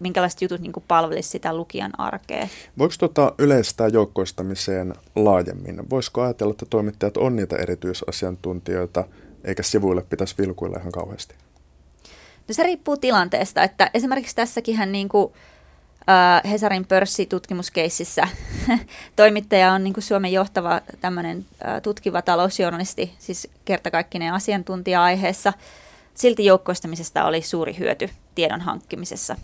minkälaiset 0.00 0.42
jutut 0.42 0.60
niin 0.60 0.72
palvelisivat 0.88 1.32
sitä 1.32 1.56
lukijan 1.56 2.00
arkea. 2.00 2.48
Voiko 2.78 2.94
tuota 2.98 3.34
yleistää 3.38 3.88
joukkoistamiseen 3.88 4.94
laajemmin? 5.16 5.90
Voisiko 5.90 6.22
ajatella, 6.22 6.50
että 6.50 6.66
toimittajat 6.70 7.16
on 7.16 7.36
niitä 7.36 7.56
erityisasiantuntijoita, 7.56 9.04
eikä 9.44 9.62
sivuille 9.62 10.02
pitäisi 10.02 10.34
vilkuilla 10.38 10.78
ihan 10.78 10.92
kauheasti? 10.92 11.34
No 12.48 12.54
se 12.54 12.62
riippuu 12.62 12.96
tilanteesta, 12.96 13.62
että 13.62 13.90
esimerkiksi 13.94 14.36
tässäkin 14.36 14.92
niin 14.92 15.08
kuin, 15.08 15.32
äh, 16.08 16.50
Hesarin 16.50 16.86
pörssitutkimuskeississä 16.86 18.28
toimittaja 19.16 19.72
on 19.72 19.84
niin 19.84 19.94
kuin 19.94 20.04
Suomen 20.04 20.32
johtava 20.32 20.80
tämmöinen 21.00 21.46
äh, 21.66 21.82
tutkiva 21.82 22.22
talousjournalisti, 22.22 23.14
siis 23.18 23.48
kertakaikkinen 23.64 24.32
asiantuntija 24.32 25.02
aiheessa. 25.02 25.52
Silti 26.20 26.44
joukkoistamisesta 26.44 27.24
oli 27.24 27.42
suuri 27.42 27.78
hyöty 27.78 28.10
tiedon 28.34 28.60
hankkimisessa. 28.60 29.36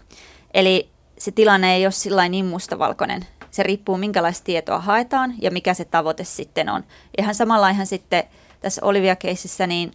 Eli 0.54 0.90
se 1.18 1.30
tilanne 1.30 1.74
ei 1.74 1.86
ole 1.86 1.92
sillä 1.92 2.28
niin 2.28 2.44
mustavalkoinen. 2.44 3.26
Se 3.50 3.62
riippuu, 3.62 3.96
minkälaista 3.96 4.44
tietoa 4.44 4.80
haetaan 4.80 5.34
ja 5.42 5.50
mikä 5.50 5.74
se 5.74 5.84
tavoite 5.84 6.24
sitten 6.24 6.68
on. 6.68 6.84
Ihan 7.18 7.34
samalla 7.34 7.68
ihan 7.68 7.86
sitten 7.86 8.24
tässä 8.60 8.84
Olivia-keississä, 8.84 9.66
niin 9.66 9.90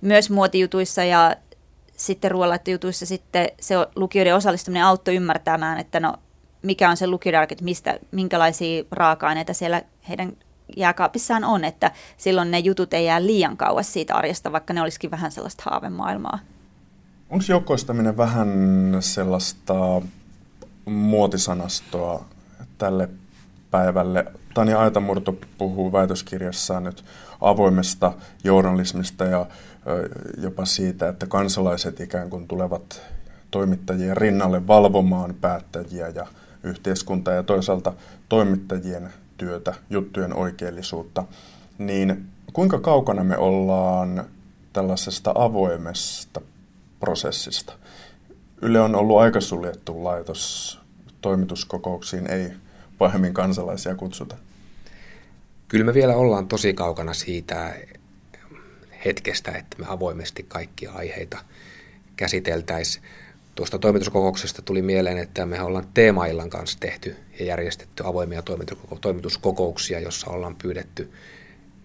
myös 0.00 0.30
muotijutuissa 0.30 1.04
ja 1.04 1.36
sitten 1.96 2.30
ruoanlaittojutuissa 2.30 3.06
sitten 3.06 3.48
se 3.60 3.74
lukijoiden 3.96 4.36
osallistuminen 4.36 4.84
auttoi 4.84 5.16
ymmärtämään, 5.16 5.78
että 5.78 6.00
no 6.00 6.14
mikä 6.62 6.90
on 6.90 6.96
se 6.96 7.06
että 7.50 7.64
mistä, 7.64 7.98
minkälaisia 8.10 8.84
raaka-aineita 8.90 9.54
siellä 9.54 9.82
heidän 10.08 10.32
jääkaapissaan 10.76 11.44
on, 11.44 11.64
että 11.64 11.90
silloin 12.16 12.50
ne 12.50 12.58
jutut 12.58 12.94
ei 12.94 13.06
jää 13.06 13.26
liian 13.26 13.56
kauas 13.56 13.92
siitä 13.92 14.14
arjesta, 14.14 14.52
vaikka 14.52 14.72
ne 14.72 14.82
olisikin 14.82 15.10
vähän 15.10 15.32
sellaista 15.32 15.62
haavemaailmaa. 15.66 16.38
Onko 17.30 17.44
joukkoistaminen 17.48 18.16
vähän 18.16 18.48
sellaista 19.00 20.02
muotisanastoa 20.84 22.24
tälle 22.78 23.08
päivälle? 23.70 24.24
Tania 24.54 24.80
Aitamurto 24.80 25.36
puhuu 25.58 25.92
väitöskirjassaan 25.92 26.84
nyt 26.84 27.04
avoimesta 27.40 28.12
journalismista 28.44 29.24
ja 29.24 29.46
jopa 30.38 30.64
siitä, 30.64 31.08
että 31.08 31.26
kansalaiset 31.26 32.00
ikään 32.00 32.30
kuin 32.30 32.48
tulevat 32.48 33.02
toimittajien 33.50 34.16
rinnalle 34.16 34.66
valvomaan 34.66 35.34
päättäjiä 35.40 36.08
ja 36.08 36.26
yhteiskuntaa 36.62 37.34
ja 37.34 37.42
toisaalta 37.42 37.92
toimittajien 38.28 39.12
työtä, 39.36 39.74
juttujen 39.90 40.34
oikeellisuutta, 40.36 41.24
niin 41.78 42.26
kuinka 42.52 42.78
kaukana 42.80 43.24
me 43.24 43.36
ollaan 43.36 44.24
tällaisesta 44.72 45.32
avoimesta 45.34 46.40
prosessista? 47.00 47.72
Yle 48.62 48.80
on 48.80 48.94
ollut 48.94 49.18
aika 49.18 49.40
suljettu 49.40 50.04
laitos, 50.04 50.80
toimituskokouksiin 51.20 52.30
ei 52.30 52.52
pahemmin 52.98 53.34
kansalaisia 53.34 53.94
kutsuta. 53.94 54.36
Kyllä 55.68 55.84
me 55.84 55.94
vielä 55.94 56.16
ollaan 56.16 56.48
tosi 56.48 56.74
kaukana 56.74 57.14
siitä 57.14 57.74
hetkestä, 59.04 59.50
että 59.50 59.76
me 59.78 59.86
avoimesti 59.88 60.42
kaikkia 60.48 60.92
aiheita 60.92 61.38
käsiteltäisiin. 62.16 63.04
Tuosta 63.54 63.78
toimituskokouksesta 63.78 64.62
tuli 64.62 64.82
mieleen, 64.82 65.18
että 65.18 65.46
me 65.46 65.62
ollaan 65.62 65.86
teemaillan 65.94 66.50
kanssa 66.50 66.78
tehty 66.80 67.16
ja 67.38 67.44
järjestetty 67.44 68.02
avoimia 68.06 68.42
toimituskokouksia, 69.00 70.00
jossa 70.00 70.30
ollaan 70.30 70.56
pyydetty 70.56 71.12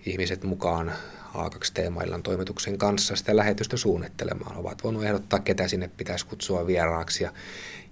ihmiset 0.05 0.43
mukaan 0.43 0.93
A2 1.33 1.71
teemaillan 1.73 2.23
toimituksen 2.23 2.77
kanssa 2.77 3.15
sitä 3.15 3.35
lähetystä 3.35 3.77
suunnittelemaan. 3.77 4.57
Ovat 4.57 4.83
voinut 4.83 5.03
ehdottaa, 5.03 5.39
ketä 5.39 5.67
sinne 5.67 5.89
pitäisi 5.97 6.25
kutsua 6.25 6.67
vieraaksi 6.67 7.23
ja, 7.23 7.33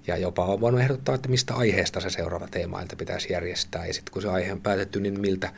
ja 0.08 0.18
jopa 0.18 0.46
on 0.46 0.62
voinut 0.62 0.82
ehdottaa, 0.82 1.16
että 1.16 1.30
mistä 1.30 1.54
aiheesta 1.54 2.00
se 2.00 2.10
seuraava 2.10 2.48
teemailta 2.48 2.96
pitäisi 2.96 3.34
järjestää. 3.34 3.86
Ja 3.86 3.94
sitten 3.94 4.14
kun 4.14 4.22
se 4.22 4.30
aihe 4.30 4.52
on 4.52 4.62
päätetty, 4.62 5.00
niin 5.00 5.20
miltä, 5.20 5.54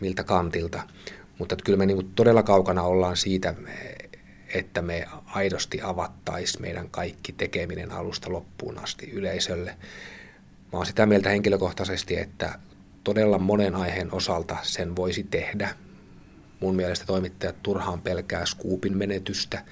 miltä 0.00 0.24
kantilta. 0.24 0.82
Mutta 1.38 1.56
kyllä 1.64 1.78
me 1.78 1.86
niin 1.86 2.12
todella 2.14 2.42
kaukana 2.42 2.82
ollaan 2.82 3.16
siitä, 3.16 3.54
että 4.54 4.82
me 4.82 5.08
aidosti 5.26 5.80
avattaisiin 5.82 6.62
meidän 6.62 6.90
kaikki 6.90 7.32
tekeminen 7.32 7.92
alusta 7.92 8.32
loppuun 8.32 8.78
asti 8.78 9.10
yleisölle. 9.10 9.76
Mä 10.72 10.78
oon 10.78 10.86
sitä 10.86 11.06
mieltä 11.06 11.28
henkilökohtaisesti, 11.28 12.16
että 12.16 12.58
todella 13.04 13.38
monen 13.38 13.74
aiheen 13.74 14.14
osalta 14.14 14.56
sen 14.62 14.96
voisi 14.96 15.24
tehdä. 15.24 15.74
Mun 16.60 16.76
mielestä 16.76 17.06
toimittajat 17.06 17.62
turhaan 17.62 18.00
pelkää 18.00 18.46
skuupin 18.46 18.96
menetystä 18.96 19.64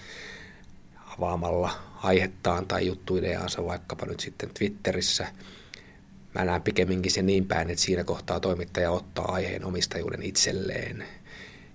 avaamalla 1.19 1.71
aihettaan 2.03 2.67
tai 2.67 2.87
juttuideaansa 2.87 3.65
vaikkapa 3.65 4.07
nyt 4.07 4.21
sitten 4.21 4.51
Twitterissä. 4.59 5.27
Mä 6.35 6.45
näen 6.45 6.63
pikemminkin 6.63 7.13
se 7.13 7.23
niin 7.23 7.47
päin, 7.47 7.71
että 7.71 7.85
siinä 7.85 8.05
kohtaa 8.05 8.41
toimittaja 8.41 8.91
ottaa 8.91 9.33
aiheen 9.33 9.65
omistajuuden 9.65 10.23
itselleen– 10.23 11.05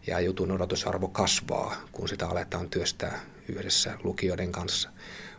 ja 0.08 0.20
jutun 0.20 0.52
odotusarvo 0.52 1.08
kasvaa, 1.08 1.76
kun 1.92 2.10
sitä 2.10 2.28
aletaan 2.28 2.70
työstää 2.70 3.20
yhdessä 3.50 3.98
lukijoiden 4.04 4.52
kanssa. 4.52 4.90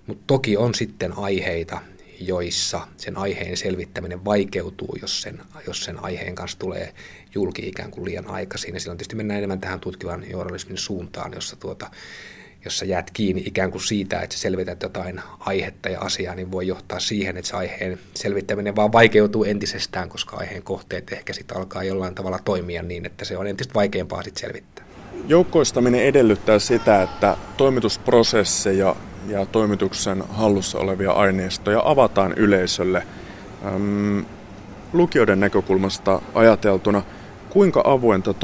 Mutta 0.07 0.25
toki 0.27 0.57
on 0.57 0.75
sitten 0.75 1.19
aiheita, 1.19 1.81
joissa 2.21 2.89
sen 2.97 3.17
aiheen 3.17 3.57
selvittäminen 3.57 4.25
vaikeutuu, 4.25 4.97
jos 5.03 5.23
sen, 5.23 5.41
jos 5.67 5.85
sen 5.85 6.05
aiheen 6.05 6.35
kanssa 6.35 6.59
tulee 6.59 6.95
julki 7.35 7.69
ikään 7.69 7.91
kuin 7.91 8.05
liian 8.05 8.31
aikaisin. 8.31 8.75
Ja 8.75 8.81
silloin 8.81 8.99
tietysti 8.99 9.17
mennään 9.17 9.39
enemmän 9.39 9.61
tähän 9.61 9.81
tutkivan 9.81 10.31
journalismin 10.31 10.79
suuntaan, 10.79 11.33
jossa 11.35 11.57
tuota, 11.57 11.91
jos 12.65 12.79
sä 12.79 12.85
jäät 12.85 13.11
kiinni 13.11 13.43
ikään 13.47 13.71
kuin 13.71 13.83
siitä, 13.83 14.21
että 14.21 14.37
sä 14.37 14.41
selvität 14.41 14.83
jotain 14.83 15.21
aihetta 15.41 15.89
ja 15.89 16.01
asiaa, 16.01 16.35
niin 16.35 16.53
voi 16.53 16.67
johtaa 16.67 17.01
siihen, 17.01 17.37
että 17.37 17.49
se 17.49 17.57
aiheen 17.57 17.99
selvittäminen 18.15 18.77
vaan 18.77 18.93
vaikeutuu 18.93 19.45
entisestään, 19.45 20.09
koska 20.09 20.37
aiheen 20.37 20.63
kohteet 20.63 21.13
ehkä 21.13 21.33
sitten 21.33 21.57
alkaa 21.57 21.85
jollain 21.85 22.15
tavalla 22.15 22.39
toimia 22.45 22.83
niin, 22.83 23.07
että 23.07 23.25
se 23.25 23.37
on 23.37 23.47
entistä 23.47 23.75
vaikeampaa 23.75 24.23
sitten 24.23 24.41
selvittää. 24.41 24.85
Joukkoistaminen 25.29 26.03
edellyttää 26.03 26.59
sitä, 26.59 27.03
että 27.03 27.37
toimitusprosesseja 27.57 28.97
ja 29.29 29.47
toimituksen 29.47 30.25
hallussa 30.29 30.79
olevia 30.79 31.13
aineistoja 31.13 31.83
avataan 31.85 32.33
yleisölle. 32.37 33.07
Ähm, 33.67 34.21
lukijoiden 34.93 35.41
näkökulmasta 35.41 36.23
ajateltuna, 36.35 37.03
kuinka 37.51 37.83
avointa 37.85 38.35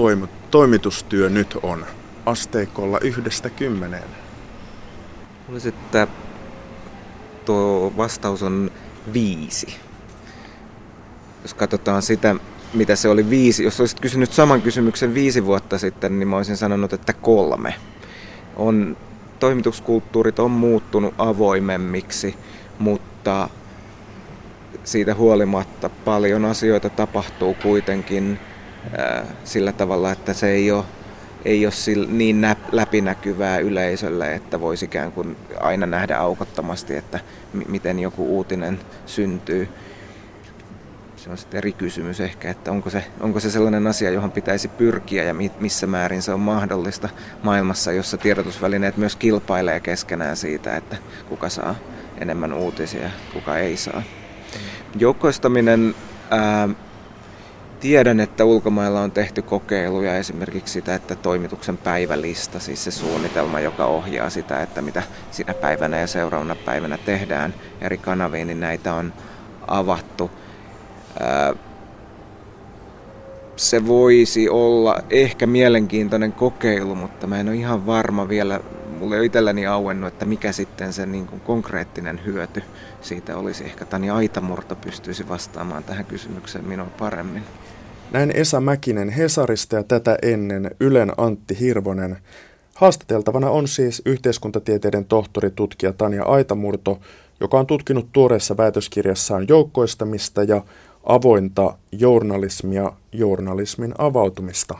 toimitustyö 0.51 1.29
nyt 1.29 1.57
on? 1.63 1.87
Asteikolla 2.27 2.99
yhdestä 3.01 3.51
kymmeneen? 3.51 4.09
Luulisin, 5.49 5.75
että 5.75 6.07
tuo 7.45 7.93
vastaus 7.97 8.43
on 8.43 8.71
viisi. 9.13 9.77
Jos 11.43 11.55
katsotaan 11.55 12.03
sitä, 12.03 12.37
mitä 12.75 12.97
se 12.97 13.09
oli 13.09 13.31
viisi, 13.31 13.65
jos 13.65 13.81
olisit 13.81 14.01
kysynyt 14.01 14.33
saman 14.33 14.63
kysymyksen 14.63 15.15
viisi 15.15 15.45
vuotta 15.45 15.79
sitten, 15.79 16.19
niin 16.19 16.29
mä 16.29 16.37
olisin 16.37 16.57
sanonut, 16.57 16.93
että 16.93 17.13
kolme. 17.13 17.75
On, 18.57 18.97
toimituskulttuurit 19.39 20.39
on 20.39 20.51
muuttunut 20.51 21.15
avoimemmiksi, 21.19 22.35
mutta 22.79 23.49
siitä 24.85 25.15
huolimatta 25.15 25.89
paljon 25.89 26.45
asioita 26.45 26.91
tapahtuu 26.91 27.57
kuitenkin 27.63 28.39
sillä 29.45 29.73
tavalla, 29.73 30.13
että 30.13 30.33
se 30.33 30.51
ei 30.51 30.71
ole 30.71 30.85
ei 31.45 31.67
ole 31.67 32.07
niin 32.07 32.47
läpinäkyvää 32.73 33.59
yleisölle, 33.59 34.35
että 34.35 34.61
voisi 34.61 34.85
ikään 34.85 35.13
kuin 35.13 35.37
aina 35.61 35.87
nähdä 35.87 36.19
aukottomasti, 36.19 36.97
että 36.97 37.21
miten 37.69 37.99
joku 38.01 38.37
uutinen 38.37 38.81
syntyy. 39.07 39.69
Se 41.17 41.31
on 41.31 41.39
sitten 41.39 41.59
eri 41.59 41.73
kysymys 41.73 42.21
ehkä, 42.21 42.51
että 42.51 42.71
onko 42.71 42.91
se, 42.91 43.05
onko 43.21 43.41
se 43.41 43.51
sellainen 43.51 43.87
asia, 43.87 44.11
johon 44.11 44.33
pitäisi 44.33 44.69
pyrkiä 44.69 45.25
ja 45.25 45.35
missä 45.61 45.87
määrin 45.87 46.23
se 46.23 46.33
on 46.33 46.41
mahdollista 46.41 47.09
maailmassa, 47.43 47.93
jossa 47.93 48.17
tiedotusvälineet 48.17 48.97
myös 48.97 49.17
kilpailee 49.17 49.81
keskenään 49.81 50.37
siitä, 50.37 50.77
että 50.77 50.97
kuka 51.29 51.49
saa 51.49 51.75
enemmän 52.19 52.53
uutisia, 52.53 53.11
kuka 53.33 53.59
ei 53.59 53.77
saa. 53.77 54.03
Joukkoistaminen 54.99 55.95
ää, 56.31 56.69
Tiedän, 57.85 58.21
että 58.21 58.45
ulkomailla 58.45 59.01
on 59.01 59.11
tehty 59.11 59.43
kokeiluja 59.43 60.17
esimerkiksi 60.17 60.73
sitä, 60.73 60.95
että 60.95 61.17
toimituksen 61.17 61.77
päivälista, 61.77 62.61
siis 62.61 62.85
se 62.85 62.91
suunnitelma, 62.91 63.61
joka 63.61 63.87
ohjaa 63.87 64.31
sitä, 64.31 64.63
että 64.63 64.83
mitä 64.83 65.03
sinä 65.31 65.55
päivänä 65.55 66.01
ja 66.01 66.07
seuraavana 66.07 66.55
päivänä 66.55 66.99
tehdään 66.99 67.55
eri 67.81 67.99
kanaviin, 67.99 68.47
niin 68.47 68.61
näitä 68.61 68.95
on 68.95 69.13
avattu. 69.67 70.31
Se 73.57 73.87
voisi 73.87 74.49
olla 74.49 75.03
ehkä 75.11 75.47
mielenkiintoinen 75.47 76.33
kokeilu, 76.33 76.95
mutta 76.95 77.27
mä 77.27 77.41
en 77.41 77.49
ole 77.49 77.57
ihan 77.57 77.87
varma 77.87 78.29
vielä 78.29 78.61
mulle 78.99 79.19
ei 79.19 79.27
itselläni 79.27 79.67
auennut, 79.67 80.13
että 80.13 80.25
mikä 80.25 80.53
sitten 80.53 80.93
se 80.93 81.07
niin 81.07 81.27
kuin 81.27 81.41
konkreettinen 81.41 82.21
hyöty 82.25 82.63
siitä 83.01 83.37
olisi. 83.37 83.65
Ehkä 83.65 83.85
Tani 83.85 84.11
Aitamurto 84.11 84.77
pystyisi 84.77 85.29
vastaamaan 85.29 85.85
tähän 85.85 86.05
kysymykseen 86.05 86.65
minua 86.65 86.87
paremmin. 86.99 87.43
Näin 88.13 88.31
Esa 88.37 88.61
Mäkinen 88.61 89.09
Hesarista 89.09 89.77
ja 89.77 89.83
tätä 89.83 90.19
ennen 90.23 90.71
Ylen 90.81 91.13
Antti 91.17 91.61
Hirvonen. 91.61 92.17
Haastateltavana 92.75 93.51
on 93.51 93.69
siis 93.69 94.03
yhteiskuntatieteiden 94.07 95.05
tohtori 95.05 95.51
tutkija 95.51 95.93
Tanja 95.93 96.25
Aitamurto, 96.25 97.01
joka 97.41 97.59
on 97.59 97.67
tutkinut 97.67 98.09
tuoreessa 98.13 98.57
väitöskirjassaan 98.57 99.49
joukkoistamista 99.49 100.43
ja 100.43 100.65
avointa 101.05 101.79
journalismia, 101.93 102.93
journalismin 103.13 103.95
avautumista. 103.99 104.79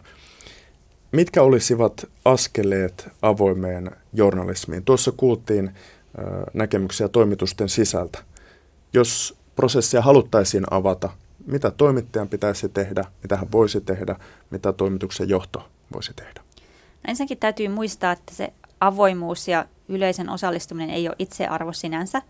Mitkä 1.13 1.43
olisivat 1.43 2.07
askeleet 2.25 3.09
avoimeen 3.23 3.91
journalismiin? 4.13 4.85
Tuossa 4.85 5.13
kuultiin 5.17 5.71
näkemyksiä 6.55 7.09
toimitusten 7.09 7.69
sisältä. 7.69 8.19
Jos 8.93 9.39
prosessia 9.57 10.03
haluttaisiin 10.03 10.65
avata, 10.71 11.11
mitä 11.47 11.71
toimittajan 11.71 12.29
pitäisi 12.29 12.69
tehdä, 12.69 13.05
mitä 13.23 13.37
hän 13.37 13.53
voisi 13.53 13.81
tehdä, 13.81 14.17
mitä 14.51 14.73
toimituksen 14.73 15.29
johto 15.29 15.69
voisi 15.93 16.13
tehdä? 16.17 16.41
No 16.95 17.09
ensinnäkin 17.09 17.39
täytyy 17.39 17.69
muistaa, 17.69 18.13
että 18.13 18.35
se 18.35 18.53
avoimuus 18.81 19.49
ja 19.49 19.67
yleisen 19.89 20.29
osallistuminen 20.29 20.91
ei 20.91 21.09
ole 21.09 21.17
itsearvo 21.19 21.73
sinänsä, 21.73 22.23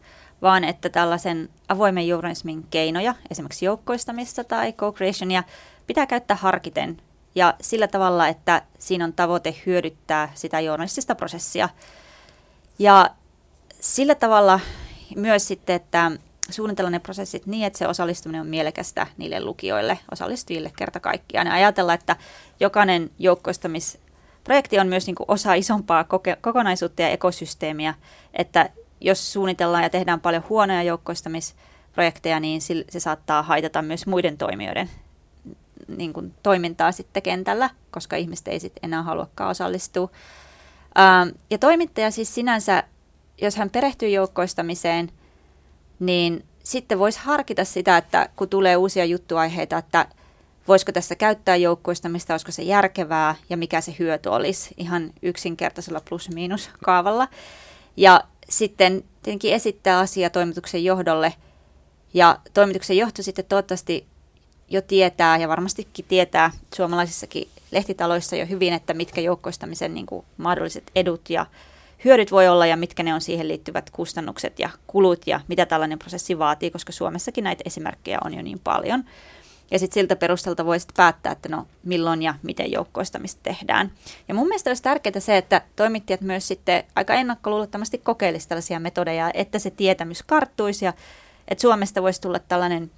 vaan 0.43 0.65
että 0.65 0.89
tällaisen 0.89 1.49
avoimen 1.69 2.09
journalismin 2.09 2.67
keinoja, 2.71 3.15
esimerkiksi 3.31 3.65
joukkoistamista 3.65 4.45
tai 4.45 4.73
co-creationia, 4.73 5.45
pitää 5.87 6.07
käyttää 6.07 6.37
harkiten 6.37 6.97
ja 7.35 7.55
sillä 7.61 7.89
tavalla, 7.89 8.29
että 8.29 8.63
siinä 8.79 9.05
on 9.05 9.13
tavoite 9.13 9.57
hyödyttää 9.67 10.33
sitä 10.35 10.61
journalistista 10.61 11.15
prosessia. 11.15 11.69
Ja 12.79 13.11
sillä 13.81 14.15
tavalla 14.15 14.61
myös 15.17 15.49
sitten, 15.49 15.77
että 15.77 16.11
suunnitella 16.51 16.91
ne 16.91 16.99
prosessit 16.99 17.47
niin, 17.47 17.67
että 17.67 17.79
se 17.79 17.89
osallistuminen 17.89 18.41
on 18.41 18.47
mielekästä 18.47 19.07
niille 19.17 19.45
lukijoille, 19.45 19.99
osallistujille 20.13 20.73
kerta 20.77 21.01
kaikkiaan. 21.01 21.47
Ja 21.47 21.53
ajatella, 21.53 21.95
että 21.95 22.17
jokainen 22.61 23.11
joukkoistamisprojekti 23.19 24.79
on 24.79 24.87
myös 24.87 25.07
niin 25.07 25.15
kuin 25.15 25.31
osa 25.31 25.55
isompaa 25.55 26.03
koke- 26.05 26.39
kokonaisuutta 26.41 27.03
ja 27.03 27.09
ekosysteemiä, 27.09 27.95
että 28.35 28.71
jos 29.01 29.33
suunnitellaan 29.33 29.83
ja 29.83 29.91
tehdään 29.91 30.21
paljon 30.21 30.45
huonoja 30.49 30.83
joukkoistamisprojekteja, 30.83 32.41
niin 32.41 32.61
se 32.91 33.01
saattaa 33.01 33.43
haitata 33.43 33.83
myös 33.83 34.07
muiden 34.07 34.39
toimijoiden 34.39 34.91
niin 35.89 36.13
kuin 36.13 36.35
toimintaa 36.43 36.93
sitten 36.93 37.23
kentällä, 37.23 37.71
koska 37.91 38.17
ihmiset 38.17 38.49
ei 38.49 38.61
sitten 38.61 38.81
enää 38.83 39.03
haluakaan 39.03 39.51
osallistua. 39.51 40.11
ja 41.51 41.59
toimittaja 41.59 42.11
siis 42.11 42.35
sinänsä, 42.35 42.83
jos 43.43 43.57
hän 43.57 43.71
perehtyy 43.71 44.09
joukkoistamiseen, 44.09 45.11
niin 46.01 46.45
sitten 46.63 46.99
voisi 46.99 47.19
harkita 47.19 47.65
sitä, 47.65 47.97
että 47.97 48.29
kun 48.37 48.49
tulee 48.49 48.77
uusia 48.77 49.05
juttuaiheita, 49.05 49.79
että 49.79 50.07
voisiko 50.69 50.93
tässä 50.93 51.15
käyttää 51.15 51.57
joukkoistamista, 51.57 52.35
olisiko 52.35 52.53
se 52.53 52.63
järkevää 52.63 53.35
ja 53.51 53.57
mikä 53.57 53.81
se 53.81 53.97
hyöty 53.99 54.29
olisi 54.29 54.75
ihan 54.77 55.13
yksinkertaisella 55.23 56.01
plus-miinus 56.09 56.71
kaavalla. 56.85 57.29
Ja 57.97 58.25
sitten 58.49 59.05
tietenkin 59.23 59.55
esittää 59.55 59.99
asia 59.99 60.31
toimituksen 60.31 60.85
johdolle 60.85 61.35
ja 62.15 62.39
toimituksen 62.55 62.97
johto 62.97 63.23
sitten 63.23 63.45
toivottavasti 63.45 64.07
jo 64.69 64.83
tietää 64.83 65.37
ja 65.37 65.49
varmastikin 65.49 66.05
tietää 66.09 66.51
suomalaisissakin 66.75 67.49
lehtitaloissa 67.71 68.37
jo 68.37 68.47
hyvin, 68.47 68.73
että 68.73 68.95
mitkä 68.95 69.21
joukkoistamisen 69.21 69.95
niin 69.95 70.07
kuin 70.07 70.27
mahdolliset 70.37 70.91
edut 70.95 71.31
ja 71.31 71.47
hyödyt 72.05 72.33
voi 72.33 72.49
olla 72.49 72.67
ja 72.67 72.77
mitkä 72.77 73.03
ne 73.03 73.15
on 73.15 73.21
siihen 73.21 73.49
liittyvät 73.49 73.91
kustannukset 73.91 74.59
ja 74.59 74.71
kulut 74.87 75.27
ja 75.27 75.41
mitä 75.49 75.67
tällainen 75.67 75.99
prosessi 75.99 76.39
vaatii, 76.39 76.71
koska 76.71 76.93
Suomessakin 76.93 77.45
näitä 77.45 77.63
esimerkkejä 77.67 78.19
on 78.25 78.35
jo 78.35 78.43
niin 78.43 78.61
paljon. 78.65 79.05
Ja 79.71 79.79
sitten 79.79 79.95
siltä 79.95 80.17
perustalta 80.17 80.67
voisit 80.67 80.91
päättää, 80.97 81.33
että 81.33 81.49
no 81.49 81.67
milloin 81.85 82.23
ja 82.23 82.35
miten 82.43 82.73
joukkoistamista 82.73 83.41
tehdään. 83.43 83.93
Ja 84.29 84.35
mun 84.35 84.47
mielestä 84.47 84.71
olisi 84.71 84.83
tärkeää 84.83 85.21
se, 85.21 85.37
että 85.37 85.63
toimittajat 85.77 86.21
myös 86.21 86.49
sitten 86.49 86.85
aika 86.97 87.15
ennakkoluulottomasti 87.15 87.99
kokeilisivat 87.99 88.49
tällaisia 88.49 88.81
metodeja, 88.81 89.31
että 89.35 89.59
se 89.59 89.71
tietämys 89.71 90.23
karttuisi 90.23 90.85
ja 90.85 90.93
että 91.49 91.63
Suomesta 91.63 92.03
voisi 92.03 92.21
tulla 92.21 92.39
tällainen 92.39 92.91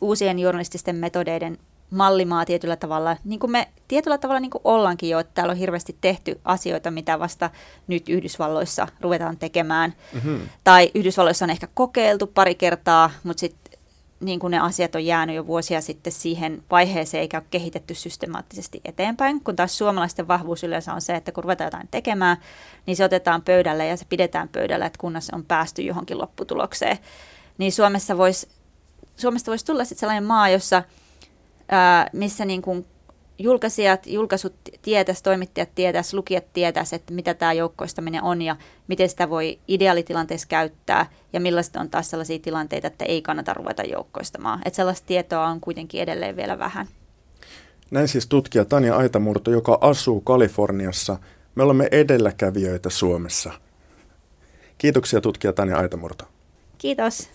uusien 0.00 0.38
journalististen 0.38 0.96
metodeiden 0.96 1.58
mallimaa 1.90 2.44
tietyllä 2.44 2.76
tavalla, 2.76 3.16
niin 3.24 3.40
kuin 3.40 3.50
me 3.50 3.68
tietyllä 3.88 4.18
tavalla 4.18 4.40
niin 4.40 4.50
kuin 4.50 4.60
ollaankin 4.64 5.10
jo, 5.10 5.18
että 5.18 5.34
täällä 5.34 5.50
on 5.50 5.56
hirveästi 5.56 5.96
tehty 6.00 6.40
asioita, 6.44 6.90
mitä 6.90 7.18
vasta 7.18 7.50
nyt 7.86 8.08
Yhdysvalloissa 8.08 8.88
ruvetaan 9.00 9.36
tekemään. 9.36 9.94
Mm-hmm. 10.14 10.40
Tai 10.64 10.90
Yhdysvalloissa 10.94 11.44
on 11.44 11.50
ehkä 11.50 11.68
kokeiltu 11.74 12.26
pari 12.26 12.54
kertaa, 12.54 13.10
mutta 13.24 13.40
sitten 13.40 13.78
niin 14.20 14.40
kuin 14.40 14.50
ne 14.50 14.58
asiat 14.58 14.94
on 14.94 15.04
jäänyt 15.04 15.36
jo 15.36 15.46
vuosia 15.46 15.80
sitten 15.80 16.12
siihen 16.12 16.62
vaiheeseen, 16.70 17.20
eikä 17.20 17.36
ole 17.36 17.46
kehitetty 17.50 17.94
systemaattisesti 17.94 18.80
eteenpäin, 18.84 19.40
kun 19.40 19.56
taas 19.56 19.78
suomalaisten 19.78 20.28
vahvuus 20.28 20.64
yleensä 20.64 20.94
on 20.94 21.00
se, 21.00 21.14
että 21.14 21.32
kun 21.32 21.44
ruvetaan 21.44 21.66
jotain 21.66 21.88
tekemään, 21.90 22.36
niin 22.86 22.96
se 22.96 23.04
otetaan 23.04 23.42
pöydälle 23.42 23.86
ja 23.86 23.96
se 23.96 24.04
pidetään 24.08 24.48
pöydällä, 24.48 24.86
että 24.86 24.98
kunnes 24.98 25.30
on 25.30 25.44
päästy 25.44 25.82
johonkin 25.82 26.18
lopputulokseen. 26.18 26.98
Niin 27.58 27.72
Suomessa 27.72 28.18
voisi 28.18 28.48
Suomesta 29.16 29.50
voisi 29.50 29.64
tulla 29.64 29.84
sitten 29.84 30.00
sellainen 30.00 30.24
maa, 30.24 30.48
jossa, 30.48 30.82
ää, 31.68 32.10
missä 32.12 32.44
niin 32.44 32.62
kuin 32.62 32.86
julkaisijat, 33.38 34.06
julkaisut 34.06 34.54
tietäisi, 34.82 35.22
toimittajat 35.22 35.68
tietäisi, 35.74 36.16
lukijat 36.16 36.44
tietäisi, 36.52 36.96
että 36.96 37.14
mitä 37.14 37.34
tämä 37.34 37.52
joukkoistaminen 37.52 38.22
on 38.22 38.42
ja 38.42 38.56
miten 38.88 39.08
sitä 39.08 39.30
voi 39.30 39.58
ideaalitilanteessa 39.68 40.48
käyttää 40.48 41.06
ja 41.32 41.40
millaista 41.40 41.80
on 41.80 41.90
taas 41.90 42.10
sellaisia 42.10 42.38
tilanteita, 42.38 42.86
että 42.86 43.04
ei 43.04 43.22
kannata 43.22 43.54
ruveta 43.54 43.82
joukkoistamaan. 43.82 44.60
Että 44.64 44.76
sellaista 44.76 45.06
tietoa 45.06 45.46
on 45.46 45.60
kuitenkin 45.60 46.02
edelleen 46.02 46.36
vielä 46.36 46.58
vähän. 46.58 46.86
Näin 47.90 48.08
siis 48.08 48.26
tutkija 48.26 48.64
Tanja 48.64 48.96
Aitamurto, 48.96 49.50
joka 49.50 49.78
asuu 49.80 50.20
Kaliforniassa. 50.20 51.18
Me 51.54 51.62
olemme 51.62 51.88
edelläkävijöitä 51.90 52.90
Suomessa. 52.90 53.52
Kiitoksia 54.78 55.20
tutkija 55.20 55.52
Tanja 55.52 55.78
Aitamurto. 55.78 56.24
Kiitos. 56.78 57.28